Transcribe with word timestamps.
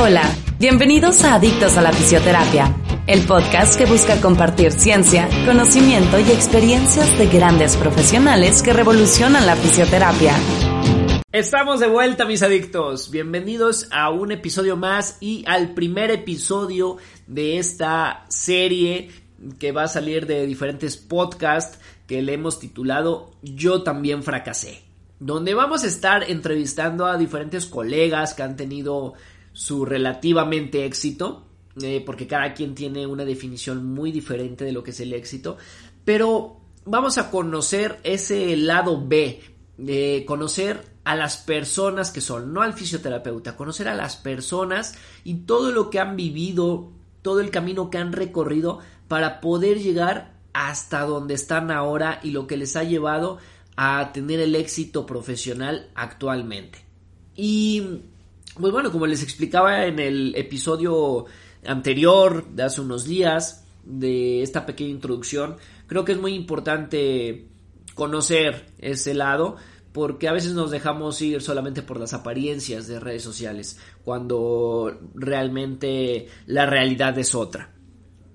Hola, 0.00 0.22
bienvenidos 0.60 1.24
a 1.24 1.34
Adictos 1.34 1.76
a 1.76 1.82
la 1.82 1.92
Fisioterapia, 1.92 2.72
el 3.08 3.26
podcast 3.26 3.76
que 3.76 3.84
busca 3.84 4.20
compartir 4.20 4.70
ciencia, 4.70 5.28
conocimiento 5.44 6.20
y 6.20 6.30
experiencias 6.30 7.18
de 7.18 7.26
grandes 7.26 7.76
profesionales 7.76 8.62
que 8.62 8.72
revolucionan 8.72 9.44
la 9.44 9.56
fisioterapia. 9.56 10.36
Estamos 11.32 11.80
de 11.80 11.88
vuelta, 11.88 12.26
mis 12.26 12.44
adictos. 12.44 13.10
Bienvenidos 13.10 13.88
a 13.90 14.10
un 14.10 14.30
episodio 14.30 14.76
más 14.76 15.18
y 15.20 15.42
al 15.48 15.74
primer 15.74 16.12
episodio 16.12 16.98
de 17.26 17.58
esta 17.58 18.24
serie 18.28 19.10
que 19.58 19.72
va 19.72 19.82
a 19.82 19.88
salir 19.88 20.28
de 20.28 20.46
diferentes 20.46 20.96
podcasts 20.96 21.80
que 22.06 22.22
le 22.22 22.34
hemos 22.34 22.60
titulado 22.60 23.32
Yo 23.42 23.82
también 23.82 24.22
fracasé, 24.22 24.80
donde 25.18 25.54
vamos 25.54 25.82
a 25.82 25.88
estar 25.88 26.30
entrevistando 26.30 27.04
a 27.04 27.18
diferentes 27.18 27.66
colegas 27.66 28.34
que 28.34 28.44
han 28.44 28.56
tenido 28.56 29.14
su 29.58 29.84
relativamente 29.84 30.84
éxito, 30.84 31.42
eh, 31.82 32.00
porque 32.06 32.28
cada 32.28 32.54
quien 32.54 32.76
tiene 32.76 33.08
una 33.08 33.24
definición 33.24 33.84
muy 33.92 34.12
diferente 34.12 34.64
de 34.64 34.70
lo 34.70 34.84
que 34.84 34.92
es 34.92 35.00
el 35.00 35.12
éxito, 35.12 35.56
pero 36.04 36.60
vamos 36.84 37.18
a 37.18 37.28
conocer 37.32 37.98
ese 38.04 38.56
lado 38.56 39.04
B, 39.04 39.42
de 39.76 40.22
conocer 40.28 40.84
a 41.02 41.16
las 41.16 41.38
personas 41.38 42.12
que 42.12 42.20
son, 42.20 42.52
no 42.52 42.62
al 42.62 42.72
fisioterapeuta, 42.72 43.56
conocer 43.56 43.88
a 43.88 43.96
las 43.96 44.14
personas 44.14 44.94
y 45.24 45.38
todo 45.38 45.72
lo 45.72 45.90
que 45.90 45.98
han 45.98 46.14
vivido, 46.14 46.92
todo 47.22 47.40
el 47.40 47.50
camino 47.50 47.90
que 47.90 47.98
han 47.98 48.12
recorrido 48.12 48.78
para 49.08 49.40
poder 49.40 49.80
llegar 49.80 50.38
hasta 50.52 51.00
donde 51.00 51.34
están 51.34 51.72
ahora 51.72 52.20
y 52.22 52.30
lo 52.30 52.46
que 52.46 52.56
les 52.56 52.76
ha 52.76 52.84
llevado 52.84 53.38
a 53.74 54.12
tener 54.12 54.38
el 54.38 54.54
éxito 54.54 55.04
profesional 55.04 55.90
actualmente. 55.96 56.78
Y 57.34 58.02
pues 58.58 58.72
bueno, 58.72 58.90
como 58.90 59.06
les 59.06 59.22
explicaba 59.22 59.86
en 59.86 59.98
el 59.98 60.34
episodio 60.36 61.26
anterior 61.66 62.46
de 62.48 62.62
hace 62.62 62.80
unos 62.80 63.04
días 63.04 63.64
de 63.84 64.42
esta 64.42 64.66
pequeña 64.66 64.90
introducción, 64.90 65.56
creo 65.86 66.04
que 66.04 66.12
es 66.12 66.20
muy 66.20 66.34
importante 66.34 67.46
conocer 67.94 68.66
ese 68.78 69.14
lado 69.14 69.56
porque 69.92 70.28
a 70.28 70.32
veces 70.32 70.52
nos 70.52 70.70
dejamos 70.70 71.20
ir 71.22 71.40
solamente 71.42 71.82
por 71.82 71.98
las 71.98 72.12
apariencias 72.12 72.86
de 72.86 73.00
redes 73.00 73.22
sociales 73.22 73.80
cuando 74.04 74.96
realmente 75.14 76.28
la 76.46 76.66
realidad 76.66 77.18
es 77.18 77.34
otra. 77.34 77.72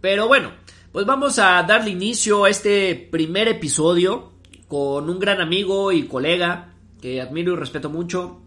Pero 0.02 0.28
bueno, 0.28 0.52
pues 0.92 1.06
vamos 1.06 1.40
a 1.40 1.64
darle 1.64 1.92
inicio 1.92 2.44
a 2.44 2.50
este 2.50 2.96
primer 2.96 3.48
episodio 3.48 4.34
con 4.68 5.10
un 5.10 5.20
gran 5.20 5.40
amigo 5.40 5.92
y 5.92 6.08
colega 6.08 6.74
que 7.00 7.22
admiro 7.22 7.54
y 7.54 7.56
respeto 7.56 7.90
mucho, 7.90 8.43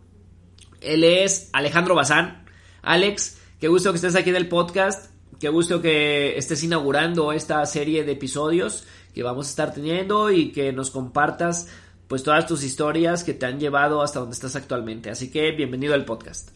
él 0.80 1.04
es 1.04 1.50
Alejandro 1.52 1.94
Bazán. 1.94 2.44
Alex, 2.82 3.40
qué 3.60 3.68
gusto 3.68 3.90
que 3.92 3.96
estés 3.96 4.16
aquí 4.16 4.30
en 4.30 4.36
el 4.36 4.48
podcast. 4.48 5.10
Qué 5.40 5.48
gusto 5.48 5.82
que 5.82 6.38
estés 6.38 6.62
inaugurando 6.64 7.32
esta 7.32 7.64
serie 7.66 8.04
de 8.04 8.12
episodios 8.12 8.86
que 9.14 9.22
vamos 9.22 9.46
a 9.46 9.50
estar 9.50 9.74
teniendo 9.74 10.30
y 10.30 10.52
que 10.52 10.72
nos 10.72 10.90
compartas 10.90 11.68
pues 12.08 12.22
todas 12.22 12.46
tus 12.46 12.62
historias 12.62 13.24
que 13.24 13.34
te 13.34 13.46
han 13.46 13.58
llevado 13.58 14.02
hasta 14.02 14.20
donde 14.20 14.34
estás 14.34 14.56
actualmente. 14.56 15.10
Así 15.10 15.30
que 15.30 15.52
bienvenido 15.52 15.94
al 15.94 16.04
podcast. 16.04 16.50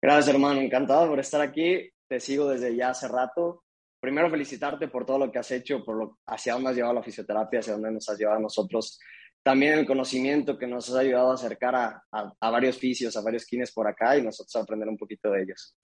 Gracias, 0.00 0.34
hermano. 0.34 0.60
Encantado 0.60 1.08
por 1.08 1.20
estar 1.20 1.40
aquí. 1.40 1.90
Te 2.08 2.20
sigo 2.20 2.48
desde 2.48 2.74
ya 2.74 2.90
hace 2.90 3.06
rato. 3.08 3.64
Primero, 4.00 4.30
felicitarte 4.30 4.88
por 4.88 5.04
todo 5.04 5.18
lo 5.18 5.30
que 5.30 5.40
has 5.40 5.50
hecho, 5.50 5.84
por 5.84 5.96
lo, 5.96 6.18
hacia 6.26 6.54
dónde 6.54 6.70
has 6.70 6.76
llevado 6.76 6.94
la 6.94 7.02
fisioterapia, 7.02 7.60
hacia 7.60 7.72
dónde 7.74 7.90
nos 7.90 8.08
has 8.08 8.18
llevado 8.18 8.38
a 8.38 8.42
nosotros 8.42 8.98
también 9.48 9.78
el 9.78 9.86
conocimiento 9.86 10.58
que 10.58 10.66
nos 10.66 10.94
ha 10.94 10.98
ayudado 10.98 11.30
a 11.30 11.34
acercar 11.34 11.74
a, 11.74 12.04
a, 12.10 12.50
varios 12.50 12.76
fisios, 12.76 13.16
a 13.16 13.22
varios 13.22 13.46
kines 13.46 13.72
por 13.72 13.88
acá 13.88 14.14
y 14.14 14.20
nosotros 14.20 14.54
a 14.56 14.60
aprender 14.60 14.86
un 14.90 14.98
poquito 14.98 15.30
de 15.30 15.42
ellos. 15.42 15.74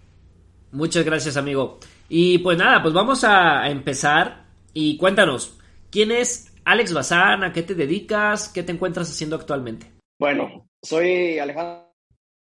Muchas 0.71 1.03
gracias, 1.03 1.39
amigo. 1.39 1.79
Y 2.11 2.37
pues 2.41 2.59
nada, 2.59 2.83
pues 2.83 2.93
vamos 2.93 3.25
a, 3.25 3.71
empezar 3.71 4.49
y 4.75 4.99
cuéntanos, 4.99 5.59
¿quién 5.91 6.11
es 6.11 6.53
Alex 6.67 6.93
Bazán? 6.93 7.43
¿A 7.43 7.55
qué 7.55 7.63
te 7.63 7.75
dedicas? 7.75 8.51
¿Qué 8.51 8.63
te 8.63 8.73
encuentras 8.73 9.09
haciendo 9.09 9.37
actualmente? 9.37 9.87
Bueno, 10.21 10.69
soy 10.83 11.39
Alejandro 11.39 11.91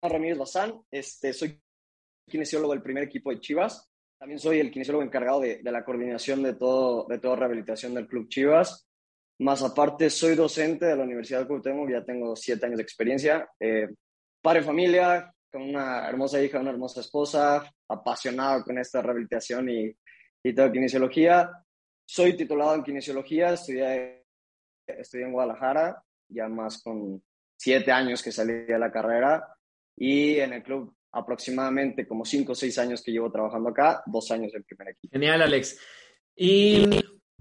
Ramírez 0.02 0.40
Bazán, 0.40 0.74
este, 0.90 1.34
soy 1.34 1.62
kinesiólogo 2.28 2.74
del 2.74 2.82
primer 2.82 3.04
equipo 3.04 3.30
de 3.30 3.40
Chivas. 3.40 3.88
También 4.18 4.40
soy 4.40 4.60
el 4.60 4.72
kinesiólogo 4.72 5.04
encargado 5.04 5.42
de, 5.42 5.62
de 5.62 5.72
la 5.72 5.86
coordinación 5.86 6.42
de 6.42 6.56
todo, 6.56 7.06
de 7.08 7.20
toda 7.20 7.36
rehabilitación 7.36 7.94
del 7.94 8.08
Club 8.08 8.28
Chivas. 8.28 8.88
Más 9.40 9.64
aparte, 9.64 10.10
soy 10.10 10.36
docente 10.36 10.86
de 10.86 10.96
la 10.96 11.04
Universidad 11.04 11.42
de 11.42 11.48
Cuauhtémoc, 11.48 11.90
ya 11.90 12.04
tengo 12.04 12.36
siete 12.36 12.66
años 12.66 12.78
de 12.78 12.84
experiencia. 12.84 13.50
Eh, 13.60 13.90
padre 14.42 14.62
familia, 14.62 15.34
con 15.52 15.64
una 15.64 16.08
hermosa 16.08 16.42
hija, 16.42 16.60
una 16.60 16.72
hermosa 16.72 17.02
esposa, 17.02 17.72
apasionado 17.88 18.64
con 18.64 18.78
esta 18.78 19.02
rehabilitación 19.02 19.70
y, 19.70 19.92
y 20.44 20.54
toda 20.54 20.72
kinesiología. 20.72 21.52
Soy 22.06 22.38
titulado 22.38 22.76
en 22.76 22.84
kinesiología, 22.84 23.54
estudié, 23.54 24.26
estudié 24.86 25.26
en 25.26 25.34
Guadalajara, 25.34 26.04
ya 26.30 26.48
más 26.48 26.82
con 26.82 27.22
siete 27.58 27.92
años 27.92 28.24
que 28.24 28.32
salí 28.32 28.66
de 28.66 28.80
la 28.80 28.92
carrera 28.92 29.48
y 29.96 30.40
en 30.40 30.54
el 30.54 30.64
club 30.64 30.96
aproximadamente 31.12 32.08
como 32.08 32.26
cinco 32.26 32.54
o 32.54 32.56
seis 32.56 32.78
años 32.80 33.04
que 33.04 33.12
llevo 33.12 33.32
trabajando 33.32 33.70
acá, 33.70 34.02
dos 34.06 34.32
años 34.32 34.54
en 34.56 34.64
primer 34.64 34.90
equipo. 34.90 35.12
Genial, 35.12 35.42
Alex. 35.42 35.80
Y 36.36 36.90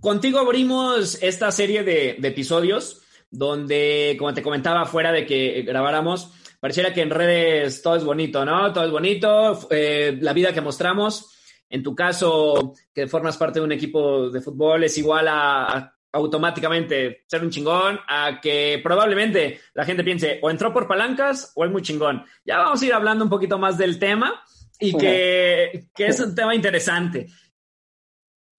Contigo 0.01 0.39
abrimos 0.39 1.23
esta 1.23 1.53
serie 1.53 1.83
de, 1.83 2.11
episodios 2.23 3.03
donde, 3.31 4.17
como 4.19 4.33
te 4.33 4.43
comentaba, 4.43 4.87
fuera 4.87 5.13
de 5.13 5.27
que 5.27 5.63
grabáramos, 5.63 6.33
pareciera 6.59 6.93
que 6.93 7.03
en 7.03 7.11
redes 7.11 7.83
todo 7.83 7.97
es 7.97 8.05
bonito, 8.05 8.45
¿no? 8.45 8.73
Todo 8.73 8.85
es 8.85 8.91
bonito, 8.91 9.69
eh, 9.71 10.19
la 10.21 10.33
vida 10.33 10.53
que 10.53 10.61
mostramos. 10.61 11.37
En 11.69 11.83
tu 11.83 11.95
caso, 11.95 12.75
que 12.93 13.07
formas 13.07 13.37
parte 13.37 13.61
de 13.61 13.65
un 13.65 13.73
equipo 13.73 14.31
de 14.31 14.41
fútbol, 14.41 14.83
es 14.85 14.99
igual 14.99 15.29
a, 15.29 15.95
automáticamente 16.13 17.25
ser 17.27 17.45
un 17.45 17.51
chingón, 17.51 18.01
a 18.09 18.41
que 18.41 18.81
probablemente 18.83 19.61
la 19.75 19.85
gente 19.85 20.03
piense 20.03 20.41
o 20.43 20.51
entró 20.51 20.73
por 20.73 20.89
palancas 20.89 21.53
o 21.55 21.65
es 21.65 21.71
muy 21.71 21.83
chingón. 21.83 22.25
Ya 22.45 22.59
vamos 22.59 22.83
a 22.83 22.87
ir 22.87 22.93
hablando 22.93 23.25
un 23.25 23.31
poquito 23.31 23.59
más 23.59 23.79
del 23.79 23.99
tema 23.99 24.43
y 24.79 24.97
que, 24.97 25.89
que 25.95 26.07
es 26.07 26.19
un 26.19 26.35
tema 26.35 26.55
interesante. 26.55 27.29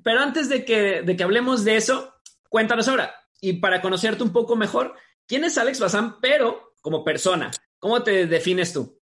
Pero 0.03 0.19
antes 0.19 0.49
de 0.49 0.65
que, 0.65 1.01
de 1.01 1.15
que 1.15 1.23
hablemos 1.23 1.63
de 1.63 1.77
eso, 1.77 2.15
cuéntanos 2.49 2.87
ahora, 2.87 3.13
y 3.39 3.53
para 3.53 3.81
conocerte 3.81 4.23
un 4.23 4.33
poco 4.33 4.55
mejor, 4.55 4.95
¿quién 5.27 5.43
es 5.43 5.57
Alex 5.57 5.79
Bazán, 5.79 6.19
pero 6.19 6.73
como 6.81 7.03
persona? 7.03 7.51
¿Cómo 7.79 8.03
te 8.03 8.27
defines 8.27 8.73
tú? 8.73 8.99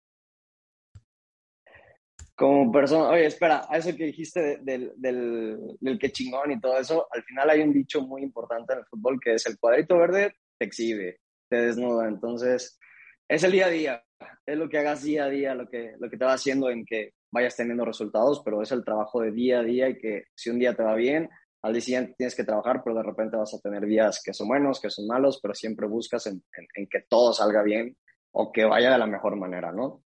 Como 2.35 2.71
persona, 2.71 3.09
oye, 3.09 3.25
espera, 3.25 3.65
a 3.67 3.77
eso 3.77 3.95
que 3.95 4.05
dijiste 4.05 4.59
del, 4.61 4.93
del, 4.95 5.57
del 5.79 5.97
que 5.97 6.11
chingón 6.11 6.51
y 6.51 6.59
todo 6.59 6.77
eso, 6.77 7.07
al 7.11 7.23
final 7.23 7.49
hay 7.49 7.61
un 7.61 7.73
dicho 7.73 8.01
muy 8.01 8.21
importante 8.21 8.73
en 8.73 8.79
el 8.79 8.85
fútbol 8.85 9.19
que 9.19 9.33
es 9.33 9.45
el 9.47 9.57
cuadrito 9.57 9.97
verde 9.97 10.35
te 10.57 10.65
exhibe, 10.65 11.19
te 11.49 11.57
desnuda, 11.57 12.07
entonces 12.07 12.79
es 13.27 13.43
el 13.43 13.51
día 13.51 13.67
a 13.67 13.69
día, 13.69 14.05
es 14.45 14.57
lo 14.57 14.69
que 14.69 14.77
hagas 14.77 15.03
día 15.03 15.25
a 15.25 15.29
día, 15.29 15.55
lo 15.55 15.67
que, 15.67 15.95
lo 15.99 16.09
que 16.09 16.17
te 16.17 16.25
va 16.25 16.33
haciendo 16.33 16.69
en 16.69 16.85
que 16.85 17.13
vayas 17.31 17.55
teniendo 17.55 17.85
resultados, 17.85 18.41
pero 18.43 18.61
es 18.61 18.71
el 18.71 18.83
trabajo 18.83 19.21
de 19.21 19.31
día 19.31 19.59
a 19.59 19.63
día 19.63 19.89
y 19.89 19.97
que 19.97 20.25
si 20.35 20.49
un 20.49 20.59
día 20.59 20.73
te 20.73 20.83
va 20.83 20.95
bien, 20.95 21.29
al 21.61 21.73
día 21.73 21.81
siguiente 21.81 22.15
tienes 22.17 22.35
que 22.35 22.43
trabajar, 22.43 22.81
pero 22.83 22.95
de 22.95 23.03
repente 23.03 23.37
vas 23.37 23.53
a 23.53 23.59
tener 23.59 23.85
días 23.85 24.21
que 24.23 24.33
son 24.33 24.47
buenos, 24.47 24.79
que 24.79 24.89
son 24.89 25.07
malos, 25.07 25.39
pero 25.41 25.53
siempre 25.53 25.87
buscas 25.87 26.27
en, 26.27 26.43
que 26.89 27.01
todo 27.09 27.33
salga 27.33 27.63
bien 27.63 27.97
o 28.31 28.51
que 28.51 28.65
vaya 28.65 28.91
de 28.91 28.97
la 28.97 29.07
mejor 29.07 29.35
manera, 29.35 29.71
¿no? 29.71 30.03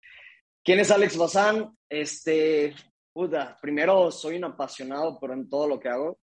¿Quién 0.63 0.79
es 0.79 0.91
Alex 0.91 1.17
Bazán? 1.17 1.75
Este, 1.89 2.75
puta, 3.11 3.57
primero 3.61 4.11
soy 4.11 4.37
un 4.37 4.45
apasionado, 4.45 5.17
pero 5.19 5.33
en 5.33 5.49
todo 5.49 5.67
lo 5.67 5.79
que 5.79 5.89
hago. 5.89 6.19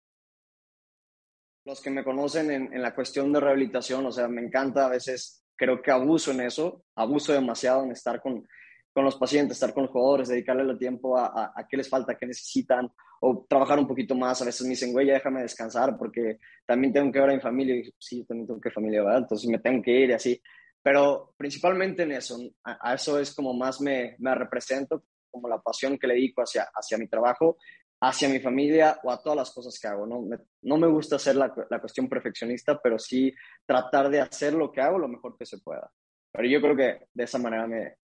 Los 1.66 1.82
que 1.82 1.90
me 1.90 2.04
conocen 2.04 2.52
en, 2.52 2.74
en 2.74 2.82
la 2.82 2.94
cuestión 2.94 3.34
de 3.34 3.40
rehabilitación, 3.40 4.06
o 4.06 4.12
sea, 4.12 4.28
me 4.28 4.42
encanta 4.42 4.86
a 4.86 4.90
veces, 4.90 5.44
creo 5.56 5.82
que 5.82 5.90
abuso 5.90 6.32
en 6.32 6.42
eso, 6.42 6.84
abuso 6.96 7.34
demasiado 7.34 7.84
en 7.84 7.92
estar 7.92 8.22
con, 8.22 8.48
con 8.96 9.04
los 9.04 9.18
pacientes, 9.18 9.58
estar 9.58 9.74
con 9.74 9.84
los 9.84 9.92
jugadores, 9.92 10.30
dedicarle 10.30 10.64
el 10.64 10.80
tiempo 10.80 11.18
a, 11.18 11.52
a, 11.54 11.68
qué 11.68 11.76
les 11.76 11.90
falta, 11.90 12.16
qué 12.16 12.26
necesitan, 12.26 12.90
o 13.20 13.46
trabajar 13.48 13.78
un 13.78 13.90
poquito 13.90 14.16
más. 14.16 14.42
A 14.42 14.46
veces 14.46 14.62
me 14.62 14.70
dicen, 14.70 14.94
güey, 14.94 15.08
ya 15.08 15.16
déjame 15.16 15.42
descansar 15.42 15.98
porque 15.98 16.40
también 16.66 16.94
tengo 16.94 17.12
que 17.12 17.20
ver 17.20 17.32
a 17.32 17.34
mi 17.34 17.42
familia. 17.42 17.76
Y 17.76 17.94
sí, 18.00 18.24
también 18.24 18.48
tengo 18.48 18.62
que 18.62 18.72
familia, 18.72 19.04
¿verdad? 19.04 19.24
Entonces 19.24 19.50
me 19.50 19.60
tengo 19.60 19.84
que 19.84 19.92
ir 19.92 20.12
y 20.12 20.14
así. 20.14 20.42
Pero 20.82 21.34
principalmente 21.36 22.04
en 22.04 22.14
eso, 22.14 22.40
a, 22.64 22.94
eso 22.94 23.20
es 23.20 23.36
como 23.36 23.54
más 23.54 23.82
me, 23.82 24.16
me 24.20 24.34
represento 24.34 25.04
como 25.30 25.50
la 25.50 25.60
pasión 25.60 25.98
que 26.00 26.08
le 26.08 26.14
dedico 26.14 26.42
hacia, 26.42 26.70
hacia 26.74 26.98
mi 26.98 27.10
trabajo, 27.10 27.58
hacia 28.00 28.30
mi 28.30 28.40
familia 28.40 28.98
o 29.04 29.12
a 29.12 29.22
todas 29.22 29.36
las 29.36 29.52
cosas 29.52 29.78
que 29.78 29.90
hago. 29.90 30.08
No 30.08 30.22
me, 30.22 30.38
no 30.62 30.78
me 30.78 30.88
gusta 30.88 31.18
hacer 31.18 31.36
la, 31.36 31.54
la, 31.70 31.82
cuestión 31.82 32.08
perfeccionista, 32.08 32.80
pero 32.82 32.98
sí 32.98 33.34
tratar 33.66 34.10
de 34.10 34.22
hacer 34.22 34.54
lo 34.54 34.72
que 34.72 34.80
hago 34.80 34.98
lo 34.98 35.10
mejor 35.10 35.38
que 35.38 35.46
se 35.46 35.58
pueda. 35.58 35.92
Pero 36.32 36.48
yo 36.48 36.62
creo 36.62 36.78
que 36.78 37.08
de 37.14 37.24
esa 37.26 37.40
manera 37.40 37.68
me, 37.68 37.96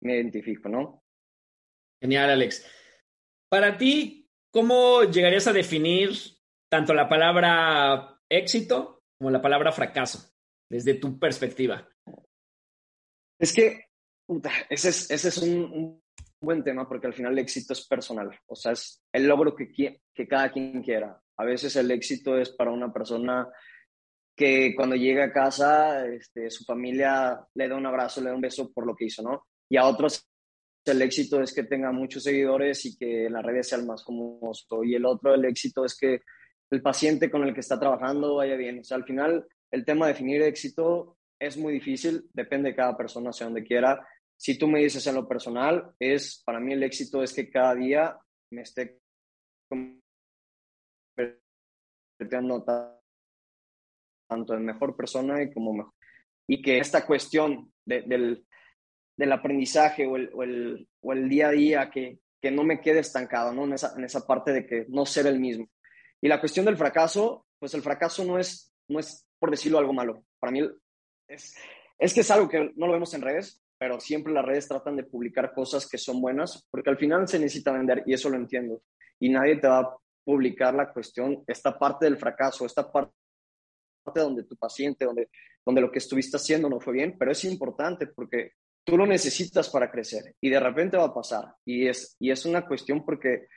me 0.00 0.16
identifico, 0.16 0.68
¿no? 0.68 1.02
Genial, 2.00 2.30
Alex. 2.30 2.64
Para 3.48 3.76
ti, 3.76 4.28
¿cómo 4.52 5.04
llegarías 5.04 5.46
a 5.46 5.52
definir 5.52 6.10
tanto 6.70 6.94
la 6.94 7.08
palabra 7.08 8.20
éxito 8.28 9.02
como 9.18 9.30
la 9.30 9.42
palabra 9.42 9.72
fracaso, 9.72 10.32
desde 10.70 10.94
tu 10.94 11.18
perspectiva? 11.18 11.88
Es 13.40 13.52
que 13.52 13.86
ese 14.68 14.88
es, 14.90 15.10
ese 15.10 15.28
es 15.28 15.38
un, 15.38 15.64
un, 15.64 16.02
buen 16.40 16.62
tema 16.62 16.88
porque 16.88 17.08
al 17.08 17.14
final 17.14 17.32
el 17.32 17.40
éxito 17.40 17.72
es 17.72 17.86
personal, 17.86 18.30
o 18.46 18.54
sea, 18.54 18.70
es 18.72 19.02
el 19.12 19.26
logro 19.26 19.56
que, 19.56 19.72
que 20.14 20.28
cada 20.28 20.52
quien 20.52 20.82
quiera. 20.82 21.20
A 21.36 21.44
veces 21.44 21.74
el 21.74 21.90
éxito 21.90 22.38
es 22.38 22.50
para 22.50 22.70
una 22.70 22.92
persona 22.92 23.48
que 24.36 24.72
cuando 24.76 24.94
llega 24.94 25.24
a 25.24 25.32
casa, 25.32 26.06
este, 26.06 26.48
su 26.48 26.64
familia 26.64 27.44
le 27.54 27.68
da 27.68 27.74
un 27.74 27.86
abrazo, 27.86 28.20
le 28.20 28.28
da 28.28 28.36
un 28.36 28.40
beso 28.40 28.72
por 28.72 28.86
lo 28.86 28.94
que 28.94 29.06
hizo, 29.06 29.20
¿no? 29.22 29.46
Y 29.68 29.76
a 29.76 29.86
otros 29.86 30.28
el 30.90 31.02
éxito 31.02 31.42
es 31.42 31.52
que 31.52 31.64
tenga 31.64 31.92
muchos 31.92 32.22
seguidores 32.22 32.84
y 32.86 32.96
que 32.96 33.28
las 33.30 33.44
redes 33.44 33.68
sea 33.68 33.78
el 33.78 33.86
más 33.86 34.04
famoso. 34.04 34.82
Y 34.84 34.94
el 34.94 35.04
otro, 35.04 35.34
el 35.34 35.44
éxito 35.44 35.84
es 35.84 35.96
que 35.96 36.22
el 36.70 36.82
paciente 36.82 37.30
con 37.30 37.44
el 37.44 37.54
que 37.54 37.60
está 37.60 37.78
trabajando 37.78 38.36
vaya 38.36 38.56
bien. 38.56 38.80
O 38.80 38.84
sea, 38.84 38.96
al 38.96 39.04
final, 39.04 39.46
el 39.70 39.84
tema 39.84 40.06
de 40.06 40.12
definir 40.12 40.42
éxito 40.42 41.18
es 41.38 41.56
muy 41.56 41.74
difícil, 41.74 42.28
depende 42.32 42.70
de 42.70 42.76
cada 42.76 42.96
persona 42.96 43.30
hacia 43.30 43.46
donde 43.46 43.64
quiera. 43.64 44.06
Si 44.36 44.58
tú 44.58 44.66
me 44.66 44.80
dices 44.80 45.06
en 45.06 45.14
lo 45.14 45.28
personal, 45.28 45.92
es 45.98 46.42
para 46.44 46.60
mí 46.60 46.72
el 46.72 46.82
éxito 46.82 47.22
es 47.22 47.32
que 47.32 47.50
cada 47.50 47.74
día 47.74 48.18
me 48.50 48.62
esté 48.62 49.00
convirtiendo 51.16 52.64
tanto 54.28 54.54
en 54.54 54.64
mejor 54.64 54.96
persona 54.96 55.42
y 55.42 55.52
como 55.52 55.72
mejor. 55.74 55.92
Y 56.48 56.62
que 56.62 56.78
esta 56.78 57.06
cuestión 57.06 57.72
de, 57.84 58.02
del, 58.02 58.47
del, 59.18 59.32
aprendizaje 59.32 60.06
o 60.06 60.16
el, 60.16 60.30
o, 60.32 60.42
el, 60.42 60.88
o 61.00 61.12
el, 61.12 61.28
día 61.28 61.48
a 61.48 61.50
día, 61.50 61.90
que, 61.90 62.20
que 62.40 62.50
no 62.50 62.64
me 62.64 62.80
quede 62.80 63.00
estancado 63.00 63.52
¿no? 63.52 63.64
En, 63.64 63.74
esa, 63.74 63.94
en 63.96 64.04
esa 64.04 64.26
parte 64.26 64.52
de 64.52 64.66
que 64.66 64.86
no 64.88 65.04
ser 65.04 65.26
el 65.26 65.40
mismo. 65.40 65.68
Y 66.20 66.28
la 66.28 66.40
cuestión 66.40 66.64
del 66.64 66.76
fracaso, 66.76 67.46
pues 67.58 67.74
el 67.74 67.82
fracaso 67.82 68.24
no 68.24 68.38
es, 68.38 68.72
no 68.88 68.98
es 68.98 69.26
por 69.38 69.50
decirlo 69.50 69.78
algo 69.78 69.92
malo. 69.92 70.24
Para 70.40 70.52
mí 70.52 70.60
es, 71.28 71.54
es 71.98 72.14
que 72.14 72.20
es 72.20 72.30
algo 72.30 72.48
que 72.48 72.72
no 72.76 72.86
lo 72.86 72.92
vemos 72.92 73.12
en 73.14 73.22
redes, 73.22 73.62
pero 73.78 74.00
siempre 74.00 74.32
las 74.32 74.44
redes 74.44 74.66
tratan 74.66 74.96
de 74.96 75.04
publicar 75.04 75.52
cosas 75.52 75.88
que 75.88 75.98
son 75.98 76.20
buenas, 76.20 76.66
porque 76.70 76.90
al 76.90 76.98
final 76.98 77.28
se 77.28 77.38
necesita 77.38 77.72
vender 77.72 78.02
y 78.06 78.12
eso 78.12 78.28
lo 78.28 78.36
entiendo. 78.36 78.82
Y 79.20 79.28
nadie 79.28 79.56
te 79.56 79.68
va 79.68 79.80
a 79.80 79.96
publicar 80.24 80.74
la 80.74 80.92
cuestión, 80.92 81.42
esta 81.46 81.78
parte 81.78 82.04
del 82.04 82.18
fracaso, 82.18 82.66
esta 82.66 82.90
parte 82.90 83.12
donde 84.14 84.44
tu 84.44 84.56
paciente, 84.56 85.04
donde, 85.04 85.30
donde 85.64 85.80
lo 85.80 85.90
que 85.90 85.98
estuviste 85.98 86.36
haciendo 86.36 86.68
no 86.68 86.80
fue 86.80 86.94
bien, 86.94 87.16
pero 87.18 87.30
es 87.30 87.44
importante 87.44 88.06
porque 88.08 88.52
tú 88.88 88.96
lo 88.96 89.06
necesitas 89.06 89.68
para 89.68 89.90
crecer 89.90 90.34
y 90.40 90.48
de 90.48 90.58
repente 90.58 90.96
va 90.96 91.04
a 91.04 91.14
pasar. 91.14 91.54
Y 91.66 91.86
es, 91.86 92.16
y 92.18 92.30
es 92.30 92.46
una 92.46 92.66
cuestión 92.66 93.04
porque 93.04 93.48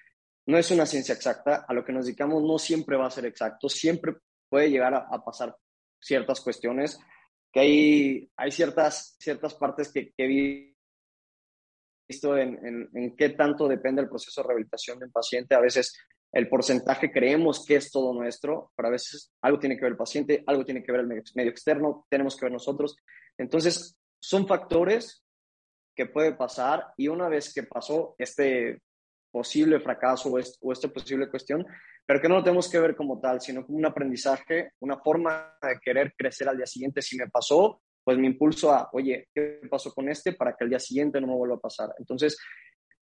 no 0.45 0.57
es 0.57 0.69
una 0.71 0.85
ciencia 0.85 1.15
exacta, 1.15 1.63
a 1.65 1.73
lo 1.73 1.85
que 1.85 1.93
nos 1.93 2.05
dedicamos 2.05 2.43
no 2.43 2.59
siempre 2.59 2.97
va 2.97 3.07
a 3.07 3.11
ser 3.11 3.25
exacto, 3.25 3.69
siempre 3.69 4.17
puede 4.49 4.69
llegar 4.69 4.93
a, 4.93 5.07
a 5.09 5.23
pasar 5.23 5.55
ciertas 6.01 6.41
cuestiones, 6.41 6.99
que 7.49 7.59
hay, 7.61 8.31
hay 8.35 8.51
ciertas, 8.51 9.15
ciertas 9.19 9.53
partes 9.53 9.89
que, 9.93 10.11
que 10.11 10.25
he 10.25 10.75
visto 12.09 12.37
en, 12.37 12.59
en, 12.65 12.89
en, 12.93 13.15
qué 13.15 13.29
tanto 13.29 13.69
depende 13.69 14.01
el 14.01 14.09
proceso 14.09 14.41
de 14.41 14.47
rehabilitación 14.49 14.99
del 14.99 15.11
paciente. 15.11 15.55
A 15.55 15.61
veces 15.61 15.97
el 16.33 16.49
porcentaje 16.49 17.09
creemos 17.09 17.65
que 17.65 17.77
es 17.77 17.89
todo 17.89 18.13
nuestro, 18.13 18.73
pero 18.75 18.89
a 18.89 18.91
veces 18.91 19.31
algo 19.41 19.59
tiene 19.59 19.77
que 19.77 19.83
ver 19.83 19.93
el 19.93 19.97
paciente, 19.97 20.43
algo 20.45 20.65
tiene 20.65 20.83
que 20.83 20.91
ver 20.91 21.01
el 21.01 21.07
medio, 21.07 21.23
medio 21.35 21.51
externo, 21.51 22.05
tenemos 22.09 22.35
que 22.35 22.47
ver 22.47 22.51
nosotros. 22.51 22.97
Entonces, 23.37 23.97
son 24.21 24.47
factores 24.47 25.25
que 25.95 26.05
puede 26.05 26.33
pasar 26.33 26.93
y 26.95 27.07
una 27.07 27.27
vez 27.27 27.53
que 27.53 27.63
pasó 27.63 28.15
este 28.17 28.81
posible 29.31 29.79
fracaso 29.79 30.29
o, 30.29 30.71
esta 30.71 30.87
posible 30.89 31.29
cuestión, 31.29 31.65
pero 32.05 32.21
que 32.21 32.27
no 32.27 32.35
lo 32.35 32.43
tenemos 32.43 32.69
que 32.69 32.79
ver 32.79 32.95
como 32.95 33.19
tal, 33.19 33.41
sino 33.41 33.65
como 33.65 33.77
un 33.77 33.85
aprendizaje, 33.85 34.71
una 34.79 34.97
forma 34.97 35.57
de 35.61 35.79
querer 35.79 36.13
crecer 36.17 36.49
al 36.49 36.57
día 36.57 36.65
siguiente. 36.65 37.01
Si 37.01 37.17
me 37.17 37.29
pasó, 37.29 37.81
pues 38.03 38.17
me 38.17 38.27
impulso 38.27 38.71
a, 38.71 38.89
oye, 38.93 39.29
¿qué 39.33 39.61
pasó 39.69 39.93
con 39.93 40.09
este 40.09 40.33
para 40.33 40.55
que 40.55 40.65
al 40.65 40.69
día 40.69 40.79
siguiente 40.79 41.21
no 41.21 41.27
me 41.27 41.35
vuelva 41.35 41.55
a 41.55 41.61
pasar? 41.61 41.93
Entonces, 41.97 42.37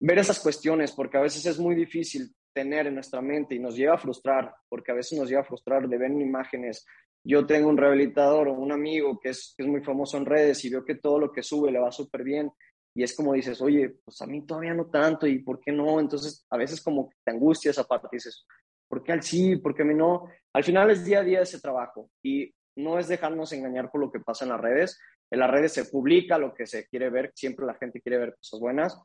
ver 0.00 0.18
esas 0.18 0.40
cuestiones, 0.40 0.92
porque 0.92 1.16
a 1.16 1.22
veces 1.22 1.44
es 1.46 1.58
muy 1.58 1.74
difícil 1.74 2.34
tener 2.52 2.86
en 2.86 2.94
nuestra 2.94 3.20
mente 3.20 3.54
y 3.54 3.58
nos 3.58 3.76
lleva 3.76 3.94
a 3.94 3.98
frustrar, 3.98 4.54
porque 4.68 4.92
a 4.92 4.94
veces 4.94 5.18
nos 5.18 5.28
lleva 5.28 5.42
a 5.42 5.46
frustrar 5.46 5.88
de 5.88 5.98
ver 5.98 6.10
imágenes. 6.10 6.84
Yo 7.28 7.44
tengo 7.44 7.68
un 7.68 7.76
rehabilitador 7.76 8.48
o 8.48 8.54
un 8.54 8.72
amigo 8.72 9.18
que 9.20 9.30
es, 9.30 9.54
que 9.54 9.62
es 9.62 9.68
muy 9.68 9.82
famoso 9.82 10.16
en 10.16 10.24
redes 10.24 10.64
y 10.64 10.70
veo 10.70 10.84
que 10.84 10.94
todo 10.94 11.18
lo 11.18 11.30
que 11.30 11.42
sube 11.42 11.70
le 11.70 11.78
va 11.78 11.92
súper 11.92 12.24
bien 12.24 12.50
y 12.94 13.02
es 13.02 13.14
como 13.14 13.34
dices, 13.34 13.60
oye, 13.60 13.96
pues 14.02 14.20
a 14.22 14.26
mí 14.26 14.46
todavía 14.46 14.72
no 14.72 14.86
tanto 14.86 15.26
y 15.26 15.40
¿por 15.40 15.60
qué 15.60 15.70
no? 15.70 16.00
Entonces 16.00 16.46
a 16.48 16.56
veces 16.56 16.82
como 16.82 17.10
te 17.22 17.30
angustia 17.30 17.70
esa 17.70 17.84
parte, 17.84 18.08
dices, 18.10 18.46
¿por 18.88 19.02
qué 19.02 19.12
al 19.12 19.22
sí? 19.22 19.56
¿Por 19.56 19.74
qué 19.74 19.82
a 19.82 19.84
mí 19.84 19.94
no? 19.94 20.24
Al 20.54 20.64
final 20.64 20.90
es 20.90 21.04
día 21.04 21.20
a 21.20 21.22
día 21.22 21.42
ese 21.42 21.60
trabajo 21.60 22.10
y 22.24 22.50
no 22.76 22.98
es 22.98 23.08
dejarnos 23.08 23.52
engañar 23.52 23.90
por 23.90 24.00
lo 24.00 24.10
que 24.10 24.20
pasa 24.20 24.46
en 24.46 24.52
las 24.52 24.60
redes. 24.60 24.98
En 25.30 25.40
las 25.40 25.50
redes 25.50 25.74
se 25.74 25.84
publica 25.84 26.38
lo 26.38 26.54
que 26.54 26.66
se 26.66 26.86
quiere 26.88 27.10
ver, 27.10 27.30
siempre 27.34 27.66
la 27.66 27.74
gente 27.74 28.00
quiere 28.00 28.16
ver 28.16 28.34
cosas 28.36 28.58
buenas, 28.58 28.98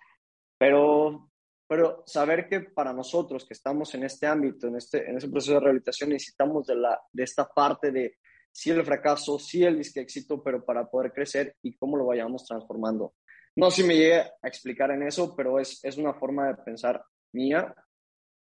pero, 0.58 1.30
pero 1.68 2.04
saber 2.06 2.48
que 2.48 2.62
para 2.62 2.94
nosotros 2.94 3.46
que 3.46 3.54
estamos 3.54 3.94
en 3.96 4.04
este 4.04 4.28
ámbito, 4.28 4.68
en 4.68 4.76
este, 4.76 5.10
en 5.10 5.18
ese 5.18 5.30
proceso 5.30 5.54
de 5.54 5.60
rehabilitación, 5.62 6.10
necesitamos 6.10 6.68
de, 6.68 6.76
la, 6.76 7.00
de 7.12 7.24
esta 7.24 7.48
parte 7.48 7.92
de 7.92 8.18
sí 8.52 8.70
el 8.70 8.86
fracaso, 8.86 9.40
sí 9.40 9.64
el 9.64 9.78
disque 9.78 10.02
éxito, 10.02 10.44
pero 10.44 10.64
para 10.64 10.90
poder 10.90 11.12
crecer 11.12 11.56
y 11.64 11.76
cómo 11.76 11.98
lo 11.98 12.06
vayamos 12.06 12.46
transformando. 12.46 13.16
No 13.56 13.70
sé 13.72 13.82
si 13.82 13.88
me 13.88 13.96
llegué 13.96 14.20
a 14.20 14.48
explicar 14.48 14.92
en 14.92 15.04
eso, 15.04 15.36
pero 15.36 15.60
es, 15.60 15.84
es 15.84 15.98
una 15.98 16.14
forma 16.14 16.48
de 16.48 16.56
pensar 16.56 17.04
mía 17.34 17.74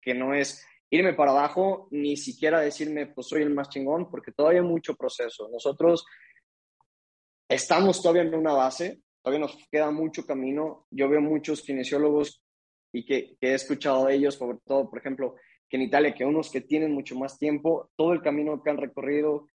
que 0.01 0.13
no 0.13 0.33
es 0.33 0.65
irme 0.89 1.13
para 1.13 1.31
abajo, 1.31 1.88
ni 1.92 2.18
siquiera 2.18 2.62
decirme, 2.62 3.07
pues 3.07 3.27
soy 3.27 3.44
el 3.44 3.54
más 3.54 3.69
chingón, 3.69 4.10
porque 4.10 4.31
todavía 4.31 4.62
hay 4.62 4.68
mucho 4.68 4.95
proceso. 4.95 5.48
Nosotros 5.51 6.06
estamos 7.48 8.01
todavía 8.01 8.24
en 8.24 8.33
una 8.33 8.54
base, 8.54 9.01
todavía 9.22 9.45
nos 9.45 9.57
queda 9.69 9.92
mucho 9.92 10.25
camino. 10.25 10.88
Yo 10.89 11.10
veo 11.10 11.22
muchos 11.22 11.62
kinesiólogos 11.62 12.42
y 12.91 13.06
que, 13.06 13.38
he 13.41 13.53
escuchado 13.53 14.05
de 14.05 14.15
ellos, 14.15 14.36
sobre 14.36 14.58
todo, 14.65 14.89
por 14.89 15.00
ejemplo, 15.00 15.36
que 15.69 15.77
en 15.77 15.84
Italia, 15.84 16.13
que 16.13 16.25
unos 16.25 16.50
que 16.50 16.62
tienen 16.62 16.93
mucho 16.93 17.15
más 17.15 17.38
tiempo, 17.38 17.91
todo 17.96 18.13
el 18.13 18.22
camino 18.22 18.62
que 18.63 18.69
han 18.69 18.77
recorrido, 18.77 19.48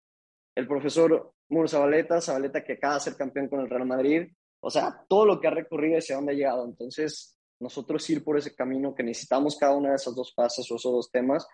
el 0.56 0.68
profesor 0.68 1.34
Muro 1.50 1.68
Zabaleta, 1.68 2.22
Zabaleta 2.22 2.64
que 2.64 2.74
acaba 2.74 2.96
de 2.96 3.00
ser 3.02 3.16
campeón 3.16 3.48
con 3.48 3.60
el 3.62 3.70
Real 3.70 3.86
Madrid, 3.86 4.28
o 4.60 4.70
sea, 4.70 5.04
todo 5.10 5.26
lo 5.26 5.42
que 5.42 5.48
ha 5.48 5.52
recorrido 5.52 5.96
y 5.96 5.98
hacia 5.98 6.16
dónde 6.16 6.34
ha 6.34 6.36
llegado. 6.36 6.66
Entonces, 6.66 7.38
nosotros 7.60 8.08
ir 8.10 8.24
por 8.24 8.38
ese 8.38 8.56
camino 8.56 8.94
que 8.94 9.04
necesitamos 9.04 9.58
cada 9.58 9.76
una 9.76 9.90
de 9.90 9.96
esas 9.96 10.16
dos 10.16 10.34
fases 10.34 10.70
o 10.72 10.76
esos 10.76 10.92
dos 10.92 11.12
temas 11.12 11.48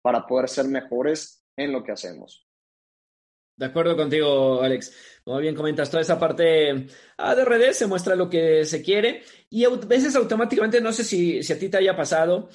para 0.00 0.26
poder 0.26 0.48
ser 0.48 0.66
mejores 0.66 1.44
en 1.56 1.72
lo 1.72 1.82
que 1.82 1.92
hacemos. 1.92 2.46
De 3.56 3.66
acuerdo 3.66 3.96
contigo, 3.96 4.62
Alex. 4.62 4.92
Como 5.24 5.38
bien 5.38 5.54
comentas, 5.54 5.90
toda 5.90 6.02
esa 6.02 6.18
parte 6.18 6.42
de 6.42 7.44
redes 7.44 7.78
se 7.78 7.86
muestra 7.86 8.14
lo 8.14 8.28
que 8.28 8.64
se 8.64 8.82
quiere 8.82 9.22
y 9.48 9.64
a 9.64 9.70
veces 9.70 10.14
automáticamente, 10.16 10.80
no 10.80 10.92
sé 10.92 11.02
si, 11.02 11.42
si 11.42 11.52
a 11.52 11.58
ti 11.58 11.68
te 11.68 11.78
haya 11.78 11.96
pasado, 11.96 12.50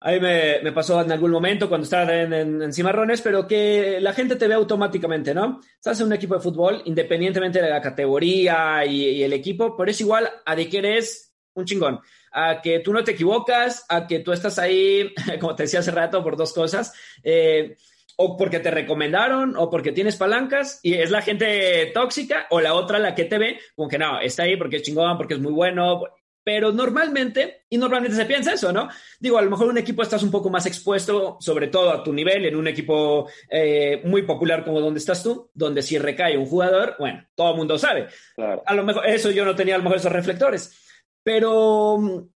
a 0.00 0.12
mí 0.12 0.20
me, 0.20 0.72
pasó 0.72 1.00
en 1.00 1.10
algún 1.10 1.32
momento 1.32 1.68
cuando 1.68 1.84
estaba 1.84 2.14
en, 2.14 2.32
en, 2.32 2.72
Cimarrones, 2.72 3.20
pero 3.20 3.48
que 3.48 3.98
la 4.00 4.12
gente 4.12 4.36
te 4.36 4.46
ve 4.46 4.54
automáticamente, 4.54 5.34
¿no? 5.34 5.60
Estás 5.74 5.98
en 5.98 6.06
un 6.06 6.12
equipo 6.12 6.34
de 6.34 6.40
fútbol, 6.40 6.82
independientemente 6.84 7.60
de 7.60 7.70
la 7.70 7.80
categoría 7.80 8.84
y, 8.86 9.08
y 9.08 9.22
el 9.24 9.32
equipo, 9.32 9.76
pero 9.76 9.90
es 9.90 10.00
igual 10.00 10.30
a 10.44 10.54
de 10.54 10.68
que 10.68 10.78
eres 10.78 11.34
un 11.54 11.64
chingón, 11.64 12.00
a 12.30 12.60
que 12.62 12.78
tú 12.78 12.92
no 12.92 13.02
te 13.02 13.10
equivocas, 13.12 13.84
a 13.88 14.06
que 14.06 14.20
tú 14.20 14.32
estás 14.32 14.60
ahí, 14.60 15.12
como 15.40 15.56
te 15.56 15.64
decía 15.64 15.80
hace 15.80 15.90
rato, 15.90 16.22
por 16.22 16.36
dos 16.36 16.52
cosas, 16.52 16.92
eh, 17.24 17.76
o 18.20 18.36
porque 18.36 18.58
te 18.58 18.72
recomendaron, 18.72 19.56
o 19.56 19.70
porque 19.70 19.92
tienes 19.92 20.16
palancas, 20.16 20.80
y 20.82 20.94
es 20.94 21.10
la 21.12 21.22
gente 21.22 21.86
tóxica, 21.94 22.48
o 22.50 22.60
la 22.60 22.74
otra 22.74 22.98
la 22.98 23.14
que 23.14 23.24
te 23.24 23.38
ve, 23.38 23.60
como 23.76 23.88
que 23.88 23.96
no, 23.96 24.20
está 24.20 24.42
ahí 24.42 24.56
porque 24.56 24.76
es 24.76 24.82
chingón, 24.82 25.16
porque 25.16 25.34
es 25.34 25.40
muy 25.40 25.52
bueno, 25.52 26.02
pero 26.42 26.72
normalmente, 26.72 27.66
y 27.70 27.78
normalmente 27.78 28.16
se 28.16 28.26
piensa 28.26 28.54
eso, 28.54 28.72
¿no? 28.72 28.88
Digo, 29.20 29.38
a 29.38 29.42
lo 29.42 29.50
mejor 29.50 29.68
un 29.68 29.78
equipo 29.78 30.02
estás 30.02 30.24
un 30.24 30.32
poco 30.32 30.50
más 30.50 30.66
expuesto, 30.66 31.36
sobre 31.38 31.68
todo 31.68 31.90
a 31.92 32.02
tu 32.02 32.12
nivel, 32.12 32.44
en 32.44 32.56
un 32.56 32.66
equipo 32.66 33.28
eh, 33.48 34.02
muy 34.04 34.22
popular 34.22 34.64
como 34.64 34.80
donde 34.80 34.98
estás 34.98 35.22
tú, 35.22 35.50
donde 35.54 35.82
si 35.82 35.96
recae 35.96 36.36
un 36.36 36.46
jugador, 36.46 36.96
bueno, 36.98 37.24
todo 37.36 37.52
el 37.52 37.56
mundo 37.56 37.78
sabe. 37.78 38.08
Claro. 38.34 38.64
A 38.66 38.74
lo 38.74 38.82
mejor, 38.82 39.06
eso 39.06 39.30
yo 39.30 39.44
no 39.44 39.54
tenía 39.54 39.76
a 39.76 39.78
lo 39.78 39.84
mejor 39.84 39.98
esos 39.98 40.12
reflectores, 40.12 40.76
pero... 41.22 42.28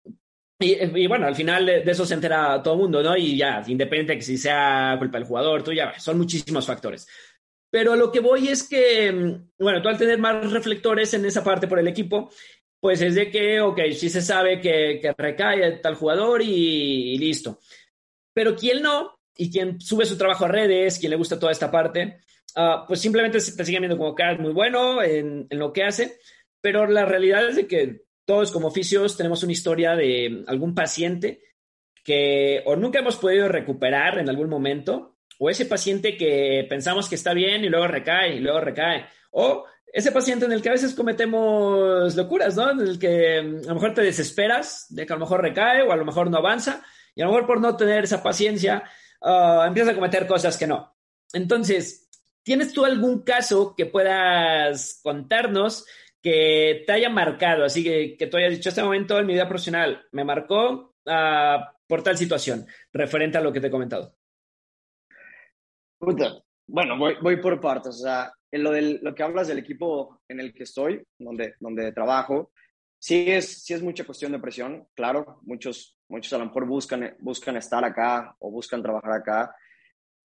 Y, 0.61 0.77
y, 1.01 1.07
bueno, 1.07 1.27
al 1.27 1.35
final 1.35 1.65
de 1.65 1.83
eso 1.91 2.05
se 2.05 2.13
entera 2.13 2.61
todo 2.63 2.75
el 2.75 2.79
mundo, 2.81 3.01
¿no? 3.01 3.17
Y 3.17 3.35
ya, 3.35 3.63
independiente 3.67 4.13
de 4.13 4.19
que 4.19 4.25
si 4.25 4.37
sea 4.37 4.95
culpa 4.99 5.17
del 5.17 5.27
jugador, 5.27 5.63
tú 5.63 5.73
ya, 5.73 5.99
son 5.99 6.17
muchísimos 6.17 6.65
factores. 6.65 7.07
Pero 7.71 7.95
lo 7.95 8.11
que 8.11 8.19
voy 8.19 8.49
es 8.49 8.67
que, 8.67 9.39
bueno, 9.57 9.81
tú 9.81 9.87
al 9.87 9.97
tener 9.97 10.19
más 10.19 10.51
reflectores 10.51 11.13
en 11.13 11.25
esa 11.25 11.41
parte 11.43 11.67
por 11.67 11.79
el 11.79 11.87
equipo, 11.87 12.29
pues 12.81 13.01
es 13.01 13.15
de 13.15 13.31
que, 13.31 13.61
ok, 13.61 13.79
sí 13.95 14.09
se 14.09 14.21
sabe 14.21 14.59
que, 14.59 14.99
que 15.01 15.13
recae 15.17 15.77
tal 15.77 15.95
jugador 15.95 16.41
y, 16.41 17.17
listo. 17.17 17.59
Pero 18.33 18.55
quien 18.57 18.81
no, 18.81 19.19
y 19.37 19.49
quien 19.49 19.79
sube 19.79 20.05
su 20.05 20.17
trabajo 20.17 20.45
a 20.45 20.49
redes, 20.49 20.99
quien 20.99 21.11
le 21.11 21.15
gusta 21.15 21.39
toda 21.39 21.53
esta 21.53 21.71
parte, 21.71 22.19
uh, 22.57 22.85
pues 22.85 22.99
simplemente 22.99 23.39
te 23.39 23.65
sigue 23.65 23.79
viendo 23.79 23.97
como 23.97 24.15
que 24.15 24.29
es 24.29 24.39
muy 24.39 24.51
bueno 24.51 25.01
en, 25.01 25.47
en, 25.49 25.59
lo 25.59 25.71
que 25.71 25.83
hace, 25.83 26.19
pero 26.59 26.87
la 26.87 27.05
realidad 27.05 27.47
es 27.47 27.55
de 27.55 27.67
que 27.67 28.01
todos 28.25 28.51
como 28.51 28.67
oficios 28.67 29.17
tenemos 29.17 29.43
una 29.43 29.51
historia 29.51 29.95
de 29.95 30.43
algún 30.47 30.75
paciente 30.75 31.41
que 32.03 32.63
o 32.65 32.75
nunca 32.75 32.99
hemos 32.99 33.17
podido 33.17 33.47
recuperar 33.47 34.17
en 34.19 34.29
algún 34.29 34.49
momento, 34.49 35.17
o 35.39 35.49
ese 35.49 35.65
paciente 35.65 36.17
que 36.17 36.65
pensamos 36.69 37.09
que 37.09 37.15
está 37.15 37.33
bien 37.33 37.63
y 37.63 37.69
luego 37.69 37.87
recae 37.87 38.35
y 38.35 38.39
luego 38.39 38.59
recae, 38.59 39.05
o 39.31 39.65
ese 39.93 40.11
paciente 40.11 40.45
en 40.45 40.51
el 40.51 40.61
que 40.61 40.69
a 40.69 40.73
veces 40.73 40.93
cometemos 40.93 42.15
locuras, 42.15 42.55
¿no? 42.55 42.71
En 42.71 42.79
el 42.79 42.99
que 42.99 43.41
mm, 43.41 43.65
a 43.65 43.67
lo 43.69 43.75
mejor 43.75 43.93
te 43.93 44.01
desesperas 44.01 44.87
de 44.89 45.05
que 45.05 45.13
a 45.13 45.15
lo 45.15 45.21
mejor 45.21 45.41
recae 45.41 45.81
o 45.83 45.91
a 45.91 45.95
lo 45.95 46.05
mejor 46.05 46.29
no 46.29 46.37
avanza 46.37 46.83
y 47.13 47.21
a 47.21 47.25
lo 47.25 47.31
mejor 47.31 47.47
por 47.47 47.61
no 47.61 47.75
tener 47.75 48.05
esa 48.05 48.23
paciencia 48.23 48.83
uh, 49.21 49.63
empieza 49.63 49.91
a 49.91 49.95
cometer 49.95 50.27
cosas 50.27 50.57
que 50.57 50.67
no. 50.67 50.95
Entonces, 51.33 52.09
¿tienes 52.43 52.73
tú 52.73 52.85
algún 52.85 53.23
caso 53.23 53.75
que 53.75 53.85
puedas 53.85 54.99
contarnos 55.03 55.85
que 56.21 56.83
te 56.85 56.91
haya 56.91 57.09
marcado? 57.09 57.65
Así 57.65 57.83
que, 57.83 58.15
que 58.17 58.27
tú 58.27 58.37
hayas 58.37 58.51
dicho, 58.51 58.69
este 58.69 58.83
momento 58.83 59.19
en 59.19 59.25
mi 59.25 59.33
vida 59.33 59.47
profesional 59.47 60.05
me 60.11 60.23
marcó 60.23 60.93
uh, 61.05 61.59
por 61.87 62.03
tal 62.03 62.17
situación, 62.17 62.65
referente 62.93 63.37
a 63.37 63.41
lo 63.41 63.51
que 63.51 63.59
te 63.59 63.67
he 63.67 63.71
comentado. 63.71 64.15
Bueno, 66.67 66.97
voy, 66.97 67.15
voy 67.21 67.41
por 67.41 67.59
partes. 67.59 67.95
O 67.95 68.03
sea, 68.03 68.31
en 68.51 68.63
lo, 68.63 68.71
del, 68.71 68.99
lo 69.01 69.13
que 69.13 69.23
hablas 69.23 69.47
del 69.47 69.59
equipo 69.59 70.21
en 70.27 70.39
el 70.39 70.53
que 70.53 70.63
estoy, 70.63 71.03
donde, 71.17 71.55
donde 71.59 71.91
trabajo, 71.91 72.51
sí 72.97 73.25
es, 73.27 73.63
sí 73.63 73.73
es 73.73 73.81
mucha 73.81 74.05
cuestión 74.05 74.31
de 74.31 74.39
presión, 74.39 74.87
claro. 74.93 75.39
Muchos, 75.43 75.97
muchos 76.07 76.31
a 76.33 76.37
lo 76.37 76.45
mejor 76.45 76.65
buscan, 76.65 77.15
buscan 77.19 77.57
estar 77.57 77.83
acá 77.83 78.35
o 78.39 78.51
buscan 78.51 78.81
trabajar 78.81 79.11
acá, 79.11 79.55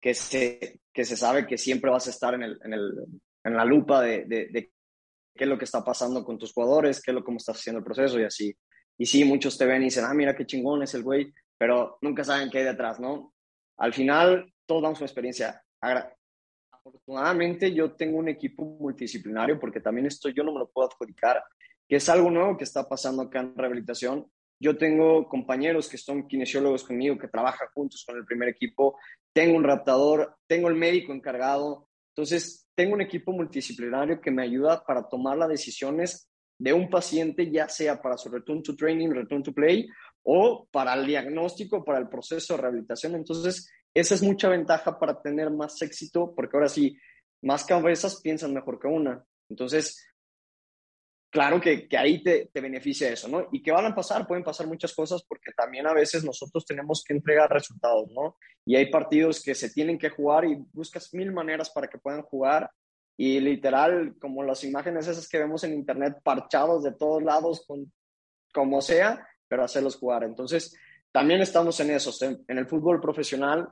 que 0.01 0.15
se, 0.15 0.81
que 0.93 1.05
se 1.05 1.17
sabe 1.17 1.47
que 1.47 1.59
siempre 1.59 1.91
vas 1.91 2.07
a 2.07 2.11
estar 2.11 2.35
en, 2.35 2.43
el, 2.43 2.61
en, 2.63 2.73
el, 2.73 2.93
en 3.45 3.57
la 3.57 3.65
lupa 3.65 4.03
de, 4.03 4.25
de, 4.25 4.49
de, 4.49 4.73
qué 5.37 5.45
es 5.45 5.51
lo 5.51 5.59
que 5.59 5.65
está 5.65 5.85
pasando 5.85 6.25
con 6.25 6.39
tus 6.39 6.53
jugadores, 6.53 7.03
qué 7.03 7.11
es 7.11 7.15
lo 7.15 7.25
cómo 7.25 7.37
estás 7.37 7.59
haciendo 7.59 7.79
el 7.79 7.85
proceso 7.85 8.19
y 8.19 8.25
así. 8.25 8.57
Y 8.99 9.07
sí, 9.07 9.25
muchos 9.25 9.59
te 9.59 9.67
ven 9.67 9.83
y 9.83 9.87
dicen, 9.87 10.05
ah, 10.05 10.15
mira 10.15 10.35
qué 10.35 10.47
chingón 10.47 10.83
es 10.83 10.95
el 10.95 11.03
güey, 11.03 11.33
pero 11.59 11.99
nunca 12.01 12.25
saben 12.25 12.51
qué 12.51 12.59
hay 12.59 12.65
detrás, 12.65 12.99
¿no? 12.99 13.35
Al 13.77 13.93
final, 13.93 14.53
todos 14.67 14.83
damos 14.83 14.99
una 15.01 15.07
experiencia 15.07 15.63
afortunadamente 16.87 17.73
yo 17.73 17.93
tengo 17.93 18.19
un 18.19 18.29
equipo 18.29 18.65
multidisciplinario 18.65 19.59
porque 19.59 19.81
también 19.81 20.07
esto 20.07 20.29
yo 20.29 20.45
no 20.45 20.53
me 20.53 20.61
lo 20.61 20.71
puedo 20.71 20.89
adjudicar, 20.89 21.43
que 21.89 21.97
es 21.97 22.09
algo 22.09 22.31
nuevo 22.31 22.57
que 22.57 22.65
está 22.65 22.89
pasando 22.89 23.23
acá 23.23 23.41
en 23.41 23.57
rehabilitación. 23.57 24.27
Yo 24.59 24.77
tengo 24.79 25.29
compañeros 25.29 25.89
que 25.89 25.99
son 25.99 26.27
kinesiólogos 26.27 26.85
conmigo, 26.85 27.19
que 27.19 27.29
trabajan 27.29 27.69
juntos 27.75 28.05
con 28.07 28.17
el 28.17 28.25
primer 28.25 28.49
equipo, 28.49 28.99
tengo 29.33 29.57
un 29.57 29.65
raptador, 29.65 30.37
tengo 30.47 30.69
el 30.69 30.77
médico 30.77 31.13
encargado, 31.13 31.86
entonces 32.17 32.67
tengo 32.75 32.95
un 32.95 33.03
equipo 33.03 33.31
multidisciplinario 33.31 34.23
que 34.23 34.31
me 34.31 34.43
ayuda 34.43 34.83
para 34.83 35.07
tomar 35.07 35.37
las 35.37 35.51
decisiones 35.51 36.31
de 36.59 36.73
un 36.73 36.89
paciente, 36.89 37.51
ya 37.51 37.69
sea 37.69 38.01
para 38.01 38.17
su 38.17 38.31
return 38.31 38.63
to 38.63 38.75
training, 38.75 39.11
return 39.11 39.43
to 39.43 39.53
play, 39.53 39.87
o 40.23 40.67
para 40.73 40.95
el 40.95 41.07
diagnóstico, 41.07 41.85
para 41.85 41.99
el 41.99 42.09
proceso 42.09 42.55
de 42.55 42.63
rehabilitación. 42.63 43.17
Entonces, 43.17 43.71
esa 43.93 44.15
es 44.15 44.23
mucha 44.23 44.49
ventaja 44.49 44.99
para 44.99 45.21
tener 45.21 45.51
más 45.51 45.81
éxito, 45.83 46.33
porque 46.35 46.57
ahora 46.57 46.71
sí, 46.71 46.97
más 47.43 47.67
cabezas 47.67 48.23
piensan 48.23 48.55
mejor 48.55 48.81
que 48.81 48.89
una. 48.89 49.23
Entonces, 49.51 50.03
claro 51.37 51.61
que, 51.61 51.87
ahí 51.99 52.23
te, 52.23 52.49
te, 52.51 52.63
beneficia 52.63 53.11
eso, 53.11 53.29
¿no? 53.29 53.47
Y 53.53 53.63
que 53.63 53.71
van 53.71 53.85
a 53.85 53.95
pasar, 53.95 54.27
pueden 54.27 54.43
pasar 54.43 54.67
muchas 54.67 54.95
cosas 54.95 55.23
porque 55.23 55.53
también 55.55 55.87
a 55.87 55.93
veces 55.93 56.25
nosotros 56.25 56.65
tenemos 56.65 57.05
que 57.07 57.13
entregar 57.13 57.51
resultados, 57.51 58.11
¿no? 58.11 58.39
Y 58.65 58.75
hay 58.75 58.91
partidos 58.91 59.43
que 59.43 59.55
se 59.55 59.69
tienen 59.69 59.99
que 59.99 60.09
jugar 60.09 60.47
y 60.47 60.57
buscas 60.73 61.13
mil 61.13 61.33
maneras 61.33 61.69
para 61.69 61.89
que 61.89 61.99
puedan 61.99 62.23
jugar 62.23 62.71
y 63.19 63.39
literal, 63.41 64.15
como 64.19 64.43
las 64.43 64.65
imágenes 64.65 65.09
esas 65.09 65.29
que 65.29 65.39
vemos 65.39 65.63
en 65.65 65.75
internet, 65.75 66.17
parchados 66.23 66.83
de 66.83 66.93
todos 66.93 67.23
lados, 67.23 67.67
con, 67.67 67.93
como 68.55 68.81
sea, 68.81 69.29
pero 69.47 69.63
hacerlos 69.63 69.97
jugar. 69.97 70.25
Entonces, 70.25 70.75
también 71.13 71.43
estamos 71.43 71.79
en 71.81 71.91
eso, 71.91 72.13
en 72.25 72.57
el 72.57 72.67
fútbol 72.67 72.99
profesional 72.99 73.69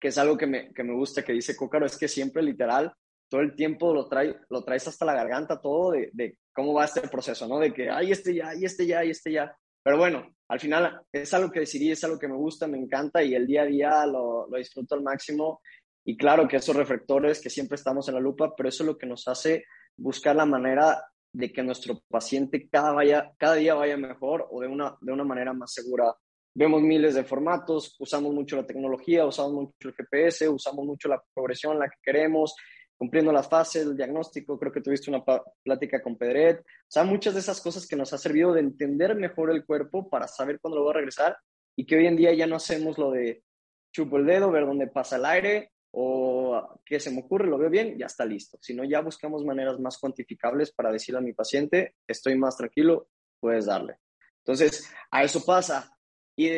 que 0.00 0.08
es 0.08 0.18
algo 0.18 0.36
que 0.36 0.46
me, 0.46 0.72
que 0.72 0.84
me 0.84 0.94
gusta, 0.94 1.22
que 1.22 1.32
dice 1.32 1.56
Cócaro, 1.56 1.86
es 1.86 1.96
que 1.96 2.08
siempre 2.08 2.42
literal, 2.42 2.92
todo 3.28 3.40
el 3.40 3.54
tiempo 3.54 3.92
lo, 3.92 4.08
trae, 4.08 4.36
lo 4.48 4.62
traes 4.62 4.88
hasta 4.88 5.04
la 5.04 5.14
garganta, 5.14 5.60
todo 5.60 5.92
de, 5.92 6.10
de 6.12 6.38
cómo 6.52 6.74
va 6.74 6.84
este 6.84 7.06
proceso, 7.08 7.46
¿no? 7.46 7.58
De 7.58 7.72
que, 7.72 7.90
ay, 7.90 8.12
este 8.12 8.34
ya, 8.34 8.54
y 8.54 8.64
este 8.64 8.86
ya, 8.86 9.04
y 9.04 9.10
este 9.10 9.32
ya. 9.32 9.56
Pero 9.82 9.98
bueno, 9.98 10.34
al 10.48 10.60
final 10.60 11.00
es 11.12 11.32
algo 11.34 11.50
que 11.50 11.60
decidí, 11.60 11.90
es 11.90 12.02
algo 12.04 12.18
que 12.18 12.28
me 12.28 12.36
gusta, 12.36 12.66
me 12.66 12.78
encanta 12.78 13.22
y 13.22 13.34
el 13.34 13.46
día 13.46 13.62
a 13.62 13.66
día 13.66 14.06
lo, 14.06 14.48
lo 14.48 14.58
disfruto 14.58 14.94
al 14.94 15.02
máximo. 15.02 15.60
Y 16.04 16.16
claro 16.16 16.48
que 16.48 16.56
esos 16.56 16.74
reflectores, 16.74 17.40
que 17.40 17.50
siempre 17.50 17.76
estamos 17.76 18.08
en 18.08 18.14
la 18.14 18.20
lupa, 18.20 18.54
pero 18.56 18.68
eso 18.68 18.82
es 18.82 18.86
lo 18.86 18.98
que 18.98 19.06
nos 19.06 19.28
hace 19.28 19.64
buscar 19.96 20.36
la 20.36 20.46
manera 20.46 21.02
de 21.32 21.52
que 21.52 21.62
nuestro 21.62 22.00
paciente 22.08 22.68
cada, 22.70 22.92
vaya, 22.92 23.32
cada 23.38 23.56
día 23.56 23.74
vaya 23.74 23.96
mejor 23.96 24.46
o 24.50 24.60
de 24.60 24.68
una, 24.68 24.96
de 25.00 25.12
una 25.12 25.24
manera 25.24 25.52
más 25.52 25.72
segura 25.72 26.14
vemos 26.58 26.82
miles 26.82 27.14
de 27.14 27.22
formatos, 27.22 27.94
usamos 28.00 28.34
mucho 28.34 28.56
la 28.56 28.66
tecnología, 28.66 29.24
usamos 29.24 29.52
mucho 29.52 29.88
el 29.88 29.94
GPS, 29.94 30.48
usamos 30.48 30.84
mucho 30.84 31.08
la 31.08 31.22
progresión, 31.32 31.78
la 31.78 31.88
que 31.88 31.98
queremos, 32.02 32.56
cumpliendo 32.98 33.32
las 33.32 33.48
fases, 33.48 33.86
el 33.86 33.96
diagnóstico, 33.96 34.58
creo 34.58 34.72
que 34.72 34.80
tuviste 34.80 35.10
una 35.10 35.24
plática 35.62 36.02
con 36.02 36.16
Pedret, 36.16 36.60
o 36.60 36.90
sea, 36.90 37.04
muchas 37.04 37.34
de 37.34 37.40
esas 37.40 37.60
cosas 37.60 37.86
que 37.86 37.96
nos 37.96 38.12
ha 38.12 38.18
servido 38.18 38.52
de 38.52 38.60
entender 38.60 39.14
mejor 39.14 39.50
el 39.50 39.64
cuerpo 39.64 40.10
para 40.10 40.26
saber 40.26 40.58
cuándo 40.60 40.78
lo 40.78 40.84
va 40.84 40.90
a 40.90 40.94
regresar 40.94 41.38
y 41.76 41.86
que 41.86 41.96
hoy 41.96 42.06
en 42.06 42.16
día 42.16 42.34
ya 42.34 42.46
no 42.46 42.56
hacemos 42.56 42.98
lo 42.98 43.12
de 43.12 43.44
chupo 43.92 44.18
el 44.18 44.26
dedo, 44.26 44.50
ver 44.50 44.66
dónde 44.66 44.88
pasa 44.88 45.16
el 45.16 45.24
aire 45.24 45.72
o 45.92 46.80
qué 46.84 46.98
se 47.00 47.10
me 47.10 47.20
ocurre, 47.20 47.46
lo 47.46 47.56
veo 47.56 47.70
bien, 47.70 47.96
ya 47.96 48.06
está 48.06 48.26
listo, 48.26 48.58
sino 48.60 48.84
ya 48.84 49.00
buscamos 49.00 49.44
maneras 49.44 49.78
más 49.78 49.96
cuantificables 49.96 50.72
para 50.72 50.92
decirle 50.92 51.18
a 51.18 51.22
mi 51.22 51.32
paciente, 51.32 51.94
estoy 52.06 52.36
más 52.36 52.56
tranquilo, 52.56 53.08
puedes 53.40 53.66
darle. 53.66 53.98
Entonces, 54.38 54.90
a 55.10 55.22
eso 55.22 55.44
pasa. 55.44 55.96
Y, 56.36 56.48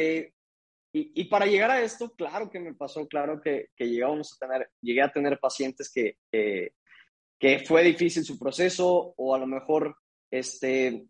y, 0.93 1.25
para 1.27 1.47
llegar 1.47 1.71
a 1.71 1.83
esto, 1.83 2.11
claro 2.17 2.51
que 2.51 2.59
me 2.59 2.75
pasó, 2.75 3.07
claro 3.07 3.41
que, 3.41 3.69
que 3.77 3.89
llegamos 3.89 4.33
a 4.33 4.45
tener, 4.45 4.71
llegué 4.81 5.03
a 5.03 5.13
tener 5.13 5.39
pacientes 5.39 5.91
que, 5.93 6.17
que, 7.39 7.59
fue 7.65 7.85
difícil 7.85 8.25
su 8.25 8.37
proceso 8.37 9.15
o 9.17 9.35
a 9.35 9.39
lo 9.39 9.47
mejor, 9.47 9.97
este, 10.31 11.07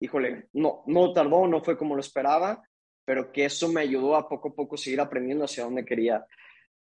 híjole, 0.00 0.48
no, 0.52 0.82
no 0.86 1.12
tardó, 1.14 1.46
no 1.46 1.62
fue 1.64 1.78
como 1.78 1.94
lo 1.94 2.00
esperaba, 2.00 2.62
pero 3.06 3.32
que 3.32 3.46
eso 3.46 3.68
me 3.68 3.80
ayudó 3.80 4.16
a 4.16 4.28
poco 4.28 4.50
a 4.50 4.54
poco 4.54 4.76
seguir 4.76 5.00
aprendiendo 5.00 5.46
hacia 5.46 5.64
donde 5.64 5.84
quería. 5.84 6.24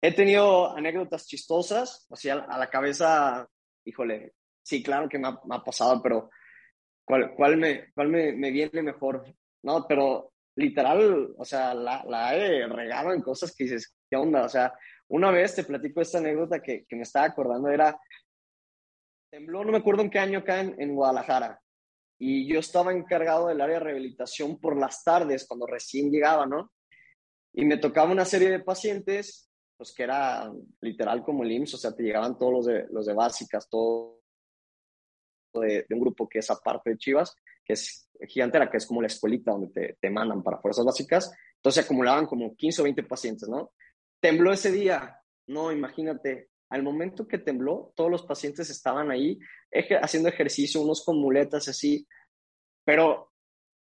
He 0.00 0.14
tenido 0.14 0.76
anécdotas 0.76 1.26
chistosas, 1.26 2.06
así 2.08 2.28
a, 2.30 2.36
la 2.36 2.70
cabeza, 2.70 3.48
híjole, 3.84 4.34
sí, 4.62 4.80
claro 4.80 5.08
que 5.08 5.18
me 5.18 5.26
ha, 5.26 5.40
me 5.44 5.56
ha 5.56 5.64
pasado, 5.64 6.00
pero 6.00 6.30
¿cuál, 7.04 7.34
cuál, 7.34 7.56
me, 7.56 7.90
cuál 7.92 8.08
me, 8.08 8.32
me, 8.32 8.52
viene 8.52 8.80
mejor? 8.80 9.24
No, 9.64 9.84
pero 9.88 10.34
literal, 10.58 11.34
o 11.36 11.44
sea, 11.44 11.72
la, 11.72 12.04
la 12.04 12.34
he 12.34 12.66
regado 12.66 13.12
en 13.12 13.22
cosas 13.22 13.54
que 13.54 13.64
dices, 13.64 13.96
¿qué 14.10 14.16
onda? 14.16 14.44
O 14.44 14.48
sea, 14.48 14.74
una 15.08 15.30
vez 15.30 15.54
te 15.54 15.62
platico 15.62 16.00
esta 16.00 16.18
anécdota 16.18 16.60
que, 16.60 16.84
que 16.84 16.96
me 16.96 17.02
estaba 17.02 17.26
acordando, 17.26 17.68
era, 17.68 17.98
tembló, 19.30 19.64
no 19.64 19.70
me 19.70 19.78
acuerdo 19.78 20.02
en 20.02 20.10
qué 20.10 20.18
año 20.18 20.40
acá 20.40 20.60
en, 20.60 20.74
en, 20.80 20.96
Guadalajara, 20.96 21.60
y 22.18 22.52
yo 22.52 22.58
estaba 22.58 22.92
encargado 22.92 23.46
del 23.46 23.60
área 23.60 23.78
de 23.78 23.84
rehabilitación 23.84 24.58
por 24.58 24.76
las 24.76 25.04
tardes, 25.04 25.46
cuando 25.46 25.64
recién 25.64 26.10
llegaba, 26.10 26.44
¿no? 26.44 26.72
Y 27.54 27.64
me 27.64 27.78
tocaba 27.78 28.10
una 28.10 28.24
serie 28.24 28.50
de 28.50 28.58
pacientes, 28.58 29.48
pues 29.76 29.94
que 29.94 30.02
era 30.02 30.52
literal 30.80 31.22
como 31.22 31.44
el 31.44 31.52
IMSS, 31.52 31.74
o 31.74 31.78
sea, 31.78 31.94
te 31.94 32.02
llegaban 32.02 32.36
todos 32.36 32.52
los 32.52 32.66
de, 32.66 32.86
los 32.90 33.06
de 33.06 33.14
básicas, 33.14 33.68
todo 33.70 34.22
de, 35.54 35.86
de 35.88 35.94
un 35.94 36.00
grupo 36.00 36.28
que 36.28 36.40
es 36.40 36.50
aparte 36.50 36.90
de 36.90 36.98
Chivas, 36.98 37.36
que 37.68 37.74
es 37.74 38.08
gigantera, 38.26 38.70
que 38.70 38.78
es 38.78 38.86
como 38.86 39.02
la 39.02 39.06
escuelita 39.06 39.52
donde 39.52 39.68
te, 39.68 39.98
te 40.00 40.10
mandan 40.10 40.42
para 40.42 40.58
fuerzas 40.58 40.84
básicas. 40.84 41.30
Entonces 41.56 41.84
acumulaban 41.84 42.26
como 42.26 42.56
15 42.56 42.80
o 42.80 42.84
20 42.84 43.02
pacientes, 43.04 43.48
¿no? 43.48 43.72
Tembló 44.20 44.52
ese 44.52 44.72
día. 44.72 45.20
No, 45.46 45.70
imagínate, 45.70 46.48
al 46.70 46.82
momento 46.82 47.28
que 47.28 47.38
tembló, 47.38 47.92
todos 47.94 48.10
los 48.10 48.24
pacientes 48.24 48.68
estaban 48.70 49.10
ahí 49.10 49.38
haciendo 50.00 50.28
ejercicio, 50.28 50.80
unos 50.80 51.04
con 51.04 51.18
muletas 51.18 51.68
así, 51.68 52.06
pero 52.84 53.32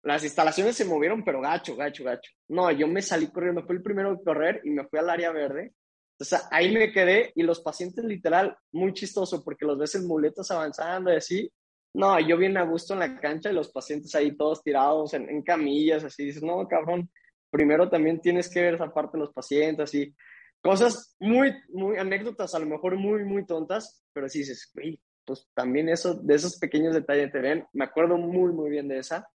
las 0.03 0.23
instalaciones 0.23 0.75
se 0.75 0.85
movieron, 0.85 1.23
pero 1.23 1.41
gacho, 1.41 1.75
gacho, 1.75 2.03
gacho. 2.03 2.31
No, 2.47 2.71
yo 2.71 2.87
me 2.87 3.01
salí 3.01 3.27
corriendo, 3.27 3.65
fui 3.65 3.75
el 3.75 3.83
primero 3.83 4.11
a 4.11 4.23
correr 4.23 4.61
y 4.63 4.69
me 4.69 4.87
fui 4.87 4.99
al 4.99 5.09
área 5.09 5.31
verde. 5.31 5.73
Entonces 6.13 6.47
ahí 6.51 6.73
me 6.73 6.91
quedé 6.91 7.31
y 7.35 7.43
los 7.43 7.61
pacientes 7.61 8.03
literal, 8.05 8.57
muy 8.71 8.93
chistoso, 8.93 9.43
porque 9.43 9.65
los 9.65 9.77
ves 9.77 9.95
en 9.95 10.07
muletas 10.07 10.49
avanzando 10.49 11.11
y 11.11 11.17
así, 11.17 11.51
no, 11.97 12.19
yo 12.19 12.37
bien 12.37 12.57
a 12.57 12.63
gusto 12.63 12.93
en 12.93 12.99
la 12.99 13.19
cancha 13.19 13.49
y 13.49 13.53
los 13.53 13.71
pacientes 13.71 14.13
ahí 14.15 14.37
todos 14.37 14.63
tirados 14.63 15.13
en, 15.13 15.41
camillas, 15.41 16.03
así. 16.03 16.25
Dices, 16.25 16.43
no, 16.43 16.67
cabrón, 16.67 17.09
primero 17.49 17.89
también 17.89 18.21
tienes 18.21 18.49
que 18.49 18.61
ver 18.61 18.75
esa 18.75 18.93
parte 18.93 19.17
de 19.17 19.23
los 19.23 19.33
pacientes, 19.33 19.93
y 19.95 20.15
Cosas 20.61 21.15
muy, 21.19 21.53
muy, 21.69 21.97
anécdotas 21.97 22.55
a 22.55 22.59
lo 22.59 22.65
mejor 22.65 22.97
muy, 22.97 23.23
muy 23.23 23.45
tontas, 23.45 24.03
pero 24.11 24.27
sí 24.27 24.39
dices, 24.39 24.69
güey, 24.73 24.99
pues 25.23 25.47
también 25.53 25.87
eso, 25.87 26.15
de 26.15 26.35
esos 26.35 26.57
pequeños 26.57 26.93
detalles 26.93 27.31
te 27.31 27.39
ven. 27.39 27.65
Me 27.73 27.85
acuerdo 27.85 28.17
muy, 28.17 28.51
muy 28.51 28.69
bien 28.69 28.87
de 28.87 28.99
esa. 28.99 29.29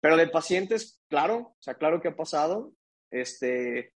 Pero 0.00 0.16
de 0.16 0.28
pacientes, 0.28 1.00
claro, 1.08 1.36
o 1.36 1.56
sea, 1.60 1.74
claro 1.74 2.00
que 2.00 2.08
ha 2.08 2.16
pasado. 2.16 2.72
Este, 3.10 3.94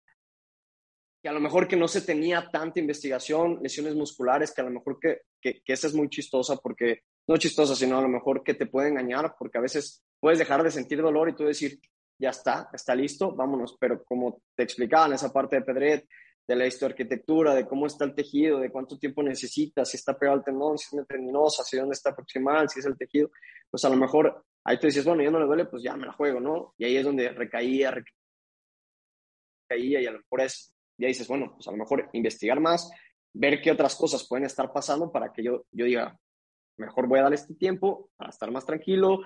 que 1.23 1.29
a 1.29 1.33
lo 1.33 1.41
mejor 1.41 1.67
que 1.67 1.77
no 1.77 1.89
se 1.89 2.03
tenía 2.03 2.49
tanta 2.51 2.81
investigación, 2.81 3.59
lesiones 3.63 3.95
musculares, 3.95 4.53
que 4.53 4.61
a 4.61 4.65
lo 4.65 4.71
mejor 4.71 4.99
que, 5.01 5.23
que, 5.41 5.63
esa 5.67 5.87
es 5.87 5.95
muy 5.95 6.09
chistosa 6.09 6.57
porque, 6.57 7.03
no 7.27 7.37
chistosa, 7.37 7.75
sino 7.75 7.99
a 7.99 8.03
lo 8.03 8.09
mejor 8.09 8.43
que 8.43 8.55
te 8.55 8.67
puede 8.67 8.89
engañar, 8.89 9.35
porque 9.39 9.59
a 9.59 9.61
veces 9.61 10.03
puedes 10.19 10.39
dejar 10.39 10.63
de 10.63 10.71
sentir 10.71 11.01
dolor 11.01 11.29
y 11.29 11.35
tú 11.35 11.45
decir, 11.45 11.81
ya 12.19 12.31
está, 12.31 12.69
está 12.73 12.95
listo, 12.95 13.35
vámonos. 13.35 13.77
Pero 13.81 14.05
como 14.05 14.43
te 14.55 14.63
explicaban 14.63 15.13
esa 15.13 15.33
parte 15.33 15.57
de 15.57 15.63
Pedret, 15.63 16.07
de 16.47 16.57
la 16.57 16.67
histoarquitectura, 16.67 17.55
de 17.55 17.67
cómo 17.67 17.87
está 17.87 18.05
el 18.05 18.15
tejido, 18.15 18.59
de 18.59 18.71
cuánto 18.71 18.99
tiempo 18.99 19.23
necesita, 19.23 19.85
si 19.85 19.97
está 19.97 20.19
pegado 20.19 20.39
al 20.39 20.45
tendón, 20.45 20.77
si 20.77 20.87
es 20.87 20.93
una 20.93 21.05
tendinosa, 21.05 21.63
si 21.63 21.77
dónde 21.77 21.95
está 21.95 22.15
proximal, 22.15 22.69
si 22.69 22.81
es 22.81 22.87
el 22.87 22.99
tejido, 22.99 23.31
pues 23.71 23.85
a 23.85 23.89
lo 23.89 23.97
mejor 23.97 24.45
ahí 24.65 24.79
tú 24.79 24.89
dices, 24.89 25.05
bueno, 25.05 25.23
ya 25.23 25.31
no 25.31 25.39
le 25.39 25.47
duele, 25.47 25.67
pues 25.67 25.83
ya 25.83 25.97
me 25.97 26.07
la 26.07 26.13
juego, 26.13 26.41
¿no? 26.41 26.75
Y 26.77 26.87
ahí 26.87 26.97
es 26.97 27.05
donde 27.05 27.29
recaía, 27.29 27.95
recaía 29.69 30.01
y 30.01 30.07
a 30.07 30.11
lo 30.11 30.19
mejor 30.19 30.41
es, 30.41 30.75
ya 30.99 31.07
dices, 31.07 31.29
bueno, 31.29 31.53
pues 31.55 31.69
a 31.69 31.71
lo 31.71 31.77
mejor 31.77 32.11
investigar 32.13 32.59
más, 32.59 32.91
ver 33.33 33.61
qué 33.63 33.71
otras 33.71 33.95
cosas 33.95 34.27
pueden 34.27 34.45
estar 34.45 34.73
pasando 34.73 35.13
para 35.13 35.33
que 35.33 35.45
yo, 35.45 35.67
yo 35.71 35.85
diga, 35.85 36.19
mejor 36.81 37.07
voy 37.07 37.19
a 37.19 37.23
darle 37.23 37.37
este 37.37 37.55
tiempo 37.55 38.11
para 38.17 38.31
estar 38.31 38.51
más 38.51 38.67
tranquilo 38.67 39.21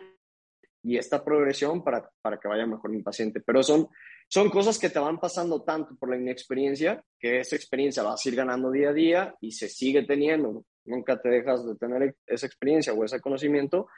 y 0.83 0.99
esta 0.99 1.25
progresión 1.25 1.83
para, 1.83 2.11
para 2.21 2.39
que 2.39 2.49
vaya 2.49 2.67
mejor 2.67 2.91
mi 2.91 3.03
paciente. 3.03 3.41
Pero 3.41 3.63
son 3.63 3.89
son 4.29 4.51
cosas 4.51 4.79
que 4.79 4.91
te 4.91 4.99
van 4.99 5.19
pasando 5.19 5.63
tanto 5.63 5.97
por 5.97 6.11
la 6.11 6.17
inexperiencia, 6.17 7.03
que 7.19 7.41
esa 7.41 7.57
experiencia 7.57 8.03
vas 8.03 8.25
a 8.25 8.29
ir 8.29 8.35
ganando 8.35 8.71
día 8.71 8.91
a 8.91 8.93
día 8.93 9.35
y 9.41 9.53
se 9.53 9.69
sigue 9.69 10.03
teniendo. 10.03 10.65
Nunca 10.85 11.21
te 11.21 11.29
dejas 11.29 11.65
de 11.67 11.77
tener 11.77 12.17
esa 12.27 12.47
experiencia 12.47 12.93
o 12.93 13.05
ese 13.05 13.21
conocimiento, 13.21 13.89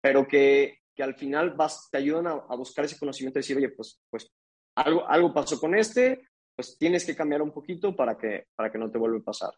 pero 0.00 0.26
que, 0.26 0.78
que 0.94 1.02
al 1.02 1.14
final 1.14 1.54
vas, 1.54 1.88
te 1.90 1.98
ayudan 1.98 2.26
a, 2.28 2.56
buscar 2.56 2.84
ese 2.84 2.98
conocimiento 2.98 3.38
y 3.38 3.42
decir, 3.42 3.56
oye, 3.56 3.70
pues, 3.70 4.00
pues 4.10 4.30
algo, 4.76 5.08
algo 5.08 5.34
pasó 5.34 5.58
con 5.58 5.74
este, 5.74 6.28
pues 6.54 6.76
tienes 6.78 7.04
que 7.04 7.16
cambiar 7.16 7.42
un 7.42 7.52
poquito 7.52 7.94
para 7.96 8.16
que, 8.16 8.46
para 8.54 8.70
que 8.70 8.78
no 8.78 8.90
te 8.90 8.98
vuelva 8.98 9.18
a 9.18 9.24
pasar. 9.24 9.52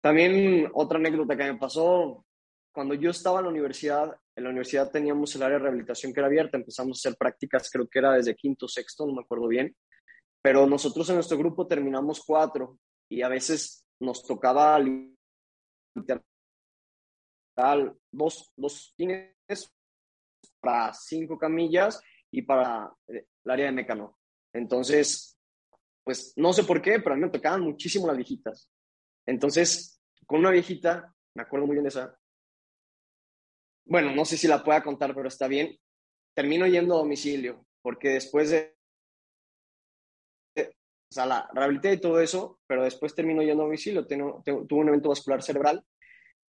También 0.00 0.70
otra 0.74 0.98
anécdota 0.98 1.36
que 1.36 1.52
me 1.52 1.58
pasó, 1.58 2.24
cuando 2.72 2.94
yo 2.94 3.10
estaba 3.10 3.38
en 3.38 3.44
la 3.44 3.50
universidad, 3.50 4.16
en 4.36 4.44
la 4.44 4.50
universidad 4.50 4.90
teníamos 4.90 5.34
el 5.34 5.42
área 5.42 5.58
de 5.58 5.64
rehabilitación 5.64 6.12
que 6.12 6.20
era 6.20 6.26
abierta, 6.26 6.56
empezamos 6.56 6.98
a 6.98 7.00
hacer 7.00 7.18
prácticas, 7.18 7.70
creo 7.70 7.88
que 7.88 7.98
era 7.98 8.12
desde 8.12 8.36
quinto, 8.36 8.68
sexto, 8.68 9.06
no 9.06 9.14
me 9.14 9.22
acuerdo 9.22 9.48
bien, 9.48 9.74
pero 10.42 10.66
nosotros 10.66 11.08
en 11.08 11.16
nuestro 11.16 11.38
grupo 11.38 11.66
terminamos 11.66 12.22
cuatro 12.24 12.78
y 13.08 13.22
a 13.22 13.28
veces 13.28 13.84
nos 14.00 14.22
tocaba 14.24 14.78
dos, 18.12 18.52
dos 18.56 18.94
tienes 18.96 19.34
para 20.60 20.92
cinco 20.94 21.38
camillas 21.38 22.00
y 22.30 22.42
para 22.42 22.92
eh, 23.08 23.26
el 23.44 23.50
área 23.50 23.66
de 23.66 23.72
mecano. 23.72 24.18
Entonces, 24.52 25.38
pues 26.04 26.32
no 26.36 26.52
sé 26.52 26.64
por 26.64 26.80
qué, 26.80 27.00
pero 27.00 27.14
a 27.14 27.16
mí 27.16 27.22
me 27.22 27.30
tocaban 27.30 27.62
muchísimo 27.62 28.06
las 28.06 28.16
viejitas. 28.16 28.70
Entonces, 29.26 30.00
con 30.26 30.40
una 30.40 30.50
viejita, 30.50 31.14
me 31.34 31.42
acuerdo 31.42 31.66
muy 31.66 31.74
bien 31.74 31.84
de 31.84 31.90
esa, 31.90 32.17
bueno, 33.88 34.14
no 34.14 34.24
sé 34.24 34.36
si 34.36 34.46
la 34.46 34.62
pueda 34.62 34.82
contar, 34.82 35.14
pero 35.14 35.28
está 35.28 35.48
bien. 35.48 35.76
Termino 36.34 36.66
yendo 36.66 36.94
a 36.94 36.98
domicilio, 36.98 37.66
porque 37.82 38.10
después 38.10 38.50
de, 38.50 38.76
o 40.56 41.14
sea, 41.14 41.26
la 41.26 41.48
rehabilité 41.54 41.94
y 41.94 42.00
todo 42.00 42.20
eso, 42.20 42.60
pero 42.66 42.84
después 42.84 43.14
termino 43.14 43.42
yendo 43.42 43.62
a 43.62 43.66
domicilio, 43.66 44.06
tengo, 44.06 44.42
tuve 44.44 44.80
un 44.80 44.88
evento 44.88 45.08
vascular 45.08 45.42
cerebral 45.42 45.82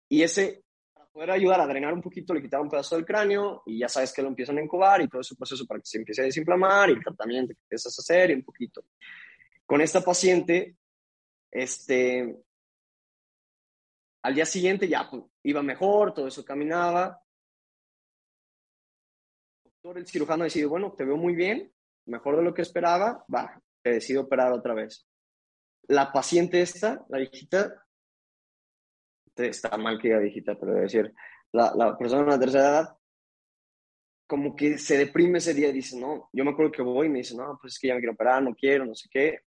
y 0.10 0.24
ese, 0.24 0.64
para 0.94 1.08
poder 1.08 1.32
ayudar 1.32 1.60
a 1.60 1.68
drenar 1.68 1.94
un 1.94 2.02
poquito, 2.02 2.34
le 2.34 2.42
quitaron 2.42 2.68
un 2.68 2.72
pedazo 2.72 2.96
del 2.96 3.06
cráneo 3.06 3.64
y 3.66 3.80
ya 3.80 3.90
sabes 3.90 4.14
que 4.14 4.22
lo 4.22 4.30
empiezan 4.30 4.58
a 4.58 4.64
incubar 4.64 5.02
y 5.02 5.10
todo 5.10 5.22
ese 5.22 5.36
proceso 5.36 5.66
para 5.66 5.82
que 5.82 5.88
se 5.88 5.98
empiece 5.98 6.22
a 6.22 6.26
desinflamar 6.26 6.90
y 6.90 6.94
el 6.94 7.04
tratamiento 7.04 7.54
que 7.54 7.62
empiezas 7.64 8.00
a 8.00 8.02
hacer 8.02 8.32
y 8.32 8.36
un 8.36 8.44
poquito. 8.44 8.86
Con 9.66 9.82
esta 9.82 10.02
paciente, 10.02 10.78
este, 11.52 12.38
al 14.24 14.36
día 14.36 14.46
siguiente 14.46 14.88
ya 14.88 15.10
pues, 15.10 15.24
iba 15.44 15.62
mejor, 15.62 16.14
todo 16.14 16.28
eso 16.28 16.46
caminaba, 16.46 17.22
el 19.94 20.08
cirujano 20.08 20.44
decide, 20.44 20.66
bueno, 20.66 20.94
te 20.94 21.06
veo 21.06 21.18
muy 21.18 21.36
bien, 21.36 21.72
mejor 22.06 22.38
de 22.38 22.44
lo 22.44 22.54
que 22.54 22.62
esperaba, 22.62 23.24
va, 23.34 23.62
te 23.82 23.92
decido 23.92 24.24
operar 24.24 24.52
otra 24.52 24.74
vez. 24.74 25.08
La 25.88 26.12
paciente 26.12 26.62
esta, 26.62 27.06
la 27.10 27.20
viejita, 27.20 27.86
está 29.36 29.78
mal 29.78 30.00
que 30.00 30.08
diga 30.08 30.20
viejita, 30.20 30.58
pero 30.60 30.74
decir, 30.74 31.14
la, 31.52 31.74
la 31.76 31.98
persona 31.98 32.24
de 32.24 32.32
la 32.32 32.40
tercera 32.40 32.64
edad, 32.70 32.98
como 34.28 34.56
que 34.56 34.78
se 34.78 34.98
deprime 34.98 35.38
ese 35.38 35.54
día 35.54 35.70
y 35.70 35.74
dice, 35.74 36.00
no, 36.00 36.30
yo 36.34 36.44
me 36.44 36.52
acuerdo 36.52 36.72
que 36.72 36.82
voy 36.82 37.08
y 37.08 37.10
me 37.10 37.20
dice, 37.20 37.36
no, 37.36 37.58
pues 37.62 37.74
es 37.74 37.80
que 37.80 37.88
ya 37.90 37.94
me 37.94 38.00
quiero 38.00 38.14
operar, 38.14 38.42
no 38.42 38.56
quiero, 38.56 38.86
no 38.86 38.96
sé 38.96 39.08
qué. 39.12 39.40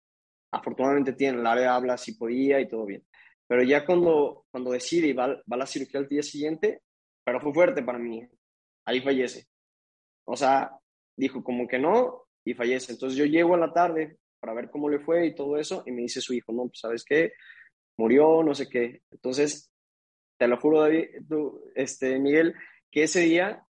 Afortunadamente 0.52 1.12
tiene, 1.14 1.40
el 1.40 1.46
área 1.46 1.74
habla 1.74 1.98
si 1.98 2.14
podía 2.14 2.60
y 2.60 2.68
todo 2.68 2.86
bien. 2.86 3.04
Pero 3.46 3.62
ya 3.62 3.84
cuando, 3.84 4.46
cuando 4.50 4.70
decide 4.70 5.08
y 5.08 5.12
va, 5.12 5.28
va 5.28 5.42
a 5.50 5.56
la 5.56 5.66
cirugía 5.66 6.00
al 6.00 6.08
día 6.08 6.22
siguiente, 6.22 6.82
pero 7.24 7.40
fue 7.40 7.52
fuerte 7.52 7.82
para 7.82 7.98
mí, 7.98 8.26
ahí 8.84 9.00
fallece. 9.00 9.48
O 10.30 10.36
sea, 10.36 10.70
dijo 11.16 11.42
como 11.42 11.66
que 11.66 11.78
no 11.78 12.26
y 12.44 12.54
fallece. 12.54 12.92
Entonces 12.92 13.18
yo 13.18 13.24
llego 13.24 13.54
a 13.54 13.58
la 13.58 13.72
tarde 13.72 14.18
para 14.40 14.54
ver 14.54 14.70
cómo 14.70 14.88
le 14.88 15.00
fue 15.00 15.26
y 15.26 15.34
todo 15.34 15.56
eso 15.56 15.82
y 15.86 15.92
me 15.92 16.02
dice 16.02 16.20
su 16.20 16.34
hijo, 16.34 16.52
no, 16.52 16.66
pues 16.66 16.80
sabes 16.80 17.04
qué, 17.04 17.32
murió, 17.96 18.42
no 18.42 18.54
sé 18.54 18.68
qué. 18.68 19.02
Entonces, 19.10 19.72
te 20.38 20.46
lo 20.46 20.58
juro, 20.58 20.82
David, 20.82 21.06
este, 21.74 22.18
Miguel, 22.18 22.54
que 22.90 23.04
ese 23.04 23.20
día 23.20 23.64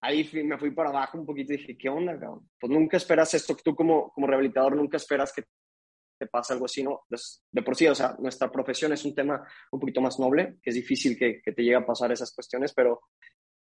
ahí 0.00 0.28
me 0.44 0.58
fui 0.58 0.70
para 0.72 0.88
abajo 0.88 1.18
un 1.18 1.26
poquito 1.26 1.52
y 1.52 1.58
dije, 1.58 1.78
¿qué 1.78 1.88
onda, 1.88 2.18
cabrón? 2.18 2.48
Pues 2.58 2.72
nunca 2.72 2.96
esperas 2.96 3.32
esto, 3.34 3.54
tú 3.62 3.74
como, 3.74 4.10
como 4.10 4.26
rehabilitador 4.26 4.74
nunca 4.74 4.96
esperas 4.96 5.32
que 5.32 5.44
te 6.18 6.26
pase 6.26 6.52
algo 6.52 6.66
así, 6.66 6.82
¿no? 6.82 7.02
De 7.50 7.62
por 7.62 7.76
sí, 7.76 7.86
o 7.86 7.94
sea, 7.94 8.16
nuestra 8.18 8.50
profesión 8.50 8.92
es 8.92 9.04
un 9.04 9.14
tema 9.14 9.46
un 9.70 9.80
poquito 9.80 10.00
más 10.00 10.18
noble, 10.18 10.56
que 10.62 10.70
es 10.70 10.76
difícil 10.76 11.16
que, 11.16 11.40
que 11.42 11.52
te 11.52 11.62
llegue 11.62 11.76
a 11.76 11.86
pasar 11.86 12.10
esas 12.12 12.34
cuestiones, 12.34 12.74
pero 12.74 13.02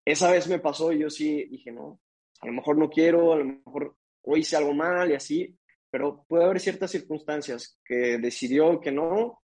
esa 0.06 0.32
vez 0.32 0.48
me 0.48 0.60
pasó 0.60 0.92
y 0.92 1.00
yo 1.00 1.10
sí 1.10 1.46
dije, 1.46 1.72
no, 1.72 2.00
a 2.42 2.48
lo 2.48 2.54
mejor 2.54 2.78
no 2.78 2.90
quiero, 2.90 3.34
a 3.34 3.38
lo 3.38 3.46
mejor 3.46 3.96
o 4.24 4.38
hice 4.38 4.56
algo 4.56 4.74
mal 4.74 5.12
y 5.12 5.16
así, 5.16 5.58
pero 5.90 6.26
puede 6.28 6.46
haber 6.46 6.60
ciertas 6.60 6.92
circunstancias 6.92 7.80
que 7.84 8.18
decidió 8.18 8.80
que 8.80 8.92
no, 8.92 9.42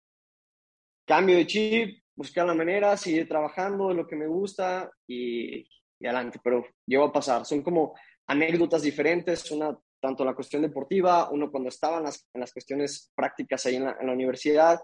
cambio 1.06 1.36
de 1.36 1.48
chip, 1.48 2.04
buscar 2.16 2.46
la 2.46 2.54
manera, 2.54 2.98
seguir 2.98 3.28
trabajando 3.28 3.90
de 3.90 3.96
lo 3.96 4.08
que 4.08 4.16
me 4.16 4.28
gusta 4.28 4.90
y, 5.08 5.60
y 6.00 6.06
adelante, 6.06 6.40
pero 6.44 6.66
llegó 6.86 7.06
a 7.06 7.14
pasar. 7.14 7.46
Son 7.46 7.62
como 7.62 7.96
anécdotas 8.28 8.82
diferentes, 8.82 9.52
una 9.52 9.78
tanto 10.00 10.24
la 10.24 10.36
cuestión 10.36 10.62
deportiva, 10.62 11.30
uno 11.32 11.50
cuando 11.50 11.70
estaba 11.70 11.98
en 11.98 12.04
las, 12.04 12.28
en 12.32 12.42
las 12.42 12.54
cuestiones 12.54 13.12
prácticas 13.16 13.66
ahí 13.66 13.76
en 13.76 13.88
en 13.88 14.06
la 14.06 14.14
universidad, 14.14 14.80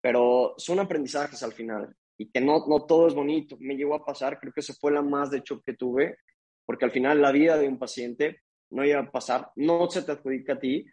pero 0.00 0.54
son 0.56 0.78
aprendizajes 0.78 1.42
al 1.42 1.52
final 1.52 1.94
y 2.18 2.30
que 2.30 2.40
no, 2.40 2.66
no 2.66 2.84
todo 2.86 3.08
es 3.08 3.14
bonito. 3.14 3.56
Me 3.60 3.76
llegó 3.76 3.94
a 3.94 4.04
pasar, 4.04 4.38
creo 4.38 4.52
que 4.52 4.60
eso 4.60 4.74
fue 4.74 4.92
la 4.92 5.02
más 5.02 5.30
de 5.30 5.38
hecho 5.38 5.60
que 5.60 5.74
tuve, 5.74 6.18
porque 6.64 6.84
al 6.84 6.90
final 6.90 7.20
la 7.20 7.32
vida 7.32 7.56
de 7.56 7.68
un 7.68 7.78
paciente 7.78 8.42
no 8.70 8.84
iba 8.84 9.00
a 9.00 9.10
pasar, 9.10 9.50
no 9.56 9.90
se 9.90 10.02
te 10.02 10.12
adjudica 10.12 10.54
a 10.54 10.58
ti, 10.58 10.84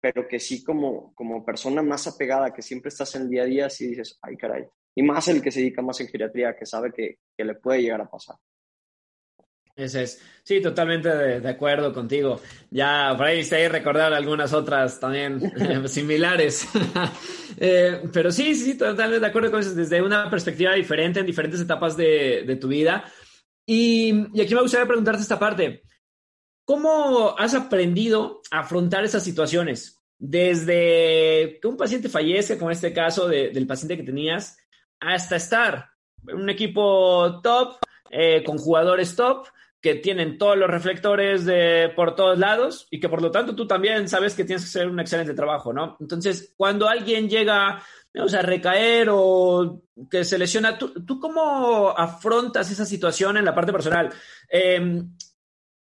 pero 0.00 0.26
que 0.28 0.38
sí 0.38 0.62
como, 0.62 1.14
como 1.14 1.44
persona 1.44 1.82
más 1.82 2.06
apegada, 2.06 2.52
que 2.52 2.62
siempre 2.62 2.88
estás 2.88 3.14
en 3.16 3.22
el 3.22 3.30
día 3.30 3.42
a 3.42 3.46
día, 3.46 3.70
sí 3.70 3.88
dices, 3.88 4.18
ay 4.22 4.36
caray. 4.36 4.64
Y 4.94 5.02
más 5.02 5.28
el 5.28 5.42
que 5.42 5.50
se 5.50 5.60
dedica 5.60 5.82
más 5.82 6.00
en 6.00 6.08
geriatría, 6.08 6.56
que 6.56 6.66
sabe 6.66 6.92
que, 6.92 7.18
que 7.36 7.44
le 7.44 7.54
puede 7.54 7.82
llegar 7.82 8.00
a 8.00 8.10
pasar. 8.10 8.36
Ese 9.78 10.02
es. 10.02 10.20
Sí, 10.42 10.60
totalmente 10.60 11.08
de, 11.08 11.48
acuerdo 11.48 11.92
contigo. 11.92 12.40
Ya 12.68 13.14
por 13.16 13.26
ahí 13.26 13.44
se 13.44 13.68
recordar 13.68 14.12
algunas 14.12 14.52
otras 14.52 14.98
también 14.98 15.40
similares. 15.88 16.68
Eh, 17.60 18.02
pero 18.12 18.30
sí, 18.30 18.54
sí, 18.54 18.78
totalmente 18.78 19.18
de 19.18 19.26
acuerdo 19.26 19.50
con 19.50 19.58
eso, 19.58 19.74
desde 19.74 20.00
una 20.00 20.30
perspectiva 20.30 20.74
diferente 20.74 21.18
en 21.18 21.26
diferentes 21.26 21.60
etapas 21.60 21.96
de, 21.96 22.56
tu 22.60 22.68
vida. 22.68 23.04
Y, 23.66 24.12
y, 24.32 24.40
aquí 24.40 24.54
me 24.54 24.60
gustaría 24.60 24.86
preguntarte 24.86 25.22
esta 25.22 25.40
parte. 25.40 25.82
¿Cómo 26.64 27.34
has 27.36 27.54
aprendido 27.54 28.42
a 28.52 28.60
afrontar 28.60 29.04
esas 29.04 29.24
situaciones? 29.24 30.00
Desde 30.18 31.58
que 31.60 31.66
un 31.66 31.76
paciente 31.76 32.08
fallece, 32.08 32.58
como 32.58 32.70
en 32.70 32.76
este 32.76 32.92
caso 32.92 33.26
del 33.26 33.66
paciente 33.66 33.96
que 33.96 34.04
tenías, 34.04 34.56
hasta 35.00 35.34
estar 35.34 35.88
en 36.28 36.36
un 36.36 36.50
equipo 36.50 37.40
top, 37.42 37.78
eh, 38.10 38.44
con 38.44 38.58
jugadores 38.58 39.16
top, 39.16 39.48
que 39.80 39.94
tienen 39.94 40.38
todos 40.38 40.56
los 40.56 40.68
reflectores 40.68 41.44
de, 41.44 41.92
por 41.94 42.16
todos 42.16 42.38
lados 42.38 42.88
y 42.90 42.98
que 42.98 43.08
por 43.08 43.22
lo 43.22 43.30
tanto 43.30 43.54
tú 43.54 43.66
también 43.66 44.08
sabes 44.08 44.34
que 44.34 44.44
tienes 44.44 44.64
que 44.64 44.68
hacer 44.68 44.88
un 44.88 44.98
excelente 44.98 45.34
trabajo, 45.34 45.72
¿no? 45.72 45.96
Entonces, 46.00 46.52
cuando 46.56 46.88
alguien 46.88 47.28
llega 47.28 47.82
o 48.14 48.36
a 48.36 48.42
recaer 48.42 49.08
o 49.10 49.82
que 50.10 50.24
se 50.24 50.38
lesiona, 50.38 50.76
¿tú, 50.78 51.20
cómo 51.20 51.90
afrontas 51.96 52.70
esa 52.70 52.84
situación 52.84 53.36
en 53.36 53.44
la 53.44 53.54
parte 53.54 53.72
personal? 53.72 54.12
Em, 54.48 55.14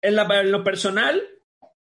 en, 0.01 0.51
lo 0.51 0.63
personal, 0.63 1.21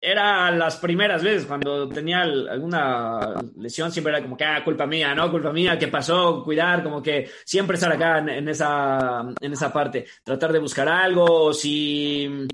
era 0.01 0.49
las 0.51 0.77
primeras 0.77 1.21
veces 1.21 1.45
cuando 1.45 1.89
tenía 1.89 2.21
alguna 2.21 3.35
lesión, 3.57 3.91
siempre 3.91 4.13
era 4.13 4.21
como 4.21 4.37
que, 4.37 4.45
ah, 4.45 4.63
culpa 4.63 4.85
mía, 4.85 5.13
¿no? 5.13 5.29
Culpa 5.29 5.51
mía, 5.51 5.77
¿qué 5.77 5.89
pasó? 5.89 6.41
Cuidar, 6.43 6.83
como 6.83 7.03
que 7.03 7.29
siempre 7.43 7.75
estar 7.75 7.91
acá 7.91 8.19
en, 8.19 8.47
esa, 8.47 9.25
en 9.41 9.53
esa 9.53 9.73
parte, 9.73 10.05
tratar 10.23 10.53
de 10.53 10.59
buscar 10.59 10.87
algo, 10.87 11.25
o 11.25 11.53
si, 11.53 12.47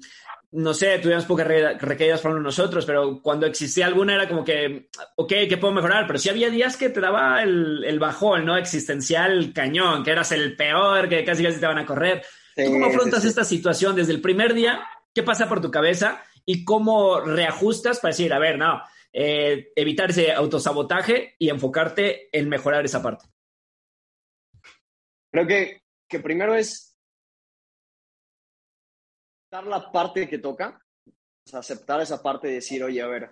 no 0.53 0.73
sé, 0.73 0.97
tuvimos 0.97 1.25
pocas 1.25 1.47
recaídas 1.79 2.21
para 2.21 2.39
nosotros, 2.39 2.83
pero 2.83 3.21
cuando 3.21 3.45
existía 3.45 3.85
alguna 3.85 4.15
era 4.15 4.27
como 4.27 4.43
que, 4.43 4.89
ok, 5.15 5.33
¿qué 5.47 5.57
puedo 5.57 5.73
mejorar? 5.73 6.07
Pero 6.07 6.17
sí 6.17 6.29
había 6.29 6.49
días 6.49 6.77
que 6.77 6.89
te 6.89 6.99
daba 6.99 7.43
el, 7.43 7.83
el 7.83 7.99
bajón, 7.99 8.45
¿no? 8.45 8.57
Existencial 8.57 9.53
cañón, 9.53 10.03
que 10.03 10.11
eras 10.11 10.31
el 10.31 10.55
peor, 10.55 11.07
que 11.07 11.23
casi 11.23 11.43
casi 11.43 11.59
te 11.59 11.67
van 11.67 11.77
a 11.77 11.85
correr. 11.85 12.23
¿Tú 12.55 12.71
cómo 12.71 12.87
afrontas 12.87 13.23
esta 13.23 13.43
situación 13.43 13.95
desde 13.95 14.13
el 14.13 14.21
primer 14.21 14.55
día? 14.55 14.81
¿Qué 15.13 15.21
pasa 15.21 15.47
por 15.47 15.61
tu 15.61 15.69
cabeza? 15.69 16.23
Y 16.45 16.63
cómo 16.63 17.19
reajustas 17.21 17.99
para 17.99 18.11
decir, 18.11 18.33
a 18.33 18.39
ver, 18.39 18.57
no, 18.57 18.81
eh, 19.11 19.71
evitar 19.75 20.09
ese 20.09 20.31
autosabotaje 20.31 21.35
y 21.39 21.49
enfocarte 21.49 22.29
en 22.37 22.49
mejorar 22.49 22.85
esa 22.85 23.01
parte. 23.01 23.25
Creo 25.31 25.47
que, 25.47 25.81
que 26.07 26.19
primero 26.19 26.55
es 26.55 26.95
dar 29.51 29.65
la 29.65 29.91
parte 29.91 30.27
que 30.27 30.39
toca, 30.39 30.81
aceptar 31.53 32.01
esa 32.01 32.21
parte 32.21 32.49
y 32.49 32.55
decir, 32.55 32.83
oye, 32.83 33.01
a 33.01 33.07
ver, 33.07 33.29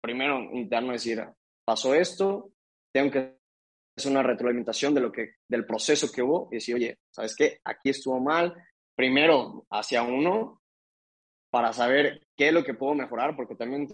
primero 0.00 0.38
interno 0.52 0.92
decir, 0.92 1.22
pasó 1.64 1.94
esto, 1.94 2.52
tengo 2.92 3.10
que 3.10 3.38
hacer 3.96 4.10
una 4.10 4.22
retroalimentación 4.22 4.94
de 4.94 5.00
lo 5.00 5.12
que, 5.12 5.36
del 5.48 5.66
proceso 5.66 6.10
que 6.10 6.22
hubo 6.22 6.48
y 6.50 6.56
decir, 6.56 6.74
oye, 6.74 6.98
¿sabes 7.10 7.36
qué? 7.36 7.60
Aquí 7.64 7.90
estuvo 7.90 8.18
mal. 8.20 8.54
Primero 8.96 9.66
hacia 9.70 10.02
uno, 10.02 10.61
para 11.52 11.72
saber 11.74 12.26
qué 12.34 12.48
es 12.48 12.54
lo 12.54 12.64
que 12.64 12.72
puedo 12.72 12.94
mejorar, 12.94 13.36
porque 13.36 13.54
también 13.54 13.86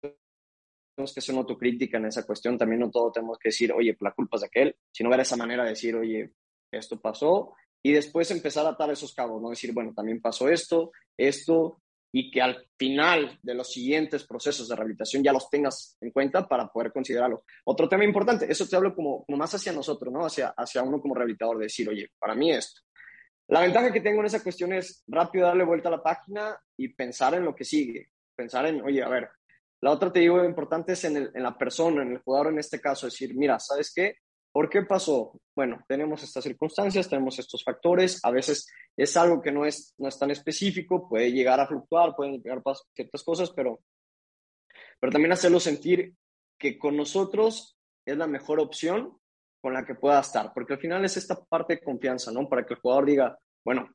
tenemos 0.00 1.14
que 1.14 1.20
hacer 1.20 1.32
una 1.32 1.42
autocrítica 1.42 1.98
en 1.98 2.06
esa 2.06 2.26
cuestión, 2.26 2.58
también 2.58 2.80
no 2.80 2.90
todo 2.90 3.12
tenemos 3.12 3.38
que 3.38 3.50
decir, 3.50 3.72
oye, 3.72 3.96
la 4.00 4.10
culpa 4.10 4.36
es 4.36 4.40
de 4.40 4.46
aquel, 4.48 4.76
sino 4.90 5.08
ver 5.08 5.20
esa 5.20 5.36
manera 5.36 5.62
de 5.62 5.70
decir, 5.70 5.94
oye, 5.94 6.32
esto 6.72 7.00
pasó, 7.00 7.54
y 7.84 7.92
después 7.92 8.32
empezar 8.32 8.66
a 8.66 8.70
atar 8.70 8.90
esos 8.90 9.14
cabos, 9.14 9.40
no 9.40 9.50
decir, 9.50 9.72
bueno, 9.72 9.92
también 9.94 10.20
pasó 10.20 10.48
esto, 10.48 10.90
esto, 11.16 11.82
y 12.12 12.32
que 12.32 12.42
al 12.42 12.66
final 12.76 13.38
de 13.42 13.54
los 13.54 13.70
siguientes 13.70 14.26
procesos 14.26 14.68
de 14.68 14.74
rehabilitación 14.74 15.22
ya 15.22 15.32
los 15.32 15.48
tengas 15.48 15.96
en 16.00 16.10
cuenta 16.10 16.48
para 16.48 16.66
poder 16.66 16.92
considerarlo. 16.92 17.44
Otro 17.64 17.88
tema 17.88 18.04
importante, 18.04 18.50
eso 18.50 18.66
te 18.66 18.74
hablo 18.74 18.92
como, 18.92 19.24
como 19.24 19.38
más 19.38 19.54
hacia 19.54 19.72
nosotros, 19.72 20.12
¿no? 20.12 20.26
Hacia, 20.26 20.48
hacia 20.56 20.82
uno 20.82 21.00
como 21.00 21.14
rehabilitador, 21.14 21.58
de 21.58 21.64
decir, 21.64 21.88
oye, 21.88 22.10
para 22.18 22.34
mí 22.34 22.50
esto, 22.50 22.80
la 23.48 23.60
ventaja 23.60 23.92
que 23.92 24.00
tengo 24.00 24.20
en 24.20 24.26
esa 24.26 24.42
cuestión 24.42 24.72
es 24.72 25.04
rápido 25.06 25.46
darle 25.46 25.64
vuelta 25.64 25.88
a 25.88 25.92
la 25.92 26.02
página 26.02 26.58
y 26.76 26.88
pensar 26.88 27.34
en 27.34 27.44
lo 27.44 27.54
que 27.54 27.64
sigue. 27.64 28.10
Pensar 28.34 28.66
en, 28.66 28.82
oye, 28.82 29.02
a 29.02 29.08
ver, 29.08 29.28
la 29.80 29.92
otra 29.92 30.12
te 30.12 30.20
digo 30.20 30.44
importante 30.44 30.92
es 30.92 31.04
en, 31.04 31.30
la 31.32 31.56
persona, 31.56 32.02
en 32.02 32.12
el 32.12 32.18
jugador 32.18 32.52
en 32.52 32.58
este 32.58 32.80
caso, 32.80 33.06
decir, 33.06 33.36
mira, 33.36 33.58
¿sabes 33.60 33.92
qué? 33.94 34.16
¿Por 34.50 34.68
qué 34.68 34.82
pasó? 34.82 35.40
Bueno, 35.54 35.84
tenemos 35.86 36.22
estas 36.22 36.42
circunstancias, 36.42 37.08
tenemos 37.08 37.38
estos 37.38 37.62
factores, 37.62 38.18
a 38.24 38.30
veces 38.30 38.66
es 38.96 39.16
algo 39.16 39.40
que 39.40 39.52
no 39.52 39.64
es, 39.64 39.94
no 39.98 40.08
es 40.08 40.18
tan 40.18 40.30
específico, 40.30 41.08
puede 41.08 41.30
llegar 41.30 41.60
a 41.60 41.66
fluctuar, 41.66 42.16
pueden 42.16 42.42
llegar 42.42 42.62
a 42.64 42.74
ciertas 42.94 43.22
cosas, 43.22 43.50
pero, 43.50 43.80
pero 44.98 45.12
también 45.12 45.32
hacerlo 45.32 45.60
sentir 45.60 46.14
que 46.58 46.78
con 46.78 46.96
nosotros 46.96 47.78
es 48.06 48.16
la 48.16 48.26
mejor 48.26 48.60
opción 48.60 49.18
con 49.66 49.74
la 49.74 49.84
que 49.84 49.96
pueda 49.96 50.20
estar, 50.20 50.52
porque 50.54 50.74
al 50.74 50.78
final 50.78 51.04
es 51.04 51.16
esta 51.16 51.44
parte 51.44 51.74
de 51.74 51.80
confianza, 51.80 52.30
¿no? 52.30 52.48
Para 52.48 52.64
que 52.64 52.74
el 52.74 52.80
jugador 52.80 53.04
diga, 53.04 53.36
bueno, 53.64 53.90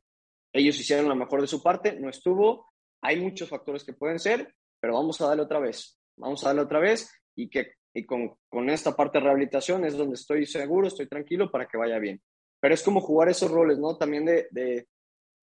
ellos 0.51 0.77
hicieron 0.77 1.07
lo 1.07 1.15
mejor 1.15 1.39
de 1.39 1.47
su 1.47 1.63
parte, 1.63 1.97
no 1.97 2.09
estuvo, 2.09 2.73
hay 3.01 3.21
muchos 3.21 3.47
factores 3.47 3.85
que 3.85 3.93
pueden 3.93 4.19
ser, 4.19 4.53
pero 4.81 4.95
vamos 4.95 5.21
a 5.21 5.27
darle 5.27 5.43
otra 5.43 5.61
vez, 5.61 5.97
vamos 6.17 6.43
a 6.43 6.49
darle 6.49 6.63
otra 6.63 6.81
vez 6.81 7.09
y 7.37 7.49
que 7.49 7.75
y 7.93 8.05
con, 8.05 8.35
con 8.49 8.69
esta 8.69 8.93
parte 8.93 9.19
de 9.19 9.23
rehabilitación 9.23 9.85
es 9.85 9.95
donde 9.95 10.15
estoy 10.15 10.45
seguro, 10.45 10.89
estoy 10.89 11.07
tranquilo 11.07 11.49
para 11.49 11.65
que 11.67 11.77
vaya 11.77 11.99
bien. 11.99 12.21
Pero 12.59 12.73
es 12.73 12.83
como 12.83 12.99
jugar 12.99 13.29
esos 13.29 13.49
roles, 13.49 13.79
¿no? 13.79 13.95
También 13.95 14.25
de, 14.25 14.49
de 14.51 14.89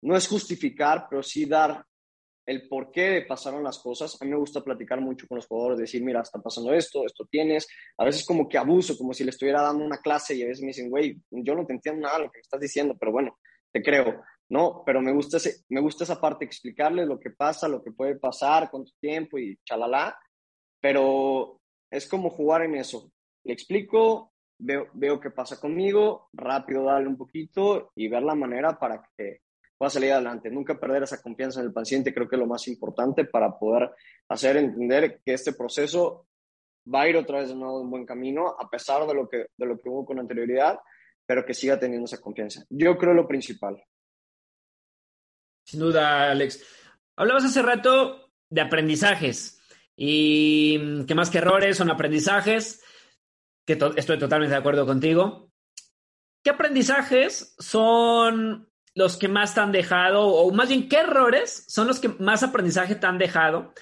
no 0.03 0.15
es 0.15 0.29
justificar, 0.29 1.07
pero 1.09 1.23
sí 1.23 1.47
dar 1.47 1.83
el 2.49 2.67
por 2.67 2.91
qué 2.91 3.27
pasaron 3.29 3.63
las 3.63 3.79
cosas. 3.79 4.17
A 4.19 4.25
mí 4.25 4.31
me 4.31 4.39
gusta 4.39 4.63
platicar 4.63 5.03
mucho 5.03 5.29
con 5.29 5.37
los 5.37 5.47
jugadores, 5.47 5.81
decir, 5.81 6.03
mira, 6.03 6.23
está 6.23 6.41
pasando 6.41 6.73
esto, 6.73 7.05
esto 7.05 7.27
tienes. 7.31 7.69
A 7.99 8.07
veces 8.07 8.25
como 8.25 8.49
que 8.49 8.57
abuso, 8.57 8.97
como 8.97 9.13
si 9.13 9.23
le 9.23 9.31
estuviera 9.31 9.61
dando 9.61 9.85
una 9.85 9.99
clase 9.99 10.35
y 10.35 10.43
a 10.43 10.47
veces 10.47 10.63
me 10.63 10.69
dicen, 10.69 10.89
güey, 10.89 11.21
yo 11.31 11.55
no 11.55 11.67
te 11.67 11.75
entiendo 11.75 12.01
nada 12.01 12.21
lo 12.21 12.31
que 12.31 12.39
me 12.39 12.41
estás 12.41 12.59
diciendo, 12.59 12.97
pero 12.99 13.13
bueno, 13.13 13.39
te 13.71 13.83
creo. 13.83 14.23
No, 14.49 14.83
pero 14.87 15.03
me 15.03 15.13
gusta, 15.13 15.37
me 15.69 15.83
gusta 15.83 16.05
esa 16.05 16.19
parte, 16.19 16.47
explicarles 16.47 17.07
lo 17.07 17.21
que 17.21 17.33
pasa, 17.33 17.69
lo 17.69 17.83
que 17.83 17.93
puede 17.93 18.17
pasar, 18.17 18.71
con 18.71 18.87
tu 18.87 18.93
tiempo 18.99 19.39
y 19.39 19.59
chalala. 19.67 20.19
Pero 20.81 21.61
es 21.91 22.09
como 22.09 22.31
jugar 22.31 22.63
en 22.63 22.77
eso. 22.77 23.13
Le 23.45 23.53
explico, 23.53 24.33
veo, 24.59 24.87
veo 24.95 25.21
qué 25.21 25.31
pasa 25.31 25.61
conmigo, 25.61 26.31
rápido 26.33 26.85
darle 26.85 27.09
un 27.09 27.19
poquito 27.19 27.93
y 27.95 28.09
ver 28.09 28.23
la 28.23 28.35
manera 28.35 28.79
para 28.79 29.07
que 29.19 29.43
a 29.87 29.91
salir 29.91 30.13
adelante. 30.13 30.51
Nunca 30.51 30.79
perder 30.79 31.05
esa 31.05 31.23
confianza 31.23 31.61
en 31.61 31.67
el 31.67 31.73
paciente 31.73 32.13
creo 32.13 32.29
que 32.29 32.37
es 32.37 32.41
lo 32.41 32.47
más 32.47 32.67
importante 32.69 33.25
para 33.25 33.59
poder 33.59 33.91
hacer 34.29 34.57
entender 34.57 35.21
que 35.25 35.35
este 35.35 35.53
proceso 35.53 36.27
va 36.93 37.03
a 37.03 37.09
ir 37.09 37.17
otra 37.17 37.41
vez 37.41 37.49
de 37.49 37.55
nuevo 37.55 37.81
un 37.81 37.91
buen 37.91 38.07
camino, 38.07 38.57
a 38.59 38.69
pesar 38.69 39.07
de 39.07 39.15
lo 39.15 39.29
que, 39.29 39.47
de 39.57 39.67
lo 39.67 39.81
que 39.81 39.89
hubo 39.89 40.05
con 40.05 40.19
anterioridad, 40.19 40.79
pero 41.27 41.45
que 41.45 41.55
siga 41.55 41.79
teniendo 41.79 42.07
esa 42.07 42.21
confianza. 42.21 42.65
Yo 42.71 42.97
creo 42.97 43.15
lo 43.15 43.29
principal. 43.29 43.83
Sin 45.65 45.81
duda, 45.81 46.31
Alex. 46.31 46.65
Hablabas 47.17 47.45
hace 47.45 47.63
rato 47.63 48.31
de 48.49 48.61
aprendizajes 48.61 49.61
y 49.95 51.05
que 51.05 51.15
más 51.15 51.29
que 51.29 51.39
errores 51.39 51.77
son 51.77 51.91
aprendizajes, 51.91 52.83
que 53.67 53.79
estoy 53.97 54.19
totalmente 54.19 54.55
de 54.55 54.61
acuerdo 54.61 54.87
contigo. 54.87 55.51
¿Qué 56.43 56.51
aprendizajes 56.51 57.55
son 57.59 58.71
los 58.99 59.17
que 59.17 59.29
más 59.29 59.55
te 59.55 59.61
han 59.61 59.71
dejado, 59.71 60.27
o 60.27 60.53
más 60.53 60.69
bien, 60.69 60.89
¿qué 60.89 60.97
errores 60.97 61.65
son 61.69 61.87
los 61.87 62.01
que 62.01 62.09
más 62.09 62.43
aprendizaje 62.43 62.97
te 62.97 63.07
han 63.07 63.17
dejado 63.17 63.73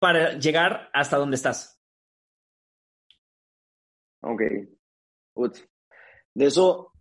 para 0.00 0.32
llegar 0.36 0.90
hasta 0.92 1.16
donde 1.16 1.36
estás? 1.36 1.80
Ok. 4.20 4.42
De 6.34 6.44
eso, 6.44 6.92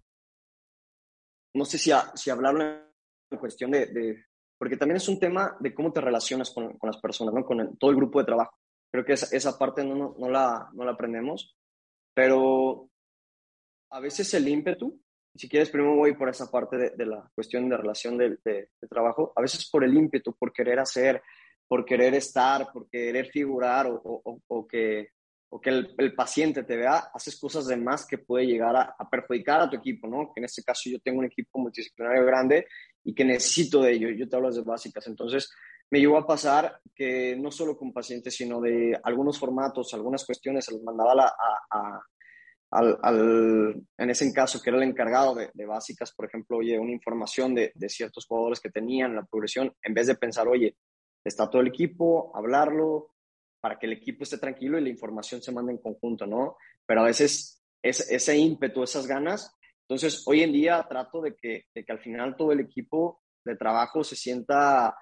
no 1.56 1.66
sé 1.66 1.80
si, 1.80 1.92
si 2.14 2.30
hablarlo 2.30 2.62
en 2.62 3.40
cuestión 3.40 3.72
de, 3.72 4.24
porque 4.60 4.78
también 4.78 4.98
es 4.98 5.10
un 5.10 5.20
tema 5.20 5.58
de 5.60 5.74
cómo 5.74 5.92
te 5.92 6.00
relacionas 6.00 6.52
con, 6.52 6.78
las 6.84 6.98
personas, 6.98 7.34
¿no? 7.34 7.44
con 7.44 7.76
todo 7.78 7.90
el 7.90 7.98
grupo 7.98 8.20
de 8.20 8.26
trabajo. 8.26 8.56
Creo 8.94 9.04
que 9.04 9.14
esa, 9.14 9.36
esa 9.36 9.58
parte 9.58 9.84
no, 9.84 10.14
no, 10.16 10.30
la, 10.30 10.70
no 10.74 10.86
la 10.86 10.92
aprendemos, 10.92 11.58
pero 12.14 12.88
a 13.90 14.00
veces 14.00 14.32
el 14.36 14.48
ímpetu 14.48 15.02
si 15.36 15.48
quieres, 15.48 15.70
primero 15.70 15.96
voy 15.96 16.14
por 16.16 16.30
esa 16.30 16.50
parte 16.50 16.78
de, 16.96 17.06
la 17.06 17.30
cuestión 17.34 17.70
de 17.70 17.78
relación 17.78 18.18
de, 18.18 18.38
trabajo, 18.90 19.32
a 19.36 19.42
veces 19.42 19.70
por 19.70 19.84
el 19.84 19.96
ímpetu, 19.96 20.36
por 20.38 20.52
querer 20.52 20.80
hacer, 20.80 21.22
por 21.68 21.86
querer 21.86 22.14
estar, 22.16 22.72
por 22.72 22.90
querer 22.90 23.28
figurar 23.28 23.88
o, 23.90 24.68
que, 24.70 25.10
o 25.50 25.62
que 25.62 25.70
el, 25.70 26.14
paciente 26.16 26.64
te 26.64 26.76
vea, 26.76 27.12
haces 27.14 27.40
cosas 27.40 27.68
de 27.68 27.78
más 27.78 28.06
que 28.06 28.18
puede 28.18 28.46
llegar 28.46 28.76
a, 28.76 29.10
perjudicar 29.10 29.62
a 29.62 29.70
tu 29.70 29.78
equipo, 29.78 30.08
¿no? 30.08 30.34
Que 30.34 30.42
en 30.42 30.46
este 30.46 30.64
caso 30.64 30.90
yo 30.90 31.00
tengo 31.00 31.20
un 31.20 31.26
equipo 31.26 31.60
multidisciplinario 31.60 32.26
grande 32.26 32.68
y 33.04 33.16
que 33.16 33.24
necesito 33.24 33.82
de 33.82 33.94
ello, 33.94 34.10
yo 34.10 34.28
te 34.28 34.36
hablo 34.36 34.52
de 34.52 34.62
básicas, 34.62 35.08
entonces 35.08 35.50
me 35.90 36.00
llegó 36.00 36.18
a 36.18 36.26
pasar 36.26 36.80
que 36.96 37.36
no 37.36 37.52
solo 37.52 37.78
con 37.78 37.92
pacientes, 37.92 38.36
sino 38.36 38.62
de 38.62 38.98
algunos 39.04 39.38
formatos, 39.38 39.94
algunas 39.94 40.26
cuestiones, 40.26 40.66
se 40.66 40.72
los 40.72 40.84
mandaba 40.84 41.26
a, 41.26 42.02
al, 42.72 42.98
al, 43.02 43.84
en 43.98 44.10
ese 44.10 44.32
caso 44.34 44.62
que 44.62 44.70
era 44.70 44.78
el 44.78 44.88
encargado 44.90 45.36
de, 45.36 45.66
básicas, 45.66 46.14
por 46.14 46.26
ejemplo, 46.26 46.58
oye, 46.58 46.80
una 46.80 46.92
información 46.92 47.54
de, 47.54 47.72
de, 47.76 47.90
ciertos 47.90 48.26
jugadores 48.26 48.60
que 48.60 48.70
tenían 48.70 49.16
la 49.16 49.26
progresión, 49.26 49.74
en 49.84 49.94
vez 49.94 50.08
de 50.08 50.16
pensar, 50.16 50.48
oye, 50.48 50.78
está 51.24 51.50
todo 51.50 51.62
el 51.62 51.68
equipo, 51.68 52.32
hablarlo 52.36 53.12
para 53.60 53.78
que 53.78 53.86
el 53.86 53.94
equipo 53.94 54.24
esté 54.24 54.38
tranquilo 54.38 54.78
y 54.78 54.82
la 54.82 54.90
información 54.90 55.42
se 55.42 55.52
mande 55.52 55.74
en 55.74 55.78
conjunto, 55.78 56.26
¿no? 56.26 56.58
Pero 56.86 57.02
a 57.02 57.06
veces 57.06 57.62
es, 57.82 58.10
ese 58.10 58.38
ímpetu, 58.38 58.84
esas 58.84 59.06
ganas, 59.06 59.56
entonces 59.82 60.24
hoy 60.26 60.42
en 60.42 60.54
día 60.54 60.86
trato 60.88 61.22
de 61.22 61.36
que, 61.36 61.66
de 61.76 61.84
que 61.84 61.92
al 61.92 62.00
final 62.00 62.36
todo 62.38 62.54
el 62.54 62.62
equipo 62.62 63.22
de 63.44 63.56
trabajo 63.58 64.04
se 64.04 64.16
sienta 64.16 64.96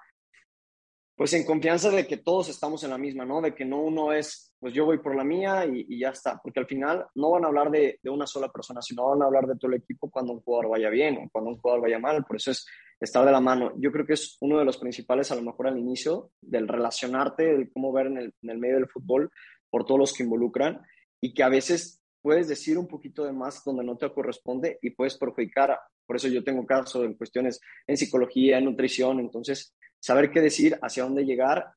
pues 1.20 1.34
en 1.34 1.44
confianza 1.44 1.90
de 1.90 2.06
que 2.06 2.16
todos 2.16 2.48
estamos 2.48 2.82
en 2.82 2.88
la 2.88 2.96
misma, 2.96 3.26
¿no? 3.26 3.42
De 3.42 3.54
que 3.54 3.66
no 3.66 3.82
uno 3.82 4.10
es, 4.10 4.54
pues 4.58 4.72
yo 4.72 4.86
voy 4.86 5.00
por 5.00 5.14
la 5.14 5.22
mía 5.22 5.66
y, 5.66 5.98
ya 5.98 6.08
está, 6.08 6.40
porque 6.42 6.60
al 6.60 6.66
final 6.66 7.04
no 7.14 7.32
van 7.32 7.44
a 7.44 7.48
hablar 7.48 7.70
de, 7.70 8.00
de, 8.02 8.08
una 8.08 8.26
sola 8.26 8.48
persona, 8.48 8.80
sino 8.80 9.06
van 9.06 9.20
a 9.20 9.26
hablar 9.26 9.46
de 9.46 9.54
todo 9.56 9.70
el 9.70 9.82
equipo 9.82 10.10
cuando 10.10 10.32
un 10.32 10.40
jugador 10.40 10.70
vaya 10.70 10.88
bien 10.88 11.18
o 11.18 11.28
cuando 11.30 11.50
un 11.50 11.58
jugador 11.58 11.82
vaya 11.82 11.98
mal, 11.98 12.24
por 12.24 12.36
eso 12.36 12.52
es 12.52 12.64
estar 12.98 13.22
de 13.26 13.32
la 13.32 13.40
mano. 13.42 13.74
Yo 13.76 13.92
creo 13.92 14.06
que 14.06 14.14
es 14.14 14.38
uno 14.40 14.60
de 14.60 14.64
los 14.64 14.78
principales, 14.78 15.30
a 15.30 15.34
lo 15.34 15.42
mejor 15.42 15.66
al 15.68 15.76
inicio, 15.76 16.30
del 16.40 16.66
relacionarte, 16.66 17.44
del 17.52 17.70
cómo 17.70 17.92
ver 17.92 18.06
en 18.06 18.16
el, 18.16 18.34
en 18.40 18.50
el 18.50 18.56
medio 18.56 18.76
del 18.76 18.88
fútbol 18.88 19.30
por 19.68 19.84
todos 19.84 20.00
los 20.00 20.12
que 20.14 20.22
involucran 20.22 20.80
y 21.20 21.34
que 21.34 21.42
a 21.42 21.50
veces 21.50 22.00
puedes 22.22 22.48
decir 22.48 22.78
un 22.78 22.88
poquito 22.88 23.26
de 23.26 23.32
más 23.34 23.62
donde 23.62 23.84
no 23.84 23.98
te 23.98 24.10
corresponde 24.10 24.78
y 24.80 24.88
puedes 24.88 25.18
perjudicar. 25.18 25.78
Por 26.06 26.16
eso 26.16 26.28
yo 26.28 26.42
tengo 26.42 26.64
caso 26.64 27.04
en 27.04 27.12
cuestiones 27.12 27.60
en 27.86 27.98
psicología, 27.98 28.56
en 28.56 28.64
nutrición, 28.64 29.20
entonces 29.20 29.74
saber 30.00 30.30
qué 30.30 30.40
decir, 30.40 30.78
hacia 30.82 31.04
dónde 31.04 31.24
llegar, 31.24 31.72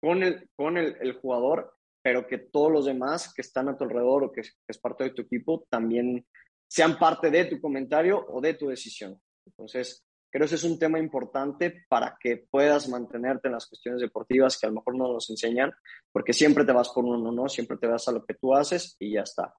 con 0.00 0.22
el, 0.22 0.48
con 0.54 0.76
el, 0.76 0.96
el 1.00 1.14
jugador, 1.14 1.76
pero 2.06 2.24
que 2.24 2.38
todos 2.38 2.70
los 2.70 2.86
demás 2.86 3.34
que 3.34 3.42
están 3.42 3.68
a 3.68 3.76
tu 3.76 3.82
alrededor 3.82 4.22
o 4.22 4.30
que, 4.30 4.40
es 4.40 4.78
parte 4.78 5.02
de 5.02 5.10
tu 5.10 5.22
equipo 5.22 5.66
también 5.68 6.24
sean 6.68 7.00
parte 7.00 7.32
de 7.32 7.46
tu 7.46 7.60
comentario 7.60 8.24
o 8.28 8.40
de 8.40 8.54
tu 8.54 8.68
decisión. 8.68 9.20
Entonces, 9.44 10.04
creo 10.30 10.42
que 10.42 10.54
ese 10.54 10.54
es 10.54 10.62
un 10.62 10.78
tema 10.78 11.00
importante 11.00 11.84
para 11.88 12.16
que 12.20 12.46
puedas 12.48 12.88
mantenerte 12.88 13.48
en 13.48 13.54
las 13.54 13.66
cuestiones 13.66 14.00
deportivas 14.00 14.56
que 14.56 14.66
a 14.66 14.68
lo 14.68 14.76
mejor 14.76 14.96
no 14.96 15.12
nos 15.12 15.28
enseñan, 15.30 15.72
porque 16.12 16.32
siempre 16.32 16.64
te 16.64 16.70
vas 16.70 16.90
por 16.90 17.04
uno, 17.04 17.32
¿no? 17.32 17.48
Siempre 17.48 17.76
te 17.76 17.88
vas 17.88 18.06
a 18.06 18.12
lo 18.12 18.24
que 18.24 18.34
tú 18.34 18.54
haces 18.54 18.94
y 19.00 19.14
ya 19.14 19.22
está. 19.22 19.52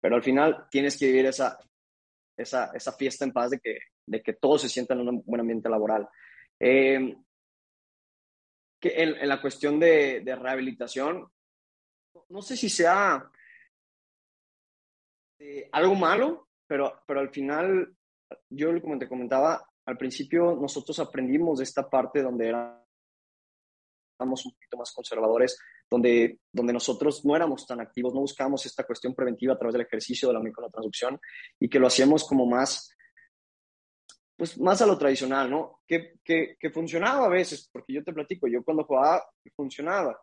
Pero 0.00 0.14
al 0.14 0.22
final 0.22 0.66
tienes 0.70 0.96
que 0.96 1.06
vivir 1.06 1.26
esa, 1.26 1.58
esa, 2.36 2.70
esa 2.72 2.92
fiesta 2.92 3.24
en 3.24 3.32
paz 3.32 3.50
de 3.50 3.58
que, 3.58 3.78
de 4.06 4.22
que 4.22 4.34
todos 4.34 4.62
se 4.62 4.68
sientan 4.68 5.00
en 5.00 5.08
un 5.08 5.22
buen 5.26 5.40
ambiente 5.40 5.68
laboral. 5.68 6.08
Que 6.58 7.16
en, 8.82 9.28
la 9.28 9.40
cuestión 9.40 9.78
de, 9.80 10.20
de, 10.20 10.36
rehabilitación, 10.36 11.30
no 12.28 12.42
sé 12.42 12.56
si 12.56 12.68
sea 12.68 13.30
eh, 15.38 15.68
algo 15.72 15.94
malo, 15.94 16.48
pero, 16.66 17.02
pero 17.06 17.20
al 17.20 17.30
final, 17.30 17.96
yo 18.50 18.80
como 18.80 18.98
te 18.98 19.08
comentaba, 19.08 19.64
al 19.86 19.96
principio 19.96 20.56
nosotros 20.60 20.98
aprendimos 20.98 21.58
de 21.58 21.64
esta 21.64 21.88
parte 21.88 22.22
donde 22.22 22.48
éramos 22.48 22.84
un 24.44 24.52
poquito 24.52 24.76
más 24.76 24.92
conservadores, 24.92 25.58
donde, 25.90 26.40
donde 26.52 26.72
nosotros 26.72 27.24
no 27.24 27.36
éramos 27.36 27.66
tan 27.66 27.80
activos, 27.80 28.12
no 28.12 28.20
buscábamos 28.20 28.66
esta 28.66 28.84
cuestión 28.84 29.14
preventiva 29.14 29.54
a 29.54 29.58
través 29.58 29.74
del 29.74 29.86
ejercicio 29.86 30.28
de 30.28 30.34
la 30.34 30.40
microtransducción 30.40 31.20
y 31.58 31.68
que 31.68 31.78
lo 31.78 31.86
hacíamos 31.86 32.26
como 32.26 32.46
más 32.46 32.90
pues 34.38 34.56
más 34.56 34.80
a 34.80 34.86
lo 34.86 34.96
tradicional, 34.96 35.50
¿no? 35.50 35.80
Que, 35.84 36.14
que, 36.24 36.70
funcionaba 36.72 37.26
a 37.26 37.28
veces, 37.28 37.68
porque 37.72 37.92
yo 37.92 38.04
te 38.04 38.12
platico, 38.12 38.46
yo 38.46 38.62
cuando 38.62 38.84
jugaba 38.84 39.28
funcionaba, 39.56 40.16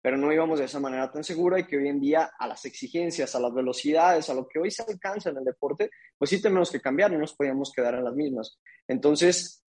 pero 0.00 0.16
no 0.16 0.32
íbamos 0.32 0.60
de 0.60 0.64
esa 0.64 0.80
manera 0.80 1.12
tan 1.12 1.22
segura 1.22 1.60
y 1.60 1.66
que 1.66 1.76
hoy 1.76 1.88
en 1.88 2.00
día 2.00 2.30
a 2.38 2.46
las 2.46 2.64
exigencias, 2.64 3.34
a 3.34 3.40
las 3.40 3.52
velocidades, 3.52 4.30
a 4.30 4.34
lo 4.34 4.48
que 4.48 4.58
hoy 4.58 4.70
se 4.70 4.82
alcanza 4.82 5.28
en 5.28 5.36
el 5.36 5.44
deporte, 5.44 5.90
pues 6.16 6.30
sí 6.30 6.40
tenemos 6.40 6.70
que 6.70 6.80
cambiar, 6.80 7.12
no 7.12 7.18
nos 7.18 7.34
podíamos 7.34 7.70
quedar 7.70 7.96
en 7.96 8.04
las 8.04 8.14
mismas. 8.14 8.58
Entonces, 8.88 9.62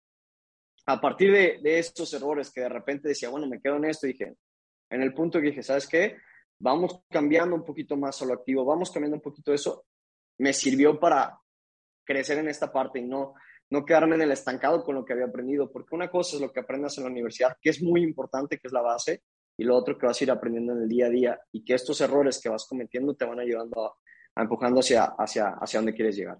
a 0.85 1.01
partir 1.01 1.33
de, 1.33 1.59
de 1.63 1.79
estos 1.79 2.13
errores 2.13 2.51
que 2.51 2.61
de 2.61 2.69
repente 2.69 3.09
decía, 3.09 3.31
bueno, 3.31 3.47
me 3.47 3.59
quedo 3.59 3.77
en 3.77 3.87
esto, 3.87 4.07
dije, 4.07 4.35
en 4.91 5.01
el 5.01 5.15
punto 5.15 5.41
que 5.41 5.47
dije, 5.47 5.63
¿sabes 5.63 5.87
qué? 5.87 6.19
Vamos 6.59 7.01
cambiando 7.09 7.57
un 7.57 7.65
poquito 7.65 7.97
más 7.97 8.21
a 8.21 8.27
lo 8.27 8.35
activo, 8.35 8.67
vamos 8.67 8.91
cambiando 8.91 9.17
un 9.17 9.23
poquito 9.23 9.55
eso, 9.55 9.87
me 10.37 10.53
sirvió 10.53 11.01
para 11.01 11.41
crecer 12.05 12.37
en 12.37 12.49
esta 12.49 12.71
parte 12.71 12.99
y 12.99 13.03
no 13.03 13.35
no 13.71 13.85
quedarme 13.85 14.17
en 14.17 14.23
el 14.23 14.33
estancado 14.33 14.83
con 14.83 14.95
lo 14.95 15.05
que 15.05 15.13
había 15.13 15.27
aprendido, 15.27 15.71
porque 15.71 15.95
una 15.95 16.11
cosa 16.11 16.37
es 16.37 16.43
lo 16.43 16.53
que 16.53 16.61
aprendas 16.61 16.97
en 16.99 17.05
la 17.05 17.11
universidad, 17.11 17.57
que 17.61 17.71
es 17.71 17.83
muy 17.83 18.03
importante, 18.03 18.59
que 18.59 18.67
es 18.67 18.73
la 18.73 18.81
base, 18.81 19.23
y 19.59 19.65
lo 19.65 19.77
otro 19.77 19.99
que 19.99 20.07
vas 20.07 20.21
a 20.21 20.25
ir 20.25 20.31
aprendiendo 20.31 20.73
en 20.73 20.83
el 20.83 20.89
día 20.89 21.07
a 21.07 21.11
día 21.11 21.41
y 21.53 21.65
que 21.65 21.75
estos 21.75 22.01
errores 22.01 22.41
que 22.41 22.49
vas 22.49 22.67
cometiendo 22.67 23.15
te 23.15 23.25
van 23.25 23.41
ayudando 23.41 23.87
a, 23.87 24.43
empujando 24.43 24.81
hacia, 24.81 25.05
hacia, 25.19 25.49
hacia 25.61 25.81
donde 25.81 25.95
quieres 25.95 26.17
llegar. 26.17 26.39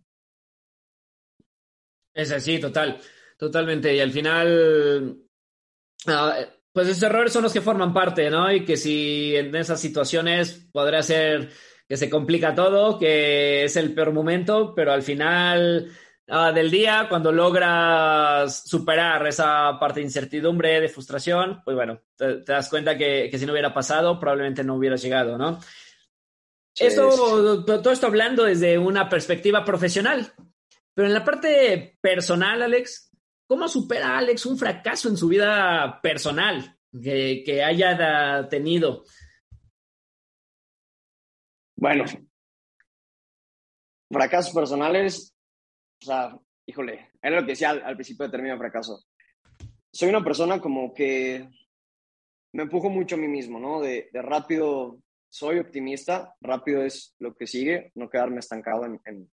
Es 2.15 2.31
así, 2.31 2.59
total, 2.61 3.01
totalmente. 3.37 3.95
Y 3.95 4.01
al 4.01 4.13
final, 4.13 5.19
ah, 6.07 6.39
pues 6.73 6.89
esos 6.89 7.03
errores 7.03 7.33
son 7.33 7.43
los 7.43 7.53
que 7.53 7.61
forman 7.61 7.93
parte, 7.93 8.31
¿no? 8.31 8.51
Y 8.53 8.65
que 8.65 8.77
si 8.77 9.35
en 9.35 9.55
esas 9.55 9.81
situaciones 9.81 10.69
podría 10.73 11.03
ser 11.03 11.51
que 11.89 11.97
se 11.97 12.11
complica 12.11 12.55
todo, 12.55 12.99
que 12.99 13.65
es 13.65 13.77
el 13.77 13.95
peor 13.95 14.13
momento, 14.13 14.75
pero 14.75 14.93
al 14.93 15.03
final 15.03 15.91
Ah, 16.31 16.53
del 16.53 16.71
día, 16.71 17.07
cuando 17.09 17.33
logras 17.33 18.69
superar 18.69 19.27
esa 19.27 19.79
parte 19.81 20.01
de 20.01 20.07
incertidumbre, 20.07 20.79
de 20.79 20.89
frustración, 20.91 21.63
pues 21.65 21.75
bueno, 21.75 22.03
te, 22.17 22.43
das 22.43 22.69
cuenta 22.69 22.99
que, 22.99 23.31
si 23.33 23.47
no 23.47 23.53
hubiera 23.53 23.73
pasado, 23.73 24.21
probablemente 24.21 24.63
no 24.63 24.75
hubieras 24.75 25.01
llegado, 25.01 25.39
¿no? 25.39 25.59
Eso, 26.75 27.65
todo 27.65 27.91
esto 27.91 28.07
hablando 28.07 28.45
desde 28.45 28.77
una 28.77 29.09
perspectiva 29.09 29.65
profesional, 29.65 30.31
pero 30.93 31.09
en 31.09 31.15
la 31.15 31.25
parte 31.25 31.97
personal, 31.99 32.61
Alex, 32.63 33.11
¿cómo 33.47 33.67
supera 33.67 34.19
Alex 34.19 34.45
un 34.45 34.59
fracaso 34.59 35.09
en 35.09 35.17
su 35.17 35.29
vida 35.29 35.99
personal 36.03 36.79
que, 36.93 37.43
que 37.45 37.65
haya 37.65 38.47
tenido? 38.51 39.05
Bueno, 41.75 42.05
fracasos 44.11 44.53
personales 44.53 45.35
o 46.03 46.05
sea, 46.05 46.39
híjole, 46.67 47.11
era 47.23 47.41
lo 47.41 47.47
que 47.47 47.53
decía 47.53 47.71
al, 47.71 47.95
principio 47.95 48.27
de 48.27 48.33
término 48.33 48.59
fracaso. 48.59 49.05
Soy 49.91 50.09
una 50.11 50.23
persona 50.23 50.61
como 50.61 50.93
que 50.93 51.49
me 52.53 52.65
empujo 52.65 52.91
mucho 52.91 53.17
a 53.17 53.19
mí 53.19 53.29
mismo, 53.29 53.59
¿no? 53.59 53.81
De, 53.81 54.09
de, 54.13 54.23
rápido, 54.23 54.99
soy 55.29 55.59
optimista, 55.59 56.35
rápido 56.41 56.83
es 56.83 57.15
lo 57.19 57.35
que 57.35 57.47
sigue, 57.47 57.91
no 57.95 58.09
quedarme 58.09 58.41
estancado 58.41 58.85
en, 58.85 59.01
en, 59.07 59.31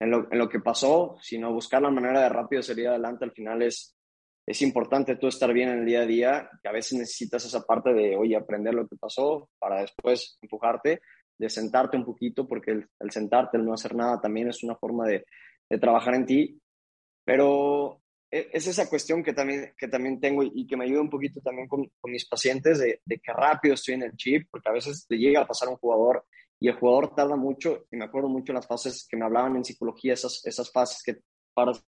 en, 0.00 0.10
lo, 0.10 0.30
en, 0.30 0.38
lo, 0.38 0.48
que 0.48 0.60
pasó, 0.60 1.16
sino 1.20 1.52
buscar 1.52 1.80
la 1.80 1.90
manera 1.90 2.22
de 2.22 2.28
rápido 2.28 2.62
salir 2.62 2.88
adelante. 2.88 3.24
Al 3.24 3.32
final 3.32 3.62
es, 3.62 3.96
es 4.46 4.60
importante 4.62 5.16
tú 5.16 5.28
estar 5.28 5.52
bien 5.52 5.70
en 5.70 5.78
el 5.80 5.86
día 5.86 6.02
a 6.02 6.06
día, 6.06 6.50
que 6.62 6.68
a 6.68 6.72
veces 6.72 6.98
necesitas 6.98 7.44
esa 7.44 7.62
parte 7.62 7.92
de, 7.92 8.16
oye, 8.16 8.36
aprender 8.36 8.74
lo 8.74 8.88
que 8.88 8.96
pasó 8.96 9.48
para 9.58 9.80
después 9.80 10.38
empujarte, 10.42 11.00
de 11.38 11.48
sentarte 11.48 11.96
un 11.96 12.04
poquito, 12.04 12.46
porque 12.46 12.72
el, 12.72 12.88
el 13.00 13.10
sentarte, 13.10 13.56
el 13.56 13.64
no 13.64 13.74
hacer 13.74 13.94
nada, 13.94 14.20
también 14.20 14.48
es 14.48 14.62
una 14.62 14.76
forma 14.76 15.06
de, 15.06 15.24
de 15.68 15.78
trabajar 15.78 16.14
en 16.14 16.26
ti, 16.26 16.60
pero 17.24 18.02
e, 18.30 18.50
es 18.52 18.66
esa 18.66 18.88
cuestión 18.88 19.22
que 19.22 19.32
también, 19.32 19.74
que 19.78 19.88
también 19.88 20.20
tengo 20.20 20.42
y 20.42 20.66
que 20.66 20.76
me 20.76 20.84
ayuda 20.84 21.00
un 21.00 21.10
poquito 21.10 21.40
también 21.40 21.68
con, 21.68 21.90
con 22.00 22.10
mis 22.10 22.28
pacientes 22.28 22.78
de, 22.78 23.00
de, 23.04 23.18
que 23.18 23.32
rápido 23.32 23.74
estoy 23.74 23.94
en 23.94 24.02
el 24.02 24.16
chip, 24.16 24.48
porque 24.50 24.68
a 24.68 24.72
veces 24.72 25.06
le 25.08 25.18
llega 25.18 25.40
a 25.40 25.46
pasar 25.46 25.68
un 25.68 25.76
jugador 25.76 26.26
y 26.60 26.68
el 26.68 26.74
jugador 26.74 27.14
tarda 27.14 27.36
mucho, 27.36 27.86
y 27.90 27.96
me 27.96 28.04
acuerdo 28.04 28.28
mucho 28.28 28.52
las 28.52 28.66
fases 28.66 29.06
que 29.08 29.16
me 29.16 29.24
hablaban 29.24 29.56
en 29.56 29.64
psicología, 29.64 30.14
esas, 30.14 30.44
esas 30.46 30.70
fases 30.72 31.02
que 31.02 31.18
pasas 31.54 31.84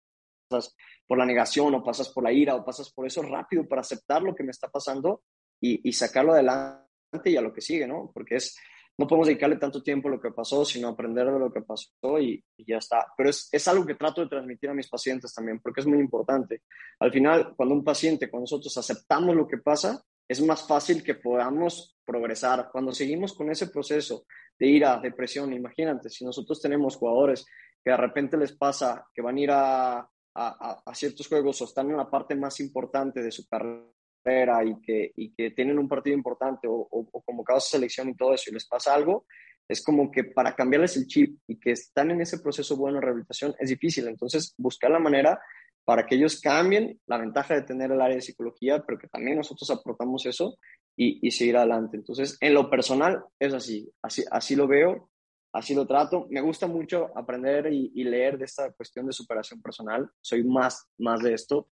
por 1.08 1.18
la 1.18 1.26
negación 1.26 1.74
o 1.76 1.84
pasas 1.84 2.10
por 2.10 2.24
la 2.24 2.32
ira 2.32 2.56
o 2.56 2.66
pasas 2.66 2.92
por 2.92 3.06
eso 3.06 3.22
rápido 3.22 3.68
para 3.68 3.82
aceptar 3.82 4.22
lo 4.22 4.36
que 4.36 4.44
me 4.44 4.52
está 4.52 4.70
pasando 4.70 5.24
y, 5.60 5.88
y 5.88 5.94
sacarlo 5.94 6.34
adelante 6.34 6.86
y 7.26 7.38
a 7.38 7.42
lo 7.42 7.54
que 7.54 7.62
sigue, 7.62 7.88
¿no? 7.88 8.12
Porque 8.14 8.36
es, 8.36 8.56
no 8.98 9.08
podemos 9.08 9.28
dedicarle 9.28 9.58
tanto 9.58 9.82
tiempo 9.82 10.08
a 10.08 10.12
lo 10.12 10.22
que 10.22 10.32
pasó, 10.32 10.64
sino 10.66 10.90
aprender 10.90 11.32
de 11.32 11.40
lo 11.40 11.52
que 11.52 11.62
pasó 11.62 12.20
y, 12.20 12.44
ya 12.58 12.78
está. 12.78 13.08
Pero 13.18 13.30
es, 13.30 13.50
es, 13.52 13.68
algo 13.68 13.86
que 13.86 13.96
trato 13.96 14.22
de 14.22 14.28
transmitir 14.28 14.70
a 14.70 14.74
mis 14.74 14.90
pacientes 14.90 15.34
también, 15.34 15.60
porque 15.60 15.82
es 15.82 15.88
muy 15.88 16.00
importante. 16.00 16.64
Al 17.00 17.12
final, 17.12 17.56
cuando 17.56 17.76
un 17.76 17.84
paciente, 17.84 18.30
cuando 18.30 18.44
nosotros 18.44 18.78
aceptamos 18.78 19.36
lo 19.36 19.48
que 19.48 19.58
pasa, 19.58 20.04
es 20.28 20.42
más 20.42 20.66
fácil 20.68 21.04
que 21.04 21.16
podamos 21.16 21.98
progresar. 22.06 22.70
Cuando 22.72 22.92
seguimos 22.92 23.34
con 23.34 23.50
ese 23.50 23.68
proceso 23.68 24.26
de 24.58 24.68
ira, 24.68 25.00
depresión, 25.00 25.52
imagínate, 25.54 26.10
si 26.10 26.24
nosotros 26.24 26.62
tenemos 26.62 26.96
jugadores 26.96 27.46
que 27.84 27.92
de 27.92 27.98
repente 27.98 28.38
les 28.38 28.56
pasa 28.56 29.08
que 29.14 29.22
van 29.22 29.38
a 29.38 29.42
ir 29.42 29.52
a, 29.52 29.98
a, 30.00 30.82
a 30.86 30.96
ciertos 30.96 31.28
juegos 31.28 31.62
o 31.62 31.66
están 31.66 31.90
en 31.90 31.98
la 31.98 32.10
parte 32.10 32.36
más 32.36 32.60
importante 32.60 33.22
de 33.22 33.32
su 33.32 33.48
carrera, 33.48 33.84
y 34.24 34.82
que, 34.82 35.12
y 35.16 35.34
que 35.34 35.52
tienen 35.52 35.80
un 35.80 35.88
partido 35.88 36.16
importante 36.16 36.68
o, 36.68 36.74
o, 36.74 37.08
o 37.12 37.22
convocados 37.22 37.66
a 37.66 37.70
selección 37.72 38.10
y 38.10 38.16
todo 38.16 38.34
eso 38.34 38.50
y 38.50 38.54
les 38.54 38.68
pasa 38.68 38.94
algo, 38.94 39.26
es 39.68 39.84
como 39.84 40.12
que 40.12 40.26
para 40.26 40.56
cambiarles 40.56 40.98
el 40.98 41.08
chip 41.08 41.40
y 41.48 41.60
que 41.60 41.72
están 41.72 42.12
en 42.12 42.22
ese 42.22 42.40
proceso 42.40 42.76
bueno 42.76 43.00
de 43.00 43.06
rehabilitación 43.06 43.56
es 43.58 43.70
difícil. 43.70 44.08
Entonces, 44.08 44.54
buscar 44.58 44.92
la 44.92 45.00
manera 45.00 45.40
para 45.84 46.06
que 46.06 46.16
ellos 46.16 46.40
cambien 46.40 47.00
la 47.08 47.18
ventaja 47.18 47.56
de 47.56 47.64
tener 47.64 47.92
el 47.92 48.02
área 48.02 48.16
de 48.16 48.22
psicología, 48.22 48.84
pero 48.86 49.00
que 49.00 49.08
también 49.08 49.38
nosotros 49.38 49.70
aportamos 49.72 50.26
eso 50.26 50.58
y, 50.96 51.26
y 51.26 51.32
seguir 51.32 51.58
adelante. 51.58 51.98
Entonces, 51.98 52.38
en 52.42 52.54
lo 52.54 52.70
personal 52.70 53.24
es 53.40 53.54
así, 53.54 53.90
así, 54.02 54.24
así 54.30 54.56
lo 54.56 54.68
veo, 54.68 55.10
así 55.54 55.74
lo 55.74 55.88
trato. 55.88 56.28
Me 56.30 56.42
gusta 56.42 56.68
mucho 56.68 57.10
aprender 57.16 57.72
y, 57.74 57.92
y 57.96 58.04
leer 58.04 58.38
de 58.38 58.46
esta 58.46 58.72
cuestión 58.74 59.08
de 59.08 59.14
superación 59.14 59.62
personal. 59.62 60.10
Soy 60.22 60.44
más, 60.44 60.88
más 61.00 61.22
de 61.22 61.34
esto 61.34 61.70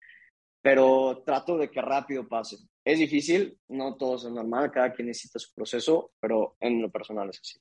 pero 0.64 1.22
trato 1.26 1.58
de 1.58 1.70
que 1.70 1.82
rápido 1.82 2.26
pase. 2.26 2.56
Es 2.82 2.98
difícil, 2.98 3.58
no 3.68 3.96
todo 3.96 4.16
es 4.16 4.24
normal, 4.24 4.70
cada 4.70 4.94
quien 4.94 5.08
necesita 5.08 5.38
su 5.38 5.52
proceso, 5.52 6.12
pero 6.18 6.56
en 6.58 6.80
lo 6.80 6.90
personal 6.90 7.28
es 7.28 7.38
así. 7.38 7.58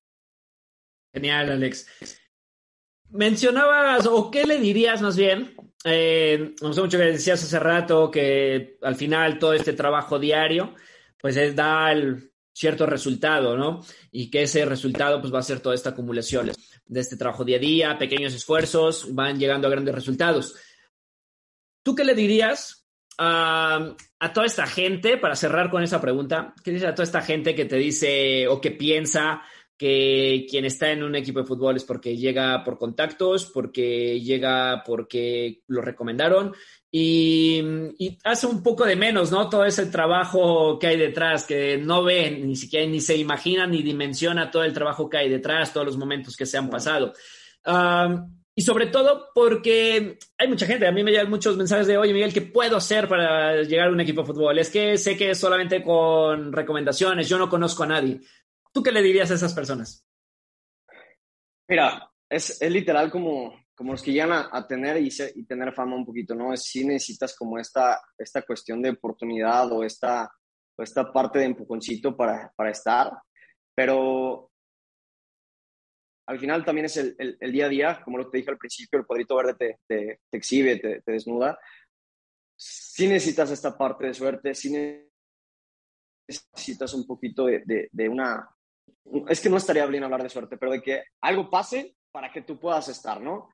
Genial, 1.13 1.51
Alex. 1.51 1.85
Mencionabas, 3.09 4.07
o 4.07 4.31
qué 4.31 4.45
le 4.45 4.57
dirías 4.57 5.01
más 5.01 5.17
bien, 5.17 5.53
eh, 5.83 6.55
no 6.61 6.71
sé 6.71 6.79
mucho 6.79 6.97
que 6.97 7.03
decías 7.03 7.43
hace 7.43 7.59
rato 7.59 8.09
que 8.09 8.77
al 8.81 8.95
final 8.95 9.37
todo 9.37 9.51
este 9.51 9.73
trabajo 9.73 10.17
diario, 10.17 10.73
pues 11.19 11.35
es, 11.35 11.53
da 11.53 11.93
cierto 12.53 12.85
resultado, 12.85 13.57
¿no? 13.57 13.83
Y 14.11 14.31
que 14.31 14.43
ese 14.43 14.63
resultado 14.63 15.19
pues 15.19 15.33
va 15.33 15.39
a 15.39 15.43
ser 15.43 15.59
toda 15.59 15.75
esta 15.75 15.89
acumulación 15.89 16.53
de 16.85 16.99
este 17.01 17.17
trabajo 17.17 17.43
día 17.43 17.57
a 17.57 17.59
día, 17.59 17.97
pequeños 17.97 18.33
esfuerzos, 18.33 19.13
van 19.13 19.37
llegando 19.37 19.67
a 19.67 19.71
grandes 19.71 19.93
resultados. 19.93 20.55
¿Tú 21.83 21.95
qué 21.95 22.05
le 22.05 22.15
dirías 22.15 22.82
a, 23.17 23.95
toda 24.33 24.45
esta 24.45 24.65
gente, 24.67 25.17
para 25.17 25.35
cerrar 25.35 25.69
con 25.69 25.83
esa 25.83 26.01
pregunta, 26.01 26.53
¿qué 26.63 26.71
dice 26.71 26.87
a 26.87 26.95
toda 26.95 27.03
esta 27.03 27.21
gente 27.21 27.55
que 27.55 27.65
te 27.65 27.77
dice 27.77 28.47
o 28.47 28.59
que 28.59 28.71
piensa 28.71 29.41
que 29.77 30.45
quien 30.49 30.65
está 30.65 30.91
en 30.91 31.03
un 31.03 31.15
equipo 31.15 31.39
de 31.39 31.45
fútbol 31.45 31.75
es 31.75 31.83
porque 31.83 32.15
llega 32.15 32.63
por 32.63 32.77
contactos, 32.77 33.47
porque 33.47 34.21
llega 34.21 34.83
porque 34.85 35.61
lo 35.67 35.81
recomendaron 35.81 36.53
y, 36.95 37.59
hace 38.23 38.45
un 38.45 38.61
poco 38.61 38.85
de 38.85 38.95
menos, 38.95 39.31
¿no? 39.31 39.49
Todo 39.49 39.65
ese 39.65 39.87
trabajo 39.87 40.77
que 40.77 40.87
hay 40.87 40.97
detrás, 40.97 41.45
que 41.47 41.77
no 41.79 42.03
ve, 42.03 42.29
ni 42.29 42.55
siquiera 42.55 42.85
ni 42.85 43.01
se 43.01 43.17
imagina 43.17 43.65
ni 43.65 43.81
dimensiona 43.81 44.51
todo 44.51 44.63
el 44.63 44.73
trabajo 44.73 45.09
que 45.09 45.17
hay 45.17 45.29
detrás, 45.29 45.73
todos 45.73 45.87
los 45.87 45.97
momentos 45.97 46.35
que 46.35 46.45
se 46.45 46.57
han 46.57 46.69
pasado. 46.69 47.13
Y 48.55 48.61
sobre 48.61 48.87
todo 48.87 49.29
porque 49.33 50.19
hay 50.37 50.47
mucha 50.47 50.67
gente, 50.67 50.87
a 50.87 50.91
mí 50.91 51.03
me 51.03 51.11
llegan 51.11 51.29
muchos 51.29 51.57
mensajes 51.57 51.87
de, 51.87 51.97
oye 51.97 52.13
Miguel, 52.13 52.33
¿qué 52.33 52.41
puedo 52.41 52.77
hacer 52.77 53.07
para 53.07 53.63
llegar 53.63 53.87
a 53.87 53.91
un 53.91 54.01
equipo 54.01 54.21
de 54.21 54.27
fútbol? 54.27 54.59
Es 54.59 54.69
que 54.69 54.97
sé 54.97 55.17
que 55.17 55.33
solamente 55.33 55.81
con 55.81 56.53
recomendaciones, 56.53 57.27
yo 57.27 57.37
no 57.37 57.49
conozco 57.49 57.83
a 57.83 57.87
nadie. 57.87 58.19
¿Tú 58.71 58.83
qué 58.83 58.91
le 58.91 59.01
dirías 59.01 59.31
a 59.31 59.35
esas 59.35 59.53
personas? 59.53 60.05
Mira, 61.67 62.11
es, 62.29 62.61
es 62.61 62.71
literal 62.71 63.09
como, 63.09 63.65
como 63.73 63.93
los 63.93 64.03
que 64.03 64.11
llegan 64.11 64.47
a, 64.51 64.67
tener 64.67 64.97
y, 64.97 65.09
y, 65.35 65.45
tener 65.45 65.73
fama 65.73 65.95
un 65.95 66.05
poquito, 66.05 66.35
¿no? 66.35 66.55
Si 66.55 66.85
necesitas 66.85 67.35
como 67.35 67.57
esta, 67.57 68.01
esta 68.17 68.43
cuestión 68.43 68.81
de 68.81 68.91
oportunidad 68.91 69.71
o 69.71 69.83
esta, 69.83 70.31
o 70.77 70.83
esta 70.83 71.11
parte 71.11 71.39
de 71.39 71.45
empujoncito 71.45 72.15
para, 72.15 72.51
para 72.55 72.69
estar, 72.69 73.11
pero 73.75 74.51
al 76.25 76.39
final 76.39 76.63
también 76.63 76.85
es 76.85 76.97
el, 76.97 77.15
el, 77.17 77.51
día 77.51 77.65
a 77.65 77.69
día, 77.69 78.01
como 78.03 78.17
lo 78.17 78.29
te 78.29 78.37
dije 78.37 78.51
al 78.51 78.57
principio, 78.57 78.99
el 78.99 79.05
cuadrito 79.05 79.35
verde 79.35 79.55
te, 79.55 79.79
te, 79.87 80.21
te 80.29 80.37
exhibe, 80.37 80.77
te, 80.77 81.03
desnuda. 81.05 81.59
Si 82.55 83.07
necesitas 83.07 83.51
esta 83.51 83.77
parte 83.77 84.07
de 84.07 84.13
suerte, 84.13 84.55
si 84.55 84.71
necesitas 86.27 86.93
un 86.93 87.05
poquito 87.05 87.45
de, 87.45 87.63
de, 87.65 87.89
de 87.91 88.09
una... 88.09 88.49
Es 89.27 89.41
que 89.41 89.49
no 89.49 89.57
estaría 89.57 89.85
bien 89.85 90.03
hablar 90.03 90.23
de 90.23 90.29
suerte, 90.29 90.57
pero 90.57 90.71
de 90.71 90.81
que 90.81 91.03
algo 91.21 91.49
pase 91.49 91.97
para 92.11 92.31
que 92.31 92.41
tú 92.41 92.57
puedas 92.59 92.87
estar, 92.87 93.19
¿no? 93.19 93.49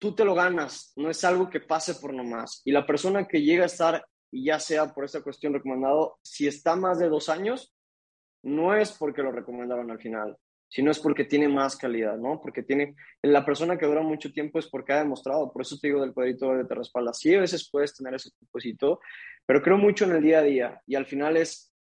tú 0.00 0.14
te 0.14 0.24
lo 0.24 0.34
ganas, 0.34 0.92
no 0.96 1.10
es 1.10 1.22
algo 1.24 1.48
que 1.48 1.60
pase 1.60 1.94
por 1.94 2.12
nomás. 2.12 2.62
Y 2.64 2.72
la 2.72 2.86
persona 2.86 3.28
que 3.28 3.42
llega 3.42 3.64
a 3.64 3.66
estar, 3.66 4.04
y 4.32 4.46
ya 4.46 4.58
sea 4.58 4.92
por 4.92 5.04
esta 5.04 5.22
cuestión 5.22 5.52
recomendado, 5.52 6.18
si 6.22 6.48
está 6.48 6.74
más 6.74 6.98
de 6.98 7.08
dos 7.08 7.28
años, 7.28 7.72
no 8.42 8.74
es 8.74 8.92
porque 8.92 9.22
lo 9.22 9.30
recomendaron 9.30 9.90
al 9.90 10.00
final, 10.00 10.36
sino 10.70 10.90
es 10.92 11.00
porque 11.00 11.24
tiene 11.24 11.48
más 11.48 11.76
calidad, 11.76 12.16
¿no? 12.16 12.40
Porque 12.40 12.62
tiene, 12.62 12.94
la 13.22 13.44
persona 13.44 13.76
que 13.76 13.86
dura 13.86 14.02
mucho 14.02 14.32
tiempo 14.32 14.60
es 14.60 14.68
porque 14.68 14.92
ha 14.92 15.00
demostrado, 15.00 15.52
por 15.52 15.62
eso 15.62 15.76
te 15.78 15.88
digo 15.88 16.00
del 16.00 16.14
cuadrito 16.14 16.54
de 16.54 16.64
te 16.64 16.74
respalda. 16.74 17.12
Sí, 17.12 17.34
a 17.34 17.40
veces 17.40 17.68
puedes 17.70 17.94
tener 17.94 18.14
ese 18.14 18.30
propósito, 18.38 19.00
pero 19.44 19.60
creo 19.60 19.76
mucho 19.76 20.04
en 20.04 20.12
el 20.12 20.22
día 20.22 20.38
a 20.38 20.42
día 20.42 20.80
y 20.86 20.94
al 20.94 21.06
final 21.06 21.36
es 21.36 21.72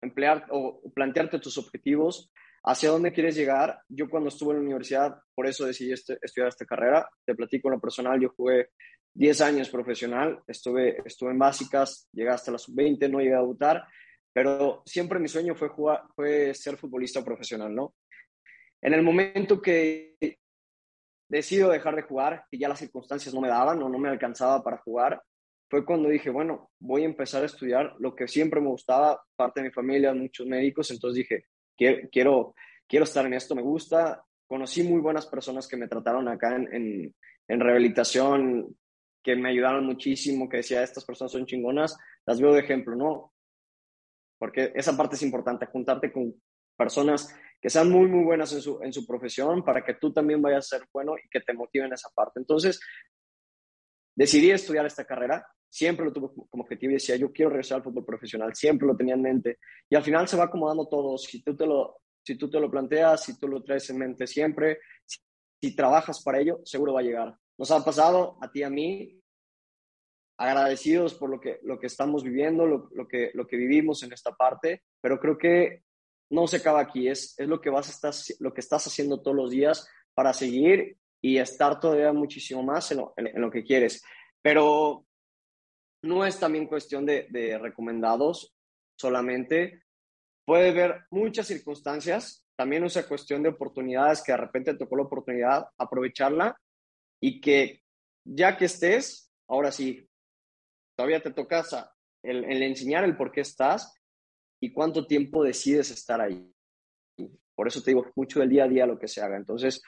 emplear 0.00 0.46
o 0.50 0.80
plantearte 0.94 1.38
tus 1.38 1.58
objetivos, 1.58 2.32
hacia 2.64 2.90
dónde 2.90 3.12
quieres 3.12 3.36
llegar. 3.36 3.80
Yo 3.88 4.08
cuando 4.08 4.30
estuve 4.30 4.52
en 4.52 4.60
la 4.60 4.64
universidad, 4.64 5.20
por 5.34 5.46
eso 5.46 5.66
decidí 5.66 5.92
este, 5.92 6.18
estudiar 6.22 6.48
esta 6.48 6.64
carrera. 6.64 7.08
Te 7.24 7.34
platico 7.34 7.68
en 7.68 7.74
lo 7.74 7.80
personal, 7.80 8.20
yo 8.20 8.30
jugué 8.36 8.70
10 9.14 9.40
años 9.42 9.68
profesional, 9.68 10.40
estuve, 10.46 11.02
estuve 11.04 11.32
en 11.32 11.38
básicas, 11.38 12.08
llegué 12.12 12.30
hasta 12.30 12.52
la 12.52 12.58
sub-20, 12.58 13.10
no 13.10 13.18
llegué 13.18 13.34
a 13.34 13.40
debutar, 13.40 13.84
pero 14.32 14.82
siempre 14.86 15.18
mi 15.18 15.28
sueño 15.28 15.54
fue, 15.54 15.68
jugar, 15.68 16.04
fue 16.14 16.54
ser 16.54 16.76
futbolista 16.76 17.24
profesional, 17.24 17.74
¿no? 17.74 17.94
En 18.80 18.94
el 18.94 19.02
momento 19.02 19.60
que 19.60 20.16
decido 21.28 21.70
dejar 21.70 21.96
de 21.96 22.02
jugar, 22.02 22.44
que 22.50 22.58
ya 22.58 22.68
las 22.68 22.78
circunstancias 22.78 23.34
no 23.34 23.40
me 23.40 23.48
daban 23.48 23.82
o 23.82 23.88
no 23.88 23.98
me 23.98 24.08
alcanzaba 24.08 24.62
para 24.62 24.78
jugar, 24.78 25.22
fue 25.70 25.84
cuando 25.84 26.08
dije, 26.08 26.30
bueno, 26.30 26.70
voy 26.78 27.02
a 27.02 27.06
empezar 27.06 27.42
a 27.42 27.46
estudiar 27.46 27.94
lo 27.98 28.14
que 28.14 28.26
siempre 28.26 28.60
me 28.60 28.68
gustaba, 28.68 29.22
parte 29.36 29.60
de 29.60 29.68
mi 29.68 29.72
familia, 29.72 30.14
muchos 30.14 30.46
médicos, 30.46 30.90
entonces 30.90 31.18
dije, 31.18 31.44
quiero, 31.76 32.54
quiero, 32.86 33.04
estar 33.04 33.26
en 33.26 33.34
esto, 33.34 33.54
me 33.54 33.62
gusta. 33.62 34.24
Conocí 34.46 34.82
muy 34.82 35.00
buenas 35.00 35.26
personas 35.26 35.68
que 35.68 35.76
me 35.76 35.88
trataron 35.88 36.26
acá 36.28 36.56
en, 36.56 37.14
en, 37.48 37.60
rehabilitación, 37.60 38.74
que 39.22 39.36
me 39.36 39.50
ayudaron 39.50 39.84
muchísimo, 39.84 40.48
que 40.48 40.58
decía, 40.58 40.82
estas 40.82 41.04
personas 41.04 41.32
son 41.32 41.44
chingonas, 41.44 41.98
las 42.24 42.40
veo 42.40 42.54
de 42.54 42.60
ejemplo, 42.60 42.96
¿no? 42.96 43.34
Porque 44.38 44.72
esa 44.74 44.96
parte 44.96 45.16
es 45.16 45.22
importante, 45.22 45.66
juntarte 45.66 46.10
con 46.10 46.34
personas 46.78 47.34
que 47.60 47.70
sean 47.70 47.90
muy, 47.90 48.08
muy 48.08 48.24
buenas 48.24 48.52
en 48.52 48.62
su, 48.62 48.80
en 48.82 48.92
su 48.92 49.06
profesión 49.06 49.64
para 49.64 49.84
que 49.84 49.94
tú 49.94 50.12
también 50.12 50.40
vayas 50.40 50.72
a 50.72 50.78
ser 50.78 50.88
bueno 50.92 51.14
y 51.22 51.28
que 51.28 51.40
te 51.40 51.52
motiven 51.52 51.92
esa 51.92 52.08
parte. 52.14 52.38
Entonces, 52.38 52.80
decidí 54.14 54.50
estudiar 54.50 54.86
esta 54.86 55.04
carrera, 55.04 55.46
siempre 55.68 56.04
lo 56.04 56.12
tuve 56.12 56.28
como 56.48 56.62
objetivo 56.62 56.92
y 56.92 56.94
decía, 56.94 57.16
yo 57.16 57.32
quiero 57.32 57.50
regresar 57.50 57.78
al 57.78 57.84
fútbol 57.84 58.04
profesional, 58.04 58.54
siempre 58.54 58.86
lo 58.86 58.96
tenía 58.96 59.14
en 59.14 59.22
mente. 59.22 59.58
Y 59.88 59.96
al 59.96 60.02
final 60.02 60.28
se 60.28 60.36
va 60.36 60.44
acomodando 60.44 60.88
todo. 60.88 61.18
Si 61.18 61.42
tú 61.42 61.56
te 61.56 61.66
lo, 61.66 62.00
si 62.24 62.36
tú 62.36 62.48
te 62.48 62.60
lo 62.60 62.70
planteas, 62.70 63.24
si 63.24 63.38
tú 63.38 63.48
lo 63.48 63.62
traes 63.62 63.88
en 63.90 63.98
mente 63.98 64.26
siempre, 64.26 64.78
si, 65.04 65.74
trabajas 65.74 66.22
para 66.22 66.38
ello, 66.38 66.60
seguro 66.64 66.94
va 66.94 67.00
a 67.00 67.04
llegar. 67.04 67.36
Nos 67.58 67.70
ha 67.70 67.84
pasado 67.84 68.38
a 68.40 68.50
ti 68.50 68.62
a 68.62 68.70
mí, 68.70 69.20
agradecidos 70.38 71.14
por 71.14 71.30
lo 71.30 71.40
que, 71.40 71.58
lo 71.62 71.80
que 71.80 71.88
estamos 71.88 72.22
viviendo, 72.22 72.64
lo, 72.64 72.88
lo, 72.92 73.08
que, 73.08 73.32
lo 73.34 73.46
que 73.46 73.56
vivimos 73.56 74.04
en 74.04 74.12
esta 74.12 74.32
parte, 74.36 74.84
pero 75.00 75.18
creo 75.18 75.36
que 75.36 75.82
no 76.30 76.46
se 76.46 76.58
acaba 76.58 76.80
aquí, 76.80 77.08
es, 77.08 77.34
es 77.38 77.48
lo, 77.48 77.60
que 77.60 77.70
vas 77.70 77.88
a 77.88 77.90
estar, 77.90 78.36
lo 78.40 78.52
que 78.52 78.60
estás 78.60 78.86
haciendo 78.86 79.20
todos 79.20 79.36
los 79.36 79.50
días 79.50 79.88
para 80.14 80.32
seguir 80.32 80.98
y 81.20 81.38
estar 81.38 81.80
todavía 81.80 82.12
muchísimo 82.12 82.62
más 82.62 82.90
en 82.92 83.40
lo, 83.40 83.50
que 83.50 83.64
quieres. 83.64 84.02
Pero 84.42 85.06
no 86.02 86.24
es 86.24 86.38
también 86.38 86.66
cuestión 86.66 87.06
de, 87.06 87.58
recomendados 87.60 88.54
solamente. 88.96 89.84
Puede 90.44 90.70
haber 90.70 91.06
muchas 91.10 91.46
circunstancias, 91.46 92.46
también 92.56 92.84
es 92.84 92.96
cuestión 93.06 93.42
de 93.42 93.50
oportunidades 93.50 94.22
que 94.22 94.32
de 94.32 94.38
repente 94.38 94.74
tocó 94.74 94.96
la 94.96 95.04
oportunidad, 95.04 95.66
aprovecharla 95.76 96.58
y 97.20 97.40
que 97.40 97.82
ya 98.24 98.56
que 98.56 98.66
estés, 98.66 99.32
ahora 99.48 99.72
sí, 99.72 100.08
todavía 100.96 101.22
te 101.22 101.32
tocas 101.32 101.74
el, 102.22 102.44
el 102.44 102.62
enseñar 102.62 103.04
el 103.04 103.16
por 103.16 103.32
qué 103.32 103.40
estás 103.40 103.97
y 104.60 104.72
cuánto 104.72 105.06
tiempo 105.06 105.44
decides 105.44 105.90
estar 105.90 106.20
ahí. 106.20 106.52
Por 107.54 107.66
eso 107.66 107.82
te 107.82 107.90
digo 107.90 108.06
mucho 108.14 108.40
del 108.40 108.50
día 108.50 108.64
a 108.64 108.68
día 108.68 108.86
lo 108.86 108.98
que 108.98 109.08
se 109.08 109.20
haga. 109.20 109.36
Entonces, 109.36 109.82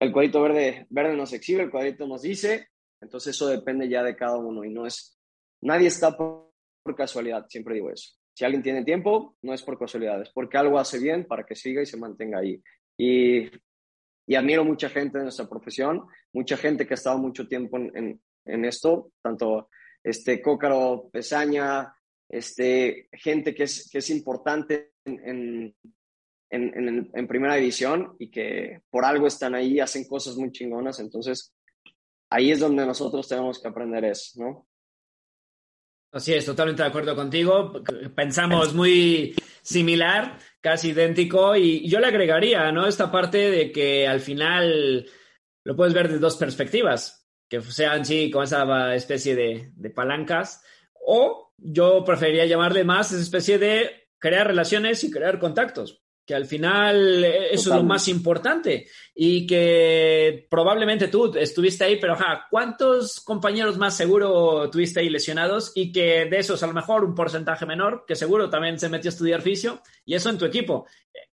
el 0.00 0.12
cuadrito 0.12 0.42
verde, 0.42 0.86
verde 0.90 1.16
nos 1.16 1.32
exhibe, 1.32 1.62
el 1.62 1.70
cuadrito 1.70 2.06
nos 2.06 2.22
dice, 2.22 2.68
entonces 3.00 3.34
eso 3.34 3.48
depende 3.48 3.88
ya 3.88 4.02
de 4.02 4.16
cada 4.16 4.36
uno 4.36 4.64
y 4.64 4.70
no 4.70 4.86
es, 4.86 5.18
nadie 5.62 5.88
está 5.88 6.16
por, 6.16 6.52
casualidad, 6.96 7.46
siempre 7.48 7.76
digo 7.76 7.90
eso. 7.90 8.12
Si 8.34 8.44
alguien 8.44 8.62
tiene 8.62 8.84
tiempo, 8.84 9.36
no 9.42 9.54
es 9.54 9.62
por 9.62 9.78
casualidad, 9.78 10.20
es 10.20 10.30
porque 10.30 10.58
algo 10.58 10.78
hace 10.78 10.98
bien 10.98 11.24
para 11.24 11.44
que 11.46 11.54
siga 11.54 11.80
y 11.80 11.86
se 11.86 11.96
mantenga 11.96 12.40
ahí. 12.40 12.62
Y, 12.98 13.50
y 14.26 14.34
admiro 14.34 14.64
mucha 14.64 14.90
gente 14.90 15.18
de 15.18 15.24
nuestra 15.24 15.48
profesión, 15.48 16.04
mucha 16.32 16.56
gente 16.58 16.86
que 16.86 16.92
ha 16.92 16.96
estado 16.96 17.18
mucho 17.18 17.48
tiempo 17.48 17.78
en, 17.78 18.20
en, 18.44 18.64
esto, 18.64 19.12
tanto 19.22 19.70
este 20.02 20.42
Cócaro, 20.42 21.08
Pesaña, 21.10 21.94
este, 22.28 23.08
gente 23.12 23.54
que 23.54 23.64
es, 23.64 23.88
que 23.90 23.98
es 23.98 24.10
importante 24.10 24.92
en, 25.04 25.74
en, 26.50 27.28
primera 27.28 27.56
división 27.56 28.16
y 28.18 28.30
que 28.30 28.82
por 28.90 29.04
algo 29.04 29.26
están 29.26 29.54
ahí, 29.54 29.80
hacen 29.80 30.06
cosas 30.06 30.36
muy 30.36 30.52
chingonas. 30.52 31.00
Entonces, 31.00 31.54
ahí 32.30 32.50
es 32.50 32.60
donde 32.60 32.86
nosotros 32.86 33.28
tenemos 33.28 33.60
que 33.60 33.68
aprender 33.68 34.04
eso, 34.04 34.42
¿no? 34.42 34.68
Así 36.12 36.32
es, 36.32 36.44
totalmente 36.44 36.82
de 36.82 36.88
acuerdo 36.88 37.16
contigo. 37.16 37.82
Pensamos 38.14 38.72
muy 38.72 39.34
similar, 39.62 40.38
casi 40.60 40.90
idéntico, 40.90 41.56
y 41.56 41.88
yo 41.88 41.98
le 41.98 42.06
agregaría, 42.06 42.70
¿no? 42.70 42.86
Esta 42.86 43.10
parte 43.10 43.50
de 43.50 43.72
que 43.72 44.06
al 44.06 44.20
final 44.20 45.06
lo 45.64 45.74
puedes 45.74 45.92
ver 45.92 46.08
de 46.08 46.20
dos 46.20 46.36
perspectivas, 46.36 47.28
que 47.48 47.60
sean, 47.62 48.04
sí, 48.04 48.30
con 48.30 48.44
esa 48.44 48.94
especie 48.94 49.34
de, 49.34 49.72
de 49.74 49.90
palancas, 49.90 50.62
o 51.04 51.43
yo 51.58 52.04
preferiría 52.04 52.46
llamarle 52.46 52.84
más 52.84 53.12
esa 53.12 53.22
especie 53.22 53.58
de 53.58 54.08
crear 54.18 54.46
relaciones 54.46 55.02
y 55.04 55.10
crear 55.10 55.38
contactos 55.38 56.04
que 56.26 56.34
al 56.34 56.46
final 56.46 57.24
eso 57.24 57.70
es 57.70 57.76
lo 57.76 57.82
más 57.82 58.08
importante. 58.08 58.86
Y 59.14 59.46
que 59.46 60.46
probablemente 60.50 61.08
tú 61.08 61.34
estuviste 61.36 61.84
ahí, 61.84 61.98
pero 62.00 62.14
ajá, 62.14 62.46
¿cuántos 62.50 63.20
compañeros 63.20 63.76
más 63.76 63.96
seguro 63.96 64.70
tuviste 64.70 65.00
ahí 65.00 65.10
lesionados 65.10 65.72
y 65.74 65.92
que 65.92 66.24
de 66.24 66.38
esos 66.38 66.62
a 66.62 66.66
lo 66.66 66.72
mejor 66.72 67.04
un 67.04 67.14
porcentaje 67.14 67.66
menor, 67.66 68.04
que 68.06 68.16
seguro 68.16 68.48
también 68.48 68.78
se 68.78 68.88
metió 68.88 69.08
a 69.08 69.12
estudiar 69.12 69.42
fisio 69.42 69.82
y 70.04 70.14
eso 70.14 70.30
en 70.30 70.38
tu 70.38 70.46
equipo? 70.46 70.86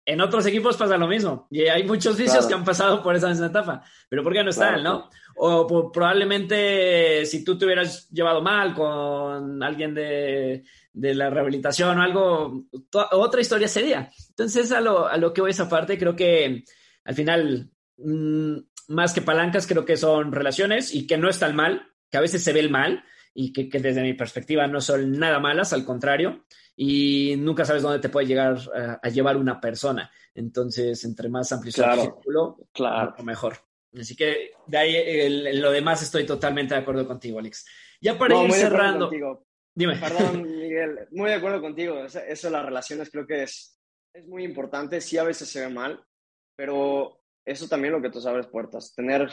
En 0.06 0.20
otros 0.20 0.46
equipos 0.46 0.76
pasa 0.76 0.96
lo 0.96 1.08
mismo 1.08 1.48
y 1.50 1.62
hay 1.62 1.82
muchos 1.82 2.16
fisios 2.16 2.46
que 2.46 2.54
han 2.54 2.64
pasado 2.64 3.02
por 3.02 3.16
esa 3.16 3.28
misma 3.28 3.46
etapa, 3.46 3.82
pero 4.08 4.22
¿por 4.22 4.32
qué 4.32 4.44
no 4.44 4.50
están, 4.50 4.82
no? 4.82 5.10
O 5.36 5.90
probablemente 5.92 7.26
si 7.26 7.44
tú 7.44 7.58
te 7.58 7.66
hubieras 7.66 8.08
llevado 8.10 8.40
mal 8.40 8.72
con 8.72 9.62
alguien 9.62 9.94
de 9.94 10.62
de 10.96 11.14
la 11.14 11.28
rehabilitación 11.28 11.98
o 11.98 12.02
algo, 12.02 12.64
otra 13.12 13.40
historia 13.42 13.68
sería. 13.68 14.10
Entonces, 14.30 14.72
a 14.72 14.80
lo, 14.80 15.06
a 15.06 15.18
lo 15.18 15.34
que 15.34 15.42
voy 15.42 15.50
esa 15.50 15.68
parte, 15.68 15.98
creo 15.98 16.16
que 16.16 16.64
al 17.04 17.14
final, 17.14 17.70
mm, 17.98 18.56
más 18.88 19.12
que 19.12 19.20
palancas, 19.20 19.66
creo 19.66 19.84
que 19.84 19.98
son 19.98 20.32
relaciones 20.32 20.94
y 20.94 21.06
que 21.06 21.18
no 21.18 21.28
están 21.28 21.54
mal, 21.54 21.86
que 22.10 22.16
a 22.16 22.22
veces 22.22 22.42
se 22.42 22.54
ve 22.54 22.60
el 22.60 22.70
mal 22.70 23.04
y 23.38 23.52
que, 23.52 23.78
desde 23.78 24.02
mi 24.02 24.14
perspectiva 24.14 24.66
no 24.66 24.80
son 24.80 25.12
nada 25.12 25.38
malas, 25.38 25.74
al 25.74 25.84
contrario, 25.84 26.46
y 26.74 27.34
nunca 27.36 27.66
sabes 27.66 27.82
dónde 27.82 27.98
te 27.98 28.08
puede 28.08 28.26
llegar 28.26 28.58
a, 29.02 29.08
llevar 29.10 29.36
una 29.36 29.60
persona. 29.60 30.10
Entonces, 30.34 31.04
entre 31.04 31.28
más 31.28 31.52
amplio 31.52 31.70
sea 31.70 31.94
el 31.94 32.00
círculo, 32.00 32.56
claro. 32.72 33.14
mejor. 33.22 33.58
Así 33.94 34.16
que 34.16 34.52
de 34.66 34.78
ahí 34.78 34.94
en 34.96 35.60
lo 35.60 35.70
demás 35.70 36.02
estoy 36.02 36.24
totalmente 36.24 36.74
de 36.74 36.80
acuerdo 36.80 37.06
contigo, 37.06 37.38
Alex. 37.38 37.66
Ya 38.00 38.18
para 38.18 38.42
ir 38.42 38.52
cerrando. 38.52 39.10
Dime. 39.74 39.96
Perdón, 39.96 40.42
Miguel, 40.58 41.06
muy 41.10 41.28
de 41.28 41.36
acuerdo 41.36 41.60
contigo. 41.60 42.04
Eso, 42.04 42.20
eso, 42.20 42.48
las 42.48 42.64
relaciones 42.64 43.10
creo 43.10 43.26
que 43.26 43.42
es, 43.42 43.78
es 44.14 44.26
muy 44.26 44.44
importante. 44.44 45.02
Sí, 45.02 45.18
a 45.18 45.24
veces 45.24 45.48
se 45.48 45.60
ve 45.60 45.68
mal, 45.68 46.02
pero 46.56 47.20
eso 47.44 47.68
también 47.68 47.92
lo 47.92 48.00
que 48.00 48.10
tú 48.10 48.18
sabes, 48.18 48.46
puertas. 48.46 48.94
Tener, 48.94 49.30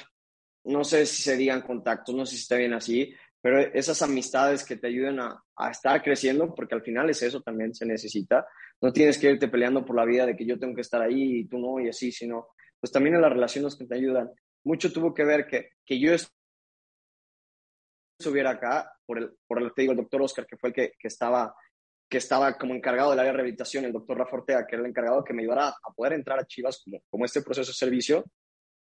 no 0.65 0.83
sé 0.83 1.05
si 1.05 1.23
se 1.23 1.37
digan 1.37 1.61
contactos, 1.61 2.13
no 2.13 2.25
sé 2.25 2.35
si 2.35 2.41
está 2.41 2.57
bien 2.57 2.73
así, 2.73 3.13
pero 3.43 3.59
esas 3.59 4.01
amistades 4.01 4.63
que 4.63 4.77
te 4.77 4.87
ayuden 4.87 5.19
a, 5.19 5.43
a, 5.57 5.69
estar 5.69 6.01
creciendo, 6.01 6.55
porque 6.55 6.75
al 6.75 6.81
final 6.81 7.09
es 7.09 7.21
eso 7.23 7.41
también 7.41 7.75
se 7.75 7.85
necesita. 7.85 8.47
No 8.81 8.93
tienes 8.93 9.17
que 9.17 9.29
irte 9.29 9.49
peleando 9.49 9.83
por 9.83 9.97
la 9.97 10.05
vida 10.05 10.25
de 10.25 10.37
que 10.37 10.45
yo 10.45 10.57
tengo 10.57 10.73
que 10.73 10.79
estar 10.79 11.01
ahí 11.01 11.39
y 11.39 11.47
tú 11.49 11.59
no, 11.59 11.77
y 11.81 11.89
así, 11.89 12.09
sino, 12.09 12.47
pues 12.79 12.89
también 12.93 13.15
en 13.15 13.21
las 13.21 13.33
relaciones 13.33 13.75
que 13.75 13.83
te 13.83 13.95
ayudan. 13.95 14.31
Mucho 14.63 14.93
tuvo 14.93 15.13
que 15.13 15.25
ver 15.25 15.45
que, 15.45 15.71
que 15.85 15.99
yo 15.99 16.15
estuviera 18.17 18.51
acá, 18.51 18.89
por 19.05 19.17
el, 19.17 19.33
por 19.45 19.61
el, 19.61 19.73
te 19.73 19.81
digo, 19.81 19.91
el 19.91 19.97
doctor 19.97 20.21
Oscar, 20.21 20.45
que 20.45 20.55
fue 20.55 20.69
el 20.69 20.75
que, 20.75 20.93
que, 20.97 21.09
estaba, 21.09 21.53
que 22.09 22.19
estaba 22.19 22.57
como 22.57 22.73
encargado 22.73 23.09
del 23.09 23.19
área 23.19 23.33
de 23.33 23.37
rehabilitación, 23.39 23.83
el 23.83 23.91
doctor 23.91 24.19
Rafa 24.19 24.37
Ortega, 24.37 24.65
que 24.65 24.75
era 24.75 24.85
el 24.85 24.89
encargado 24.89 25.21
que 25.21 25.33
me 25.33 25.41
ayudara 25.41 25.67
a 25.67 25.93
poder 25.93 26.13
entrar 26.13 26.39
a 26.39 26.47
Chivas 26.47 26.81
como, 26.81 27.01
como 27.09 27.25
este 27.25 27.41
proceso 27.41 27.71
de 27.71 27.75
servicio, 27.75 28.23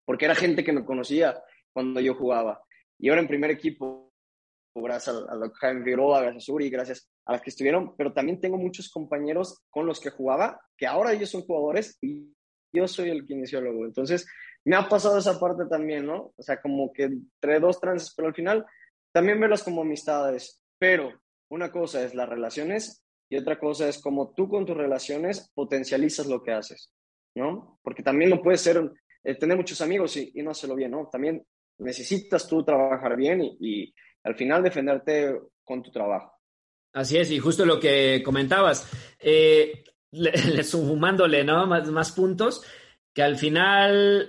porque 0.03 0.25
era 0.25 0.35
gente 0.35 0.65
que 0.65 0.73
me 0.73 0.83
conocía 0.83 1.41
cuando 1.71 2.01
yo 2.01 2.13
jugaba. 2.13 2.61
Y 2.97 3.07
ahora 3.07 3.21
en 3.21 3.29
primer 3.29 3.51
equipo, 3.51 4.08
gracias 4.75 5.15
a, 5.15 5.19
a 5.19 5.51
Jaime 5.55 5.83
Figueroa, 5.83 6.21
gracias 6.21 6.49
a 6.49 6.53
Uri, 6.53 6.69
gracias 6.69 7.09
a 7.25 7.33
las 7.33 7.41
que 7.41 7.49
estuvieron, 7.49 7.95
pero 7.95 8.13
también 8.13 8.39
tengo 8.39 8.57
muchos 8.57 8.89
compañeros 8.89 9.61
con 9.69 9.85
los 9.85 9.99
que 9.99 10.09
jugaba, 10.09 10.59
que 10.77 10.87
ahora 10.87 11.13
ellos 11.13 11.29
son 11.29 11.41
jugadores 11.41 11.97
y 12.01 12.33
yo 12.71 12.87
soy 12.87 13.09
el 13.09 13.25
kinesiólogo. 13.25 13.85
Entonces, 13.85 14.27
me 14.65 14.75
ha 14.75 14.87
pasado 14.87 15.17
esa 15.17 15.39
parte 15.39 15.65
también, 15.69 16.05
¿no? 16.05 16.33
O 16.35 16.41
sea, 16.41 16.61
como 16.61 16.91
que 16.93 17.03
entre 17.03 17.59
dos 17.59 17.79
trances, 17.79 18.13
pero 18.15 18.27
al 18.27 18.35
final 18.35 18.65
también 19.11 19.39
verlas 19.39 19.63
como 19.63 19.81
amistades. 19.81 20.61
Pero 20.77 21.11
una 21.49 21.71
cosa 21.71 22.03
es 22.03 22.13
las 22.13 22.29
relaciones 22.29 23.03
y 23.29 23.37
otra 23.37 23.59
cosa 23.59 23.87
es 23.87 24.01
como 24.01 24.33
tú 24.33 24.47
con 24.49 24.65
tus 24.65 24.77
relaciones 24.77 25.49
potencializas 25.53 26.27
lo 26.27 26.41
que 26.43 26.51
haces, 26.51 26.93
¿no? 27.35 27.79
Porque 27.83 28.03
también 28.03 28.29
no 28.29 28.41
puedes 28.41 28.61
ser, 28.61 28.91
eh, 29.23 29.35
tener 29.35 29.57
muchos 29.57 29.81
amigos 29.81 30.17
y, 30.17 30.31
y, 30.33 30.41
no 30.41 30.51
hacerlo 30.51 30.75
bien, 30.75 30.91
¿no? 30.91 31.07
También 31.11 31.45
necesitas 31.79 32.47
tú 32.47 32.63
trabajar 32.63 33.15
bien 33.15 33.41
y, 33.41 33.57
y 33.59 33.93
al 34.23 34.35
final 34.35 34.63
defenderte 34.63 35.39
con 35.63 35.83
tu 35.83 35.91
trabajo. 35.91 36.33
Así 36.93 37.17
es, 37.17 37.29
y 37.31 37.39
justo 37.39 37.65
lo 37.65 37.79
que 37.79 38.21
comentabas, 38.23 38.89
eh, 39.19 39.83
le, 40.11 40.31
le, 40.55 40.63
sumándole 40.63 41.43
¿no? 41.43 41.67
más, 41.67 41.87
más 41.89 42.11
puntos, 42.11 42.63
que 43.13 43.21
al 43.23 43.37
final 43.37 44.27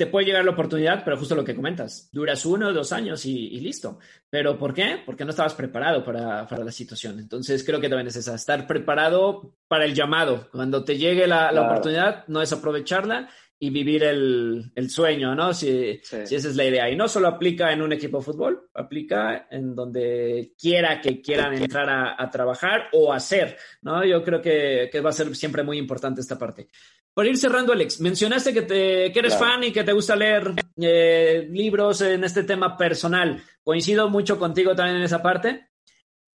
te 0.00 0.06
puede 0.06 0.24
llegar 0.24 0.46
la 0.46 0.52
oportunidad, 0.52 1.04
pero 1.04 1.18
justo 1.18 1.34
lo 1.34 1.44
que 1.44 1.54
comentas, 1.54 2.08
duras 2.10 2.46
uno 2.46 2.68
o 2.68 2.72
dos 2.72 2.90
años 2.90 3.26
y, 3.26 3.48
y, 3.48 3.60
listo. 3.60 3.98
¿Pero 4.30 4.56
por 4.58 4.72
qué? 4.72 5.02
Porque 5.04 5.26
no 5.26 5.30
estabas 5.30 5.52
preparado 5.52 6.02
para, 6.02 6.46
para, 6.46 6.64
la 6.64 6.72
situación. 6.72 7.18
Entonces 7.18 7.62
creo 7.64 7.82
que 7.82 7.90
también 7.90 8.06
es 8.06 8.16
esa, 8.16 8.34
estar 8.34 8.66
preparado 8.66 9.56
para 9.68 9.84
el 9.84 9.94
llamado. 9.94 10.48
Cuando 10.52 10.84
te 10.84 10.96
llegue 10.96 11.26
la, 11.26 11.52
la 11.52 11.66
oportunidad, 11.66 12.26
no 12.28 12.40
es 12.40 12.50
aprovecharla 12.50 13.28
y 13.62 13.68
vivir 13.68 14.02
el, 14.04 14.72
el 14.74 14.88
sueño, 14.88 15.34
¿no? 15.34 15.52
Si, 15.52 16.00
sí. 16.02 16.26
si, 16.26 16.34
esa 16.34 16.48
es 16.48 16.56
la 16.56 16.64
idea. 16.64 16.88
Y 16.88 16.96
no 16.96 17.06
solo 17.08 17.28
aplica 17.28 17.70
en 17.70 17.82
un 17.82 17.92
equipo 17.92 18.18
de 18.18 18.24
fútbol, 18.24 18.70
aplica 18.72 19.48
en 19.50 19.74
donde 19.74 20.54
quiera 20.58 20.98
que 21.02 21.20
quieran 21.20 21.52
entrar 21.52 21.90
a, 21.90 22.16
a 22.18 22.30
trabajar 22.30 22.88
o 22.92 23.12
hacer, 23.12 23.58
¿no? 23.82 24.02
Yo 24.02 24.24
creo 24.24 24.40
que, 24.40 24.88
que, 24.90 25.00
va 25.02 25.10
a 25.10 25.12
ser 25.12 25.36
siempre 25.36 25.62
muy 25.62 25.76
importante 25.76 26.22
esta 26.22 26.38
parte. 26.38 26.68
Por 27.12 27.26
ir 27.26 27.36
cerrando, 27.36 27.74
Alex, 27.74 28.00
mencionaste 28.00 28.54
que, 28.54 28.62
te, 28.62 29.12
que 29.12 29.18
eres 29.18 29.36
claro. 29.36 29.52
fan 29.52 29.64
y 29.64 29.72
que 29.72 29.84
te 29.84 29.92
gusta 29.92 30.16
leer 30.16 30.54
eh, 30.80 31.46
libros 31.50 32.00
en 32.00 32.24
este 32.24 32.44
tema 32.44 32.78
personal. 32.78 33.42
Coincido 33.62 34.08
mucho 34.08 34.38
contigo 34.38 34.74
también 34.74 34.96
en 34.96 35.02
esa 35.02 35.20
parte. 35.20 35.68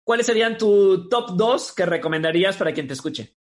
¿Cuáles 0.03 0.27
serían 0.27 0.59
tu 0.59 1.09
top 1.09 1.31
dos 1.35 1.73
que 1.73 1.87
recomendarías 1.87 2.55
para 2.55 2.71
quien 2.71 2.85
te 2.87 2.93
escuche? 2.93 3.35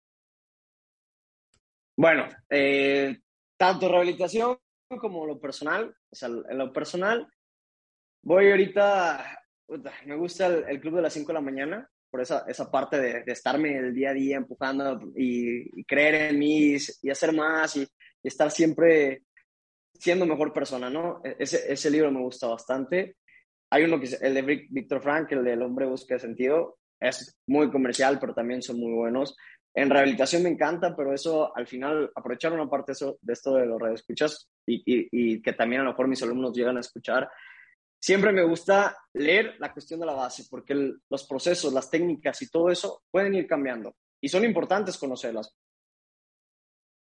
Bueno, 1.97 2.27
eh, 2.49 3.21
tanto 3.65 3.89
rehabilitación 3.89 4.59
como 5.01 5.27
lo 5.27 5.41
personal. 5.41 5.95
O 6.11 6.15
sea, 6.15 6.29
en 6.29 6.59
lo 6.59 6.73
personal, 6.73 7.27
voy 8.23 8.51
ahorita, 8.51 9.41
me 10.05 10.17
gusta 10.17 10.47
el, 10.47 10.81
club 10.81 10.97
de 10.97 11.03
las 11.03 11.15
5 11.15 11.29
de 11.29 11.35
la 11.35 11.41
mañana, 11.41 11.91
por 12.11 12.21
esa, 12.21 12.45
esa 12.47 12.71
parte 12.71 13.01
de, 13.01 13.25
de, 13.25 13.33
estarme 13.33 13.77
el 13.77 13.95
día 13.95 14.11
a 14.11 14.15
día 14.15 14.37
empujando 14.37 15.01
y, 15.17 15.81
y 15.81 15.85
creer 15.85 16.31
en 16.31 16.39
mí 16.39 16.77
y, 17.03 17.11
hacer 17.11 17.33
más 17.33 17.77
y, 17.77 17.83
y, 17.83 18.29
estar 18.29 18.51
siempre 18.51 19.23
siendo 19.95 20.27
mejor 20.27 20.53
persona, 20.53 20.91
¿no? 20.91 21.23
E, 21.25 21.37
ese, 21.39 21.73
ese 21.73 21.91
libro 21.91 22.13
me 22.13 22.21
gusta 22.21 22.47
bastante. 22.47 23.17
Hay 23.71 23.85
uno 23.85 23.99
que 23.99 24.07
es 24.07 24.23
el 24.23 24.35
de 24.35 24.43
Víctor 24.43 25.03
Frank, 25.03 25.33
el 25.33 25.43
del 25.43 25.63
hombre 25.63 25.87
busca 25.87 26.19
sentido. 26.19 26.77
Es 27.01 27.41
muy 27.47 27.71
comercial, 27.71 28.19
pero 28.21 28.35
también 28.35 28.63
son 28.63 28.79
muy 28.79 28.93
buenos. 28.93 29.35
En 29.77 29.91
rehabilitación 29.91 30.45
me 30.45 30.51
encanta, 30.51 30.95
pero 30.95 31.13
eso 31.13 31.55
al 31.57 31.67
final, 31.67 32.11
aprovechar 32.15 32.53
una 32.53 32.71
parte 32.71 32.93
eso, 32.93 33.19
de 33.21 33.33
esto 33.33 33.55
de 33.55 33.67
los 33.67 33.81
radioescuchas 33.81 34.49
y, 34.65 34.77
y, 34.87 35.09
y 35.11 35.43
que 35.43 35.53
también 35.53 35.81
a 35.81 35.85
lo 35.85 35.91
mejor 35.91 36.07
mis 36.07 36.23
alumnos 36.23 36.57
llegan 36.57 36.77
a 36.77 36.81
escuchar, 36.81 37.29
siempre 38.05 38.33
me 38.33 38.45
gusta 38.45 38.97
leer 39.15 39.57
la 39.59 39.73
cuestión 39.73 39.99
de 39.99 40.07
la 40.07 40.13
base, 40.13 40.45
porque 40.51 40.75
el, 40.75 41.01
los 41.09 41.27
procesos, 41.27 41.73
las 41.73 41.91
técnicas 41.91 42.41
y 42.43 42.51
todo 42.51 42.71
eso 42.71 43.03
pueden 43.11 43.35
ir 43.35 43.47
cambiando 43.47 43.97
y 44.21 44.29
son 44.29 44.45
importantes 44.45 44.99
conocerlas 44.99 45.57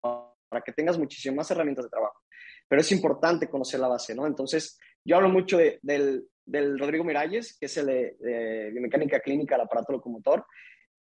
para 0.01 0.63
que 0.65 0.73
tengas 0.73 0.99
muchísimas 0.99 1.51
herramientas 1.51 1.85
de 1.85 1.91
trabajo. 1.91 2.23
Pero 2.67 2.81
es 2.81 2.91
importante 2.91 3.49
conocer 3.49 3.81
la 3.81 3.89
base, 3.89 4.15
¿no? 4.15 4.27
Entonces, 4.27 4.79
yo 5.05 5.17
hablo 5.17 5.29
mucho 5.29 5.59
de, 5.59 5.79
del, 5.83 6.27
del, 6.45 6.79
Rodrigo 6.79 7.05
Miralles, 7.05 7.57
que 7.59 7.67
es 7.67 7.77
el 7.77 7.87
de, 7.87 8.17
de 8.19 8.71
biomecánica 8.71 9.21
clínica 9.21 9.57
del 9.57 9.67
aparato 9.67 9.93
locomotor, 9.93 10.47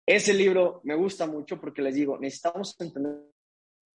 ese 0.05 0.33
libro 0.33 0.81
me 0.83 0.95
gusta 0.95 1.25
mucho 1.25 1.59
porque 1.59 1.81
les 1.81 1.95
digo, 1.95 2.17
necesitamos 2.19 2.75
entender 2.79 3.21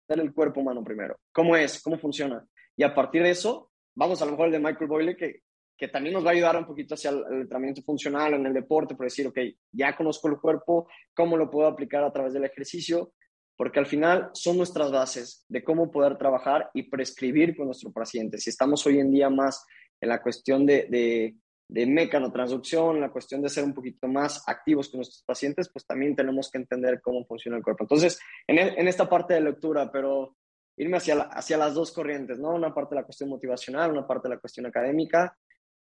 el 0.08 0.34
cuerpo 0.34 0.62
humano 0.62 0.84
primero. 0.84 1.18
¿Cómo 1.32 1.56
es? 1.56 1.82
¿Cómo 1.82 1.98
funciona? 1.98 2.46
Y 2.76 2.84
a 2.84 2.94
partir 2.94 3.24
de 3.24 3.32
eso, 3.32 3.72
vamos 3.96 4.22
a 4.22 4.26
lo 4.26 4.32
mejor 4.32 4.48
el 4.48 4.52
de 4.54 4.60
Michael 4.60 4.88
Boyle, 4.88 5.18
que, 5.18 5.42
que 5.78 5.88
también 5.88 6.14
nos 6.14 6.24
va 6.24 6.30
a 6.30 6.34
ayudar 6.34 6.58
un 6.58 6.66
poquito 6.66 6.94
hacia 6.94 7.10
el, 7.10 7.24
el 7.32 7.42
entrenamiento 7.42 7.82
funcional 7.82 8.36
en 8.36 8.46
el 8.46 8.54
deporte, 8.54 8.96
por 8.96 9.08
decir, 9.08 9.28
ok, 9.28 9.40
ya 9.72 9.96
conozco 9.96 10.28
el 10.28 10.38
cuerpo, 10.38 10.88
¿cómo 11.14 11.38
lo 11.38 11.50
puedo 11.50 11.68
aplicar 11.68 12.04
a 12.04 12.14
través 12.14 12.34
del 12.34 12.46
ejercicio? 12.46 13.14
Porque 13.58 13.80
al 13.80 13.88
final 13.88 14.30
son 14.34 14.58
nuestras 14.58 14.92
bases 14.92 15.46
de 15.48 15.64
cómo 15.64 15.90
poder 15.90 16.18
trabajar 16.18 16.70
y 16.74 16.84
prescribir 16.84 17.56
con 17.56 17.68
nuestro 17.68 17.92
paciente. 17.92 18.38
Si 18.38 18.50
estamos 18.50 18.86
hoy 18.86 19.00
en 19.00 19.12
día 19.12 19.30
más 19.30 19.66
en 20.00 20.10
la 20.10 20.22
cuestión 20.22 20.66
de 20.66 21.36
de 21.68 21.86
mecanotransducción, 21.86 23.02
la 23.02 23.10
cuestión 23.10 23.42
de 23.42 23.50
ser 23.50 23.64
un 23.64 23.74
poquito 23.74 24.08
más 24.08 24.48
activos 24.48 24.90
con 24.90 25.00
nuestros 25.00 25.24
pacientes, 25.24 25.70
pues 25.70 25.86
también 25.86 26.16
tenemos 26.16 26.52
que 26.52 26.60
entender 26.60 27.02
cómo 27.02 27.26
funciona 27.26 27.58
el 27.58 27.64
cuerpo. 27.64 27.84
Entonces, 27.84 28.20
en, 28.48 28.60
el, 28.60 28.78
en 28.78 28.88
esta 28.88 29.10
parte 29.10 29.34
de 29.34 29.42
lectura, 29.42 29.92
pero 29.92 30.38
irme 30.78 30.98
hacia, 30.98 31.22
hacia 31.22 31.58
las 31.58 31.74
dos 31.74 31.92
corrientes, 31.92 32.38
¿no? 32.38 32.54
Una 32.54 32.74
parte 32.74 32.96
de 32.96 33.02
la 33.02 33.06
cuestión 33.06 33.30
motivacional, 33.30 33.92
una 33.92 34.06
parte 34.06 34.28
de 34.28 34.36
la 34.36 34.42
cuestión 34.42 34.66
académica, 34.66 35.38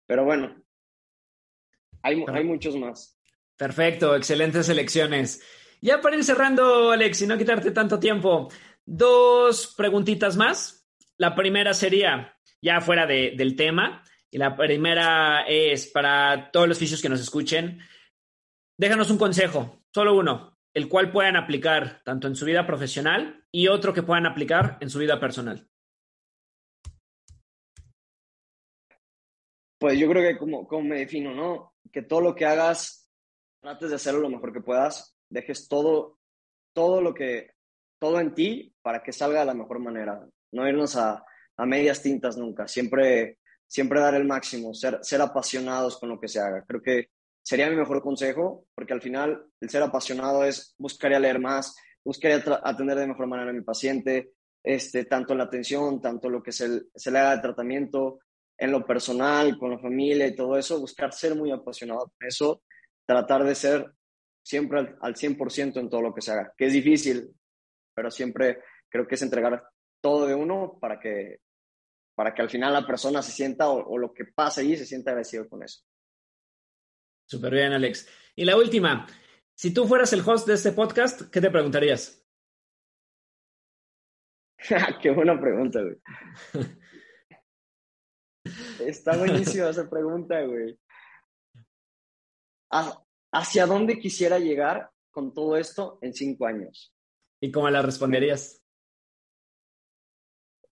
pero 0.06 0.24
bueno, 0.24 0.62
hay, 2.02 2.24
hay 2.28 2.44
muchos 2.44 2.76
más. 2.76 3.18
Perfecto, 3.56 4.14
excelentes 4.14 4.68
elecciones. 4.68 5.42
Ya 5.80 6.00
para 6.00 6.16
ir 6.16 6.24
cerrando, 6.24 6.92
Alex, 6.92 7.22
y 7.22 7.26
no 7.26 7.36
quitarte 7.36 7.70
tanto 7.70 7.98
tiempo, 7.98 8.48
dos 8.84 9.74
preguntitas 9.76 10.36
más. 10.36 10.88
La 11.18 11.34
primera 11.34 11.74
sería, 11.74 12.34
ya 12.60 12.80
fuera 12.80 13.06
de, 13.06 13.34
del 13.36 13.56
tema, 13.56 14.02
y 14.30 14.38
la 14.38 14.56
primera 14.56 15.44
es 15.46 15.86
para 15.86 16.50
todos 16.50 16.68
los 16.68 16.78
fisios 16.78 17.00
que 17.00 17.08
nos 17.08 17.20
escuchen. 17.20 17.80
Déjanos 18.78 19.10
un 19.10 19.18
consejo, 19.18 19.82
solo 19.94 20.16
uno, 20.16 20.58
el 20.74 20.88
cual 20.88 21.10
puedan 21.10 21.36
aplicar 21.36 22.02
tanto 22.04 22.26
en 22.28 22.36
su 22.36 22.44
vida 22.44 22.66
profesional 22.66 23.46
y 23.50 23.68
otro 23.68 23.94
que 23.94 24.02
puedan 24.02 24.26
aplicar 24.26 24.78
en 24.80 24.90
su 24.90 24.98
vida 24.98 25.18
personal. 25.18 25.68
Pues 29.78 29.98
yo 29.98 30.08
creo 30.08 30.22
que 30.22 30.38
como, 30.38 30.66
como 30.66 30.88
me 30.88 30.98
defino, 30.98 31.34
¿no? 31.34 31.74
Que 31.92 32.02
todo 32.02 32.20
lo 32.20 32.34
que 32.34 32.46
hagas, 32.46 33.10
trates 33.60 33.90
de 33.90 33.96
hacerlo 33.96 34.20
lo 34.20 34.30
mejor 34.30 34.52
que 34.52 34.60
puedas, 34.60 35.16
dejes 35.30 35.68
todo, 35.68 36.18
todo 36.74 37.00
lo 37.00 37.14
que, 37.14 37.52
todo 37.98 38.20
en 38.20 38.34
ti 38.34 38.74
para 38.82 39.02
que 39.02 39.12
salga 39.12 39.40
de 39.40 39.46
la 39.46 39.54
mejor 39.54 39.78
manera. 39.78 40.26
No 40.52 40.68
irnos 40.68 40.96
a, 40.96 41.24
a 41.56 41.66
medias 41.66 42.02
tintas 42.02 42.36
nunca. 42.36 42.66
Siempre 42.68 43.38
siempre 43.66 44.00
dar 44.00 44.14
el 44.14 44.24
máximo, 44.24 44.74
ser, 44.74 44.98
ser 45.02 45.20
apasionados 45.20 45.98
con 45.98 46.08
lo 46.08 46.20
que 46.20 46.28
se 46.28 46.40
haga. 46.40 46.64
Creo 46.66 46.82
que 46.82 47.10
sería 47.42 47.70
mi 47.70 47.76
mejor 47.76 48.02
consejo, 48.02 48.66
porque 48.74 48.92
al 48.92 49.02
final 49.02 49.46
el 49.60 49.70
ser 49.70 49.82
apasionado 49.82 50.44
es 50.44 50.74
buscaría 50.78 51.18
leer 51.18 51.38
más, 51.38 51.76
buscaría 52.04 52.42
atender 52.62 52.98
de 52.98 53.06
mejor 53.06 53.26
manera 53.26 53.50
a 53.50 53.54
mi 53.54 53.62
paciente, 53.62 54.32
este, 54.62 55.04
tanto 55.04 55.32
en 55.32 55.38
la 55.38 55.44
atención, 55.44 56.00
tanto 56.00 56.28
lo 56.28 56.42
que 56.42 56.52
se, 56.52 56.82
se 56.94 57.10
le 57.10 57.18
haga 57.18 57.36
de 57.36 57.42
tratamiento, 57.42 58.20
en 58.58 58.72
lo 58.72 58.86
personal, 58.86 59.58
con 59.58 59.70
la 59.70 59.78
familia 59.78 60.26
y 60.26 60.34
todo 60.34 60.56
eso, 60.56 60.80
buscar 60.80 61.12
ser 61.12 61.34
muy 61.34 61.50
apasionado 61.50 62.12
por 62.18 62.26
eso, 62.26 62.62
tratar 63.04 63.44
de 63.44 63.54
ser 63.54 63.92
siempre 64.42 64.80
al, 64.80 64.98
al 65.00 65.14
100% 65.14 65.78
en 65.78 65.90
todo 65.90 66.00
lo 66.00 66.14
que 66.14 66.22
se 66.22 66.32
haga, 66.32 66.52
que 66.56 66.66
es 66.66 66.72
difícil, 66.72 67.30
pero 67.94 68.10
siempre 68.10 68.60
creo 68.88 69.06
que 69.06 69.16
es 69.16 69.22
entregar 69.22 69.62
todo 70.00 70.26
de 70.26 70.34
uno 70.34 70.78
para 70.80 70.98
que 70.98 71.40
para 72.16 72.34
que 72.34 72.42
al 72.42 72.50
final 72.50 72.72
la 72.72 72.86
persona 72.86 73.22
se 73.22 73.30
sienta 73.30 73.68
o, 73.68 73.98
lo 73.98 74.12
que 74.12 74.24
pasa 74.24 74.62
allí 74.62 74.76
se 74.76 74.86
sienta 74.86 75.10
agradecido 75.10 75.48
con 75.48 75.62
eso. 75.62 75.84
Súper 77.28 77.52
bien, 77.52 77.72
Alex. 77.72 78.08
Y 78.34 78.44
la 78.44 78.56
última, 78.56 79.06
si 79.54 79.72
tú 79.72 79.86
fueras 79.86 80.12
el 80.14 80.22
host 80.26 80.48
de 80.48 80.54
este 80.54 80.72
podcast, 80.72 81.30
¿qué 81.30 81.40
te 81.42 81.50
preguntarías? 81.50 82.26
Qué 85.02 85.10
buena 85.10 85.38
pregunta, 85.38 85.80
güey. 85.82 85.98
Está 88.80 89.16
buenísima 89.18 89.68
esa 89.68 89.88
pregunta, 89.88 90.40
güey. 90.42 90.78
¿Hacia 93.30 93.66
dónde 93.66 93.98
quisiera 93.98 94.38
llegar 94.38 94.90
con 95.10 95.34
todo 95.34 95.58
esto 95.58 95.98
en 96.00 96.14
cinco 96.14 96.46
años? 96.46 96.94
¿Y 97.42 97.50
cómo 97.52 97.68
la 97.68 97.82
responderías? 97.82 98.62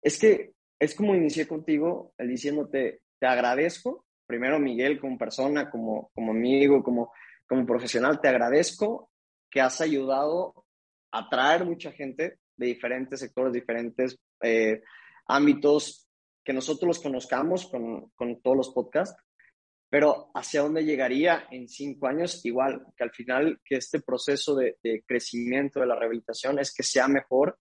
Es 0.04 0.20
que 0.20 0.54
es 0.82 0.96
como 0.96 1.14
inicié 1.14 1.48
contigo, 1.48 2.12
el 2.18 2.28
diciéndote, 2.28 3.02
te 3.20 3.28
agradezco, 3.28 4.04
primero 4.26 4.60
Miguel 4.60 5.00
como 5.00 5.16
persona, 5.16 5.70
como, 5.70 6.10
como 6.16 6.32
amigo, 6.32 6.82
como, 6.82 7.14
como 7.48 7.68
profesional, 7.68 8.20
te 8.20 8.30
agradezco 8.30 9.12
que 9.48 9.62
has 9.62 9.80
ayudado 9.80 10.66
a 11.12 11.30
traer 11.30 11.66
mucha 11.66 11.92
gente 11.92 12.40
de 12.56 12.66
diferentes 12.66 13.20
sectores, 13.20 13.54
diferentes 13.54 14.18
eh, 14.42 14.82
ámbitos, 15.28 16.10
que 16.44 16.52
nosotros 16.52 16.88
los 16.88 17.00
conozcamos 17.00 17.68
con, 17.68 18.10
con 18.16 18.42
todos 18.42 18.58
los 18.58 18.70
podcasts, 18.72 19.22
pero 19.88 20.32
hacia 20.34 20.64
dónde 20.64 20.84
llegaría 20.84 21.46
en 21.52 21.70
cinco 21.70 22.08
años, 22.08 22.44
igual 22.44 22.88
que 22.98 23.04
al 23.04 23.12
final 23.12 23.62
que 23.64 23.76
este 23.76 24.02
proceso 24.02 24.56
de, 24.56 24.80
de, 24.82 25.04
crecimiento 25.06 25.80
de 25.80 25.86
la 25.86 25.96
rehabilitación 25.96 26.58
es 26.58 26.74
que 26.74 26.82
sea 26.82 27.08
mejor 27.08 27.60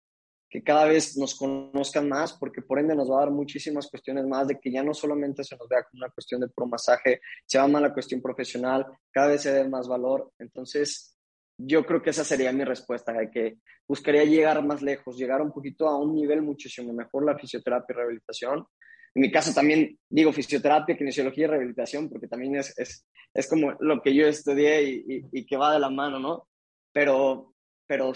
que 0.51 0.63
cada 0.63 0.85
vez 0.87 1.17
nos 1.17 1.37
conozcan 1.37 2.09
más, 2.09 2.33
porque 2.33 2.61
por 2.61 2.81
ende 2.81 2.97
nos 2.97 3.09
va 3.09 3.19
a 3.19 3.21
dar 3.21 3.31
muchísimas 3.31 3.89
cuestiones 3.89 4.27
más 4.27 4.49
de 4.49 4.59
que 4.59 4.73
ya 4.73 4.83
no 4.83 4.93
solamente 4.93 5.45
se 5.45 5.57
nos 5.57 5.69
vea 5.69 5.85
como 5.85 6.03
una 6.05 6.13
cuestión 6.13 6.41
de 6.41 6.49
pro 6.49 6.67
masaje, 6.67 7.21
se 7.47 7.59
va 7.59 7.69
la 7.69 7.95
cuestión 7.95 8.21
profesional, 8.21 8.85
cada 9.13 9.29
vez 9.29 9.43
se 9.43 9.53
dé 9.53 9.69
más 9.69 9.87
valor. 9.87 10.33
Entonces, 10.41 11.17
yo 11.57 11.87
creo 11.87 12.03
que 12.03 12.11
esa 12.11 12.25
sería 12.25 12.53
mi 12.53 12.65
respuesta, 12.65 13.13
de 13.13 13.31
que 13.31 13.59
buscaría 13.87 14.25
llegar 14.25 14.65
más 14.65 14.83
lejos, 14.83 15.17
llegar 15.17 15.41
un 15.41 15.53
poquito 15.53 15.87
a 15.87 15.97
un 15.97 16.15
nivel 16.15 16.43
muchísimo 16.43 16.93
mejor 16.93 17.25
la 17.25 17.39
fisioterapia 17.39 17.93
y 17.93 17.97
rehabilitación. 17.97 18.67
En 19.15 19.23
mi 19.23 19.31
caso 19.31 19.53
también 19.55 19.99
digo 20.09 20.33
fisioterapia, 20.33 20.97
kinesiología 20.97 21.45
y 21.45 21.49
rehabilitación, 21.49 22.09
porque 22.09 22.27
también 22.27 22.57
es, 22.57 22.77
es, 22.77 23.07
es 23.33 23.49
como 23.49 23.77
lo 23.79 24.01
que 24.03 24.15
yo 24.15 24.27
estudié 24.27 24.83
y, 24.83 25.05
y, 25.09 25.41
y, 25.41 25.47
que 25.47 25.57
va 25.57 25.73
de 25.73 25.81
la 25.81 25.91
mano, 25.91 26.19
¿no? 26.19 26.49
Pero, 26.93 27.55
pero 27.87 28.13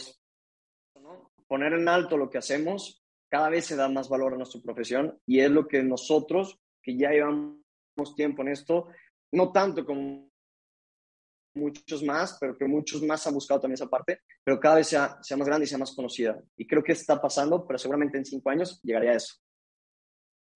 poner 1.47 1.73
en 1.73 1.89
alto 1.89 2.17
lo 2.17 2.31
que 2.31 2.39
hacemos, 2.39 3.05
cada 3.31 3.49
vez 3.49 3.67
se 3.67 3.77
da 3.77 3.89
más 3.89 4.09
valor 4.09 4.35
a 4.35 4.37
nuestra 4.37 4.61
profesión 4.61 5.19
y 5.27 5.41
es 5.41 5.51
lo 5.51 5.67
que 5.67 5.83
nosotros, 5.83 6.59
que 6.83 6.97
ya 6.97 7.11
llevamos 7.11 8.15
tiempo 8.17 8.43
en 8.43 8.49
esto, 8.49 8.89
no 9.33 9.53
tanto 9.53 9.85
como 9.85 10.31
muchos 11.57 12.03
más, 12.03 12.37
pero 12.41 12.57
que 12.57 12.67
muchos 12.67 13.03
más 13.03 13.27
han 13.27 13.35
buscado 13.35 13.61
también 13.61 13.75
esa 13.75 13.89
parte, 13.89 14.21
pero 14.43 14.59
cada 14.59 14.77
vez 14.77 14.89
sea, 14.89 15.19
sea 15.23 15.37
más 15.37 15.47
grande 15.47 15.65
y 15.65 15.69
sea 15.69 15.79
más 15.79 15.95
conocida. 15.95 16.41
Y 16.57 16.67
creo 16.67 16.83
que 16.83 16.93
está 16.93 17.21
pasando, 17.21 17.67
pero 17.67 17.79
seguramente 17.79 18.19
en 18.19 18.25
cinco 18.25 18.51
años 18.51 18.81
llegaría 18.83 19.13
a 19.13 19.17
eso. 19.17 19.37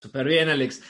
Súper 0.01 0.27
bien, 0.27 0.49
Alex. 0.49 0.81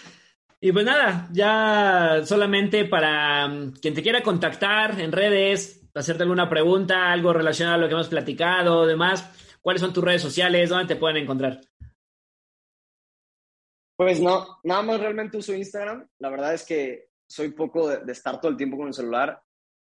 Y 0.61 0.71
pues 0.71 0.85
nada, 0.85 1.29
ya 1.31 2.21
solamente 2.25 2.85
para 2.85 3.47
mm, 3.47 3.73
quien 3.81 3.93
te 3.93 4.03
quiera 4.03 4.21
contactar 4.21 4.99
en 4.99 5.11
redes, 5.11 5.89
hacerte 5.93 6.23
alguna 6.23 6.49
pregunta, 6.49 7.11
algo 7.11 7.31
relacionado 7.33 7.75
a 7.75 7.79
lo 7.79 7.87
que 7.87 7.93
hemos 7.93 8.09
platicado, 8.09 8.85
demás, 8.85 9.48
¿Cuáles 9.61 9.81
son 9.81 9.93
tus 9.93 10.03
redes 10.03 10.21
sociales? 10.21 10.69
¿Dónde 10.69 10.93
te 10.93 10.99
pueden 10.99 11.17
encontrar? 11.17 11.61
Pues 13.95 14.21
no, 14.21 14.59
nada 14.63 14.81
más 14.81 14.99
realmente 14.99 15.37
uso 15.37 15.53
Instagram. 15.53 16.07
La 16.19 16.29
verdad 16.29 16.53
es 16.53 16.65
que 16.65 17.09
soy 17.27 17.49
poco 17.51 17.89
de, 17.89 18.11
estar 18.11 18.39
todo 18.39 18.51
el 18.51 18.57
tiempo 18.57 18.77
con 18.77 18.87
el 18.87 18.93
celular. 18.93 19.41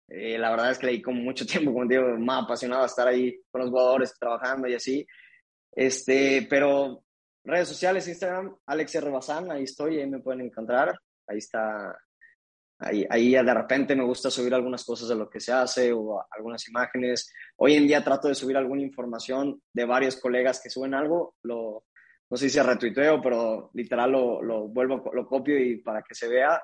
Eh, 0.07 0.37
la 0.37 0.49
verdad 0.49 0.71
es 0.71 0.79
que 0.79 0.87
leí 0.87 1.01
como 1.01 1.21
mucho 1.21 1.45
tiempo, 1.47 1.73
como 1.73 1.85
digo, 1.85 2.17
más 2.17 2.45
apasionado 2.45 2.83
a 2.83 2.87
estar 2.87 3.07
ahí 3.07 3.41
con 3.51 3.61
los 3.61 3.69
jugadores, 3.69 4.17
trabajando 4.17 4.67
y 4.67 4.75
así. 4.75 5.05
Este, 5.71 6.47
pero 6.49 7.03
redes 7.43 7.67
sociales, 7.67 8.07
Instagram, 8.07 8.55
Alex 8.65 8.95
R. 8.95 9.09
Bazán, 9.09 9.51
ahí 9.51 9.63
estoy, 9.63 9.99
ahí 9.99 10.09
me 10.09 10.19
pueden 10.19 10.41
encontrar. 10.41 10.97
Ahí 11.27 11.37
está 11.37 11.95
Ahí, 12.81 13.05
ahí 13.09 13.31
de 13.33 13.53
repente 13.53 13.95
me 13.95 14.05
gusta 14.05 14.31
subir 14.31 14.53
algunas 14.53 14.85
cosas 14.85 15.09
de 15.09 15.15
lo 15.15 15.29
que 15.29 15.41
se 15.41 15.51
hace 15.51 15.91
o 15.91 16.25
algunas 16.31 16.67
imágenes. 16.69 17.33
Hoy 17.57 17.75
en 17.75 17.85
día 17.85 18.03
trato 18.03 18.29
de 18.29 18.35
subir 18.35 18.55
alguna 18.55 18.81
información 18.81 19.61
de 19.73 19.85
varios 19.85 20.15
colegas 20.15 20.61
que 20.63 20.69
suben 20.69 20.93
algo. 20.93 21.35
Lo, 21.43 21.83
no 22.29 22.37
sé 22.37 22.49
si 22.49 22.59
retuiteo, 22.59 23.21
pero 23.21 23.69
literal 23.73 24.11
lo, 24.11 24.41
lo 24.41 24.67
vuelvo, 24.69 25.03
lo 25.13 25.27
copio 25.27 25.59
y 25.59 25.81
para 25.81 26.01
que 26.03 26.15
se 26.15 26.29
vea. 26.29 26.61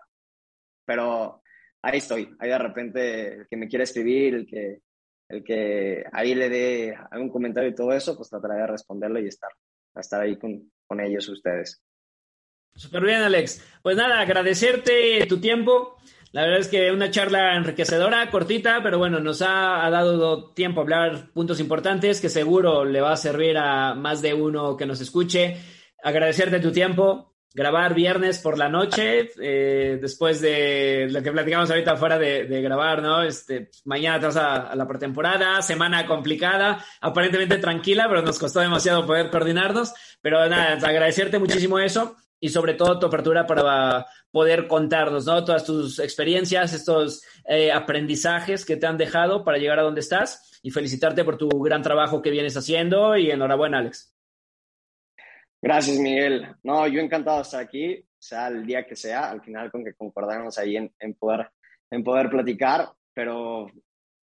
Pero 0.86 1.42
ahí 1.82 1.98
estoy. 1.98 2.34
Ahí 2.40 2.50
de 2.50 2.60
repente 2.60 3.34
el 3.34 3.48
que 3.48 3.58
me 3.58 3.68
quiere 3.68 3.84
escribir, 3.84 4.36
el 4.36 4.48
que, 4.48 4.80
el 5.28 5.44
que 5.44 6.06
ahí 6.14 6.34
le 6.34 6.50
dé 6.50 6.98
algún 7.12 7.30
comentario 7.30 7.70
y 7.70 7.76
todo 7.76 7.92
eso, 7.92 8.16
pues 8.16 8.30
trataré 8.30 8.62
de 8.62 8.68
responderlo 8.68 9.20
y 9.20 9.28
estar, 9.28 9.52
estar 9.96 10.22
ahí 10.22 10.40
con, 10.40 10.72
con 10.88 11.02
ellos 11.02 11.28
ustedes. 11.28 11.84
Súper 12.76 13.04
bien, 13.04 13.22
Alex. 13.22 13.64
Pues 13.82 13.96
nada, 13.96 14.20
agradecerte 14.20 15.26
tu 15.28 15.40
tiempo. 15.40 15.96
La 16.34 16.42
verdad 16.42 16.60
es 16.60 16.68
que 16.68 16.92
una 16.92 17.10
charla 17.10 17.56
enriquecedora, 17.56 18.30
cortita, 18.30 18.82
pero 18.84 18.98
bueno, 18.98 19.22
nos 19.22 19.42
ha, 19.42 19.90
dado 19.90 20.52
tiempo 20.52 20.82
a 20.82 20.84
hablar 20.84 21.32
puntos 21.32 21.62
importantes 21.62 22.20
que 22.20 22.28
seguro 22.28 22.84
le 22.84 23.00
va 23.00 23.14
a 23.14 23.18
servir 23.18 23.58
a 23.58 23.94
más 23.94 24.22
de 24.22 24.34
uno 24.34 24.76
que 24.76 24.86
nos 24.86 25.00
escuche. 25.00 25.56
Agradecerte 26.04 26.60
tu 26.60 26.74
tiempo, 26.74 27.34
grabar 27.54 27.94
viernes 27.94 28.40
por 28.40 28.58
la 28.58 28.68
noche, 28.68 29.32
eh, 29.42 29.98
después 30.02 30.42
de 30.42 31.08
lo 31.10 31.24
que 31.24 31.32
platicamos 31.32 31.70
ahorita 31.70 31.96
fuera 31.96 32.20
de, 32.20 32.62
grabar, 32.62 33.02
¿no? 33.02 33.24
Este, 33.24 33.70
mañana 33.86 34.20
te 34.20 34.26
vas 34.26 34.36
a, 34.36 34.56
a, 34.72 34.76
la 34.76 34.86
pretemporada, 34.86 35.62
semana 35.62 36.06
complicada, 36.06 36.84
aparentemente 37.00 37.60
tranquila, 37.60 38.08
pero 38.10 38.24
nos 38.24 38.38
costó 38.38 38.60
demasiado 38.60 39.06
poder 39.06 39.30
coordinarnos. 39.30 39.94
Pero 40.22 40.50
nada, 40.50 40.74
agradecerte 40.86 41.40
muchísimo 41.40 41.80
eso 41.80 42.18
y 42.40 42.50
sobre 42.50 42.74
todo 42.74 43.00
tu 43.00 43.08
apertura 43.08 43.46
para 43.46 44.06
poder 44.32 44.68
contarnos, 44.68 45.26
¿no? 45.26 45.44
Todas 45.44 45.66
tus 45.66 46.00
experiencias, 46.00 46.74
estos 46.74 47.24
eh, 47.48 47.72
aprendizajes 47.72 48.66
que 48.66 48.78
te 48.78 48.86
han 48.86 48.98
dejado 48.98 49.44
para 49.44 49.58
llegar 49.58 49.80
a 49.80 49.84
donde 49.84 50.02
estás 50.02 50.60
y 50.62 50.72
felicitarte 50.72 51.24
por 51.24 51.38
tu 51.38 51.48
gran 51.62 51.82
trabajo 51.82 52.22
que 52.22 52.32
vienes 52.32 52.58
haciendo 52.58 53.16
y 53.16 53.32
enhorabuena, 53.32 53.80
Alex. 53.80 54.14
Gracias, 55.62 55.98
Miguel. 55.98 56.48
No, 56.64 56.88
yo 56.88 57.00
encantado 57.00 57.38
de 57.38 57.44
estar 57.44 57.62
aquí, 57.62 58.06
sea 58.20 58.50
el 58.50 58.66
día 58.66 58.86
que 58.86 58.96
sea, 58.96 59.32
al 59.32 59.42
final 59.42 59.72
con 59.72 59.84
que 59.84 59.94
concordamos 59.94 60.58
ahí 60.58 60.78
en, 60.78 60.94
en 61.00 61.14
poder, 61.16 61.50
en 61.90 62.04
poder 62.04 62.30
platicar, 62.30 62.90
pero 63.14 63.68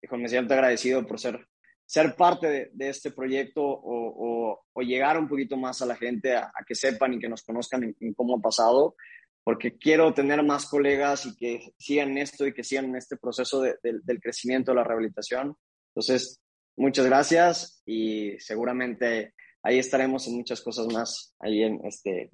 hijo, 0.01 0.17
me 0.17 0.27
siento 0.27 0.53
agradecido 0.53 1.05
por 1.05 1.19
ser 1.19 1.47
ser 1.89 2.15
parte 2.15 2.69
de, 2.71 2.89
este 2.89 3.09
proyecto 3.09 3.63
o, 3.63 4.61
llegar 4.81 5.17
un 5.17 5.27
poquito 5.27 5.57
más 5.57 5.81
a 5.81 5.87
la 5.87 5.95
gente 5.95 6.35
a, 6.35 6.51
que 6.65 6.75
sepan 6.75 7.15
y 7.15 7.19
que 7.19 7.27
nos 7.27 7.41
conozcan 7.43 7.95
en, 7.99 8.13
cómo 8.13 8.37
ha 8.37 8.41
pasado, 8.41 8.95
porque 9.43 9.77
quiero 9.77 10.13
tener 10.13 10.43
más 10.43 10.67
colegas 10.67 11.25
y 11.25 11.35
que 11.35 11.73
sigan 11.79 12.15
esto 12.19 12.45
y 12.45 12.53
que 12.53 12.63
sigan 12.63 12.85
en 12.85 12.95
este 12.95 13.17
proceso 13.17 13.61
del 13.61 14.19
crecimiento 14.21 14.71
de 14.71 14.75
la 14.75 14.83
rehabilitación. 14.83 15.57
Entonces, 15.89 16.39
muchas 16.77 17.07
gracias 17.07 17.81
y 17.87 18.39
seguramente 18.39 19.33
ahí 19.63 19.79
estaremos 19.79 20.27
en 20.27 20.35
muchas 20.35 20.61
cosas 20.61 20.93
más, 20.93 21.33
ahí 21.39 21.63
en, 21.63 21.83
este, 21.85 22.29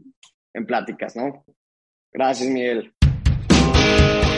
en 0.54 0.66
pláticas, 0.66 1.16
¿no? 1.16 1.46
Gracias, 2.12 2.50
Miguel. 2.50 2.94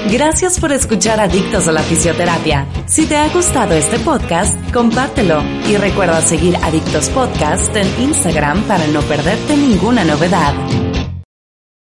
Gracias 0.09 0.57
por 0.59 0.71
escuchar 0.71 1.19
Adictos 1.19 1.67
a 1.67 1.73
la 1.73 1.81
Fisioterapia. 1.81 2.65
Si 2.85 3.05
te 3.05 3.17
ha 3.17 3.27
gustado 3.27 3.73
este 3.73 3.99
podcast, 3.99 4.55
compártelo 4.71 5.43
y 5.67 5.75
recuerda 5.75 6.21
seguir 6.21 6.55
Adictos 6.63 7.09
Podcast 7.09 7.75
en 7.75 7.87
Instagram 8.01 8.63
para 8.63 8.87
no 8.87 9.01
perderte 9.01 9.57
ninguna 9.57 10.05
novedad. 10.05 10.53